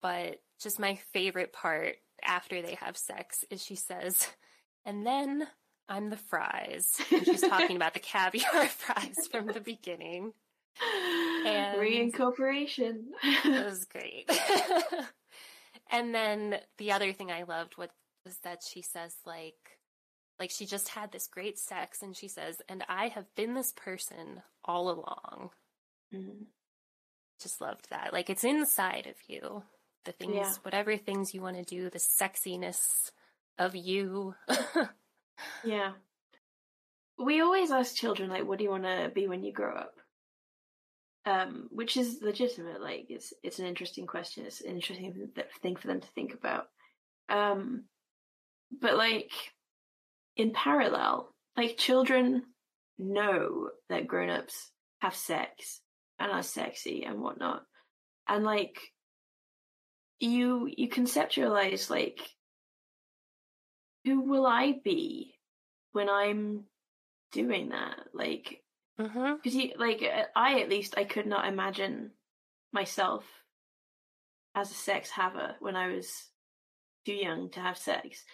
but 0.00 0.40
just 0.60 0.78
my 0.78 0.98
favorite 1.12 1.52
part 1.52 1.96
after 2.24 2.62
they 2.62 2.74
have 2.76 2.96
sex 2.96 3.44
is 3.50 3.64
she 3.64 3.74
says, 3.74 4.28
and 4.84 5.06
then 5.06 5.46
I'm 5.88 6.10
the 6.10 6.16
fries. 6.16 7.00
And 7.12 7.24
she's 7.24 7.42
talking 7.42 7.76
about 7.76 7.94
the 7.94 8.00
caviar 8.00 8.66
fries 8.68 9.28
from 9.30 9.46
the 9.46 9.60
beginning. 9.60 10.32
And 11.46 11.78
reincorporation. 11.78 13.04
it 13.22 13.64
was 13.66 13.84
great. 13.84 14.30
and 15.90 16.14
then 16.14 16.58
the 16.78 16.92
other 16.92 17.12
thing 17.12 17.30
I 17.30 17.42
loved 17.42 17.76
was 17.76 17.88
that 18.42 18.62
she 18.62 18.80
says 18.80 19.14
like 19.26 19.78
like 20.38 20.50
she 20.50 20.66
just 20.66 20.88
had 20.88 21.12
this 21.12 21.28
great 21.28 21.58
sex 21.58 22.02
and 22.02 22.16
she 22.16 22.26
says, 22.26 22.60
and 22.68 22.84
I 22.88 23.08
have 23.08 23.32
been 23.36 23.54
this 23.54 23.72
person 23.72 24.42
all 24.64 24.88
along. 24.88 25.50
Mm-hmm. 26.14 26.44
Just 27.40 27.60
loved 27.60 27.90
that. 27.90 28.12
Like 28.12 28.30
it's 28.30 28.44
inside 28.44 29.06
of 29.06 29.16
you. 29.28 29.62
The 30.04 30.12
things, 30.12 30.34
yeah. 30.34 30.52
whatever 30.62 30.96
things 30.96 31.32
you 31.32 31.42
want 31.42 31.56
to 31.56 31.62
do, 31.62 31.88
the 31.88 31.98
sexiness 31.98 33.10
of 33.58 33.76
you. 33.76 34.34
yeah. 35.64 35.92
We 37.18 37.40
always 37.40 37.70
ask 37.70 37.94
children, 37.94 38.30
like, 38.30 38.46
what 38.46 38.58
do 38.58 38.64
you 38.64 38.70
want 38.70 38.82
to 38.84 39.12
be 39.14 39.28
when 39.28 39.44
you 39.44 39.52
grow 39.52 39.74
up? 39.74 39.94
Um, 41.24 41.68
which 41.70 41.96
is 41.96 42.18
legitimate. 42.20 42.80
Like, 42.80 43.06
it's 43.10 43.32
it's 43.44 43.60
an 43.60 43.66
interesting 43.66 44.08
question. 44.08 44.44
It's 44.44 44.60
an 44.60 44.70
interesting 44.70 45.30
thing 45.62 45.76
for 45.76 45.86
them 45.86 46.00
to 46.00 46.08
think 46.08 46.34
about. 46.34 46.66
Um, 47.28 47.84
but 48.80 48.96
like, 48.96 49.30
in 50.36 50.52
parallel, 50.52 51.32
like 51.56 51.76
children 51.76 52.42
know 52.98 53.70
that 53.88 54.06
grown-ups 54.06 54.70
have 55.00 55.14
sex 55.14 55.80
and 56.18 56.32
are 56.32 56.42
sexy 56.42 57.04
and 57.04 57.20
whatnot. 57.20 57.62
And 58.28 58.44
like 58.44 58.78
you 60.22 60.70
you 60.76 60.88
conceptualize 60.88 61.90
like 61.90 62.20
who 64.04 64.22
will 64.22 64.46
I 64.46 64.80
be 64.84 65.34
when 65.92 66.08
I'm 66.08 66.64
doing 67.32 67.70
that? 67.70 67.98
Like 68.12 68.62
because 68.96 69.12
mm-hmm. 69.14 69.58
you 69.58 69.72
like 69.78 70.02
I 70.36 70.60
at 70.60 70.68
least 70.68 70.94
I 70.96 71.04
could 71.04 71.26
not 71.26 71.46
imagine 71.46 72.10
myself 72.72 73.24
as 74.54 74.70
a 74.70 74.74
sex 74.74 75.10
haver 75.10 75.56
when 75.60 75.76
I 75.76 75.88
was 75.88 76.10
too 77.04 77.14
young 77.14 77.50
to 77.50 77.60
have 77.60 77.78
sex. 77.78 78.24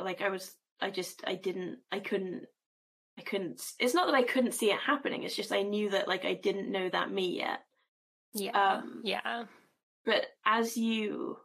Like 0.00 0.20
I 0.20 0.28
was 0.28 0.54
I 0.80 0.90
just 0.90 1.22
I 1.26 1.34
didn't 1.34 1.78
I 1.90 1.98
couldn't 1.98 2.44
I 3.18 3.22
couldn't 3.22 3.60
it's 3.78 3.94
not 3.94 4.06
that 4.06 4.14
I 4.14 4.22
couldn't 4.22 4.54
see 4.54 4.70
it 4.70 4.78
happening, 4.78 5.24
it's 5.24 5.36
just 5.36 5.52
I 5.52 5.62
knew 5.62 5.90
that 5.90 6.08
like 6.08 6.24
I 6.24 6.34
didn't 6.34 6.70
know 6.70 6.88
that 6.88 7.10
me 7.10 7.38
yet. 7.38 7.60
Yeah. 8.34 8.78
Um, 8.78 9.02
yeah. 9.04 9.44
But 10.04 10.26
as 10.44 10.76
you 10.76 11.38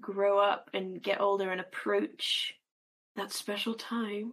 grow 0.00 0.38
up 0.38 0.70
and 0.72 1.02
get 1.02 1.20
older 1.20 1.50
and 1.50 1.60
approach 1.60 2.54
that 3.16 3.32
special 3.32 3.74
time, 3.74 4.32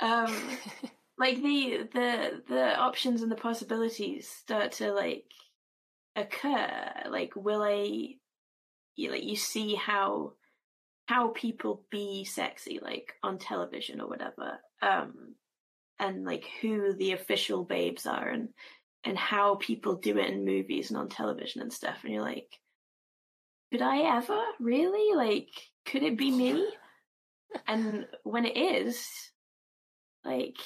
um 0.00 0.34
like 1.18 1.36
the 1.42 1.88
the 1.92 2.42
the 2.48 2.76
options 2.78 3.22
and 3.22 3.30
the 3.30 3.36
possibilities 3.36 4.28
start 4.28 4.72
to 4.72 4.92
like 4.92 5.26
occur. 6.16 6.92
Like 7.08 7.32
will 7.36 7.62
I 7.62 8.16
you 8.96 9.10
like 9.10 9.24
you 9.24 9.36
see 9.36 9.74
how 9.74 10.32
how 11.06 11.28
people 11.28 11.84
be 11.90 12.24
sexy 12.24 12.78
like 12.80 13.14
on 13.22 13.38
television 13.38 14.00
or 14.00 14.08
whatever 14.08 14.58
um 14.80 15.34
and 15.98 16.24
like 16.24 16.48
who 16.60 16.94
the 16.94 17.12
official 17.12 17.64
babes 17.64 18.06
are 18.06 18.28
and 18.28 18.48
and 19.04 19.18
how 19.18 19.56
people 19.56 19.96
do 19.96 20.18
it 20.18 20.30
in 20.30 20.44
movies 20.44 20.90
and 20.90 20.98
on 20.98 21.08
television 21.08 21.60
and 21.60 21.72
stuff 21.72 21.98
and 22.02 22.12
you're 22.12 22.22
like 22.22 22.58
could 23.74 23.82
i 23.82 24.16
ever? 24.18 24.40
Really? 24.60 25.16
Like 25.16 25.48
could 25.84 26.04
it 26.04 26.16
be 26.16 26.30
me? 26.30 26.64
And 27.66 28.06
when 28.22 28.44
it 28.44 28.56
is 28.56 29.04
like 30.24 30.56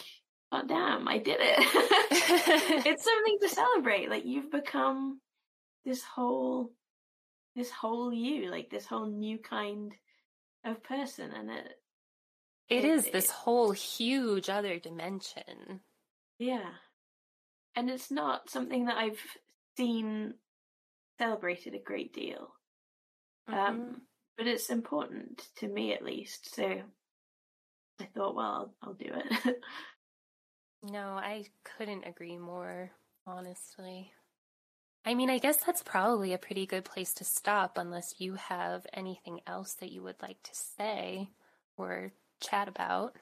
oh 0.53 0.63
damn 0.67 1.09
i 1.09 1.17
did 1.17 1.39
it. 1.41 1.59
It's 2.87 3.05
something 3.05 3.39
to 3.41 3.49
celebrate 3.49 4.11
like 4.11 4.27
you've 4.27 4.51
become 4.51 5.21
this 5.87 6.03
whole 6.03 6.71
this 7.57 7.71
whole 7.71 8.13
you 8.13 8.51
like 8.51 8.69
this 8.69 8.85
whole 8.85 9.07
new 9.07 9.39
kind 9.39 9.95
of 10.65 10.83
person 10.83 11.31
and 11.33 11.51
it 11.51 11.81
it, 12.69 12.85
it 12.85 12.85
is 12.85 13.07
it, 13.07 13.13
this 13.15 13.31
whole 13.31 13.73
huge 13.73 14.51
other 14.51 14.79
dimension. 14.79 15.81
Yeah 16.39 16.69
and 17.77 17.91
it's 17.91 18.11
not 18.11 18.51
something 18.51 18.87
that 18.87 18.97
i've 18.97 19.21
seen 19.77 20.35
celebrated 21.19 21.75
a 21.75 21.79
great 21.79 22.13
deal 22.13 22.49
um, 23.49 23.55
mm-hmm. 23.55 23.67
um 23.67 24.03
but 24.37 24.47
it's 24.47 24.71
important 24.71 25.49
to 25.57 25.69
me 25.69 25.93
at 25.93 26.05
least 26.05 26.55
so 26.55 26.81
i 28.01 28.05
thought 28.15 28.35
well 28.35 28.47
i'll, 28.47 28.75
I'll 28.83 28.95
do 28.95 29.11
it 29.13 29.57
no 30.83 31.01
i 31.01 31.45
couldn't 31.77 32.07
agree 32.07 32.39
more 32.39 32.91
honestly 33.27 34.13
I 35.05 35.15
mean, 35.15 35.31
I 35.31 35.39
guess 35.39 35.57
that's 35.57 35.83
probably 35.83 36.35
a 36.35 36.39
pretty 36.39 36.67
good 36.67 36.85
place 36.85 37.15
to 37.15 37.25
stop 37.25 37.79
unless 37.79 38.17
you 38.19 38.35
have 38.35 38.87
anything 38.93 39.41
else 39.47 39.73
that 39.81 39.91
you 39.91 40.03
would 40.03 40.21
like 40.21 40.43
to 40.43 40.51
say 40.53 41.31
or 41.79 42.13
chat 42.43 42.69
about. 42.69 43.17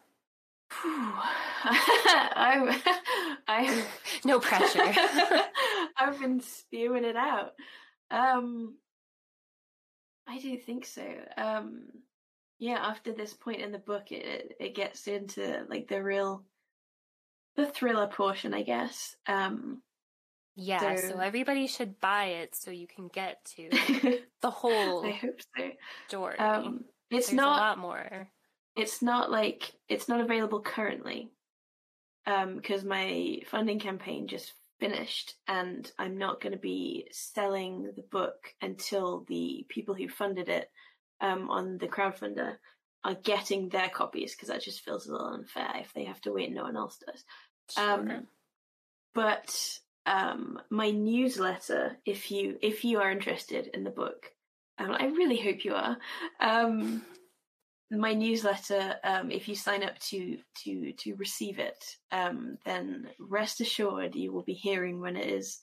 I'm, 1.65 2.81
I'm 3.49 3.85
no 4.25 4.41
pressure. 4.41 4.95
I've 5.97 6.21
been 6.21 6.41
spewing 6.41 7.05
it 7.05 7.17
out. 7.17 7.53
Um, 8.11 8.77
I 10.27 10.39
do 10.39 10.57
think 10.59 10.87
so. 10.87 11.07
Um, 11.37 11.85
yeah, 12.59 12.79
after 12.81 13.13
this 13.13 13.35
point 13.35 13.61
in 13.61 13.73
the 13.73 13.79
book, 13.79 14.11
it 14.11 14.57
it 14.59 14.75
gets 14.75 15.07
into 15.07 15.65
like 15.69 15.89
the 15.89 16.03
real, 16.03 16.45
the 17.57 17.67
thriller 17.67 18.09
portion, 18.09 18.55
I 18.55 18.63
guess. 18.63 19.15
Um, 19.27 19.83
yeah, 20.57 20.97
so, 20.97 21.11
so 21.11 21.19
everybody 21.19 21.67
should 21.67 22.01
buy 22.01 22.27
it 22.27 22.55
so 22.55 22.71
you 22.71 22.87
can 22.87 23.09
get 23.09 23.45
to 23.57 23.69
the 24.41 24.51
whole. 24.51 25.07
I 25.07 25.13
hope 25.13 25.41
so. 25.57 25.71
Story. 26.09 26.39
Um, 26.39 26.85
it's 27.11 27.29
There's 27.29 27.37
not 27.37 27.59
a 27.59 27.61
lot 27.61 27.79
more. 27.79 28.29
It's 28.77 29.01
not 29.03 29.31
like 29.31 29.73
it's 29.89 30.09
not 30.09 30.21
available 30.21 30.61
currently, 30.61 31.31
because 32.25 32.83
um, 32.83 32.89
my 32.89 33.41
funding 33.47 33.79
campaign 33.79 34.29
just 34.29 34.53
finished, 34.79 35.35
and 35.49 35.91
I'm 35.99 36.19
not 36.19 36.41
going 36.41 36.53
to 36.53 36.59
be 36.59 37.09
selling 37.11 37.93
the 37.97 38.05
book 38.11 38.55
until 38.61 39.25
the 39.27 39.65
people 39.69 39.95
who 39.95 40.09
funded 40.09 40.49
it 40.51 40.71
um, 41.21 41.49
on 41.49 41.79
the 41.79 41.89
crowdfunder 41.89 42.57
are 43.03 43.15
getting 43.15 43.69
their 43.69 43.89
copies, 43.89 44.35
because 44.35 44.49
that 44.49 44.63
just 44.63 44.85
feels 44.85 45.07
a 45.07 45.13
little 45.13 45.29
unfair 45.29 45.73
if 45.77 45.93
they 45.95 46.05
have 46.05 46.21
to 46.23 46.33
wait 46.33 46.49
and 46.49 46.57
no 46.57 46.65
one 46.65 46.77
else 46.77 46.99
does. 46.99 47.25
Sure. 47.71 47.93
Um, 47.93 48.27
but 49.15 49.79
um, 50.05 50.61
my 50.69 50.91
newsletter 50.91 51.97
if 52.05 52.31
you 52.31 52.59
if 52.61 52.85
you 52.85 53.01
are 53.01 53.11
interested 53.11 53.71
in 53.73 53.85
the 53.85 53.91
book. 53.91 54.31
Um, 54.79 54.91
I 54.91 55.07
really 55.07 55.39
hope 55.39 55.65
you 55.65 55.73
are. 55.73 55.97
My 57.91 58.15
newsletter, 58.15 58.97
um, 59.05 59.31
if 59.31 59.49
you 59.49 59.55
sign 59.55 59.85
up 59.85 59.99
to 60.11 60.39
to 60.65 60.93
to 60.93 61.15
receive 61.15 61.59
it, 61.59 61.85
um, 62.11 62.59
then 62.65 63.09
rest 63.21 63.61
assured 63.61 64.17
you 64.17 64.33
will 64.33 64.43
be 64.43 64.55
hearing 64.55 65.01
when 65.01 65.17
it 65.17 65.29
is 65.29 65.61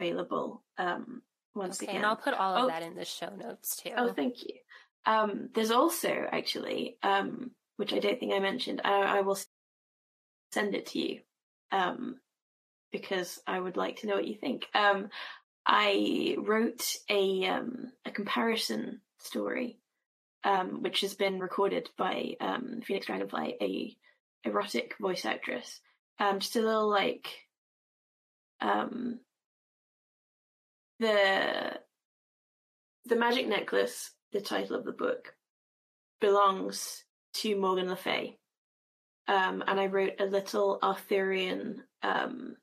available. 0.00 0.64
Um, 0.78 1.22
once 1.54 1.80
okay, 1.80 1.86
again, 1.86 1.96
and 1.96 2.06
I'll 2.06 2.16
put 2.16 2.34
all 2.34 2.56
of 2.56 2.64
oh, 2.64 2.68
that 2.68 2.82
in 2.82 2.96
the 2.96 3.04
show 3.04 3.30
notes 3.36 3.76
too. 3.76 3.92
Oh, 3.96 4.12
thank 4.12 4.42
you. 4.42 4.54
Um, 5.06 5.50
there's 5.54 5.70
also 5.70 6.26
actually, 6.32 6.98
um, 7.02 7.52
which 7.76 7.92
I 7.92 8.00
don't 8.00 8.18
think 8.18 8.32
I 8.32 8.40
mentioned. 8.40 8.80
I, 8.84 9.18
I 9.18 9.20
will 9.20 9.38
send 10.52 10.74
it 10.74 10.86
to 10.86 10.98
you. 10.98 11.20
Um, 11.70 12.16
because 12.94 13.40
I 13.44 13.58
would 13.58 13.76
like 13.76 13.96
to 14.00 14.06
know 14.06 14.14
what 14.14 14.28
you 14.28 14.36
think. 14.36 14.66
Um, 14.72 15.08
I 15.66 16.36
wrote 16.38 16.94
a 17.10 17.44
um, 17.46 17.90
a 18.06 18.12
comparison 18.12 19.00
story, 19.18 19.80
um, 20.44 20.82
which 20.82 21.00
has 21.00 21.14
been 21.14 21.40
recorded 21.40 21.88
by 21.96 22.34
um, 22.40 22.80
Phoenix 22.84 23.06
Dragonfly, 23.06 23.56
a 23.60 23.96
erotic 24.46 24.94
voice 25.00 25.24
actress. 25.24 25.80
Um, 26.18 26.38
just 26.38 26.56
a 26.56 26.60
little 26.60 26.88
like 26.88 27.28
um, 28.60 29.20
the 31.00 31.80
the 33.06 33.16
magic 33.16 33.48
necklace, 33.48 34.10
the 34.32 34.40
title 34.40 34.76
of 34.76 34.84
the 34.84 34.92
book, 34.92 35.34
belongs 36.20 37.04
to 37.34 37.56
Morgan 37.58 37.88
Le 37.88 37.96
Fay. 37.96 38.38
um, 39.28 39.62
and 39.66 39.80
I 39.80 39.86
wrote 39.86 40.20
a 40.20 40.24
little 40.26 40.78
Arthurian 40.82 41.82
um, 42.02 42.56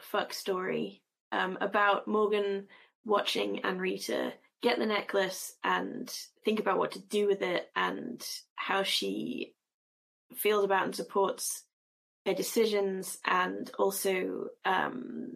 fuck 0.00 0.32
story 0.32 1.02
um, 1.32 1.56
about 1.60 2.08
Morgan 2.08 2.66
watching 3.04 3.60
Ann-Rita 3.64 4.32
get 4.64 4.78
the 4.78 4.86
necklace 4.86 5.52
and 5.62 6.10
think 6.42 6.58
about 6.58 6.78
what 6.78 6.92
to 6.92 6.98
do 6.98 7.26
with 7.26 7.42
it 7.42 7.70
and 7.76 8.26
how 8.56 8.82
she 8.82 9.52
feels 10.34 10.64
about 10.64 10.86
and 10.86 10.96
supports 10.96 11.64
her 12.24 12.32
decisions 12.32 13.18
and 13.26 13.70
also 13.78 14.46
um, 14.64 15.32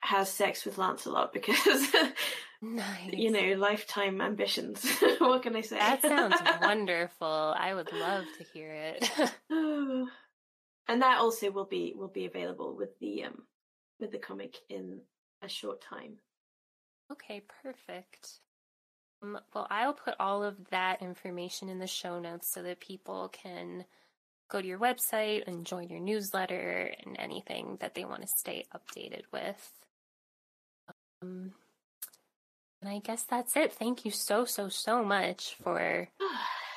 has 0.00 0.30
sex 0.30 0.64
with 0.64 0.78
Lancelot 0.78 1.32
because 1.32 1.58
Nice. 2.64 3.12
you 3.12 3.32
know 3.32 3.58
lifetime 3.58 4.20
ambitions. 4.20 4.88
what 5.18 5.42
can 5.42 5.56
I 5.56 5.62
say? 5.62 5.78
That 5.78 6.02
sounds 6.02 6.36
wonderful. 6.62 7.52
I 7.58 7.74
would 7.74 7.92
love 7.92 8.24
to 8.38 8.44
hear 8.54 8.72
it. 8.72 9.10
and 9.50 11.02
that 11.02 11.18
also 11.18 11.50
will 11.50 11.64
be 11.64 11.94
will 11.96 12.06
be 12.14 12.26
available 12.26 12.76
with 12.76 12.96
the 13.00 13.24
um 13.24 13.42
with 13.98 14.12
the 14.12 14.18
comic 14.18 14.54
in 14.70 15.00
a 15.42 15.48
short 15.48 15.80
time. 15.82 16.18
Okay, 17.12 17.42
perfect. 17.62 18.40
Um, 19.22 19.38
well, 19.54 19.66
I'll 19.70 19.92
put 19.92 20.14
all 20.18 20.42
of 20.42 20.56
that 20.70 21.02
information 21.02 21.68
in 21.68 21.78
the 21.78 21.86
show 21.86 22.18
notes 22.18 22.48
so 22.52 22.62
that 22.62 22.80
people 22.80 23.28
can 23.28 23.84
go 24.50 24.60
to 24.60 24.66
your 24.66 24.78
website 24.78 25.46
and 25.46 25.64
join 25.64 25.88
your 25.88 26.00
newsletter 26.00 26.92
and 27.04 27.16
anything 27.18 27.78
that 27.80 27.94
they 27.94 28.04
want 28.04 28.22
to 28.22 28.28
stay 28.28 28.66
updated 28.74 29.22
with. 29.32 29.70
Um, 31.22 31.52
and 32.80 32.90
I 32.90 32.98
guess 32.98 33.22
that's 33.22 33.56
it. 33.56 33.72
Thank 33.72 34.04
you 34.04 34.10
so, 34.10 34.44
so, 34.44 34.68
so 34.68 35.04
much 35.04 35.56
for 35.62 36.08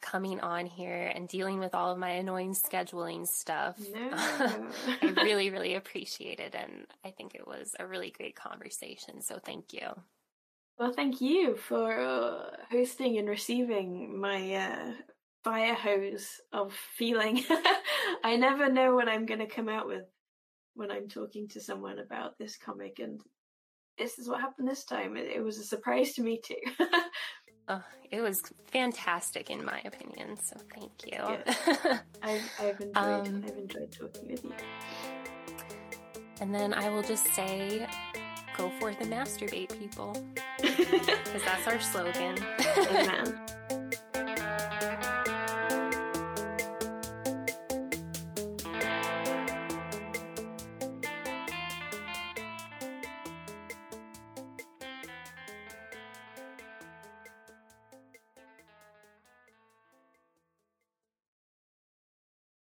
coming 0.00 0.40
on 0.40 0.66
here 0.66 1.10
and 1.14 1.28
dealing 1.28 1.58
with 1.58 1.74
all 1.74 1.92
of 1.92 1.98
my 1.98 2.10
annoying 2.10 2.54
scheduling 2.54 3.26
stuff. 3.26 3.78
No. 3.96 4.10
I 4.12 5.14
really, 5.22 5.50
really 5.50 5.74
appreciate 5.74 6.38
it. 6.40 6.54
And 6.54 6.86
I 7.04 7.10
think 7.10 7.34
it 7.34 7.46
was 7.46 7.74
a 7.78 7.86
really 7.86 8.10
great 8.10 8.36
conversation. 8.36 9.22
So 9.22 9.38
thank 9.38 9.72
you. 9.72 9.88
Well, 10.78 10.92
thank 10.92 11.20
you 11.20 11.56
for 11.56 11.98
uh, 11.98 12.50
hosting 12.70 13.18
and 13.18 13.28
receiving 13.28 14.20
my 14.20 14.54
uh, 14.54 14.92
fire 15.42 15.74
hose 15.74 16.28
of 16.52 16.74
feeling. 16.96 17.42
I 18.24 18.36
never 18.36 18.70
know 18.70 18.94
what 18.94 19.08
I'm 19.08 19.24
going 19.24 19.40
to 19.40 19.46
come 19.46 19.68
out 19.68 19.86
with 19.86 20.04
when 20.74 20.90
I'm 20.90 21.08
talking 21.08 21.48
to 21.48 21.60
someone 21.60 21.98
about 21.98 22.36
this 22.38 22.58
comic, 22.58 22.98
and 22.98 23.20
this 23.96 24.18
is 24.18 24.28
what 24.28 24.40
happened 24.40 24.68
this 24.68 24.84
time. 24.84 25.16
It, 25.16 25.30
it 25.36 25.42
was 25.42 25.58
a 25.58 25.64
surprise 25.64 26.12
to 26.14 26.22
me 26.22 26.40
too. 26.44 26.56
Oh, 27.68 27.82
it 28.10 28.20
was 28.20 28.40
fantastic, 28.66 29.50
in 29.50 29.64
my 29.64 29.80
opinion. 29.84 30.36
So 30.42 30.56
thank 30.74 30.92
you. 31.06 31.18
I've, 32.22 32.42
I've 32.60 32.80
enjoyed. 32.80 32.96
Um, 32.96 33.44
I've 33.46 33.58
enjoyed 33.58 33.92
talking 33.92 34.28
with 34.30 34.44
you. 34.44 34.52
and 36.40 36.54
then 36.54 36.72
I 36.72 36.88
will 36.90 37.02
just 37.02 37.26
say, 37.34 37.86
go 38.56 38.70
forth 38.78 39.00
and 39.00 39.12
masturbate, 39.12 39.76
people, 39.78 40.16
because 40.62 41.42
that's 41.44 41.66
our 41.66 41.80
slogan. 41.80 42.38
Amen. 42.88 43.40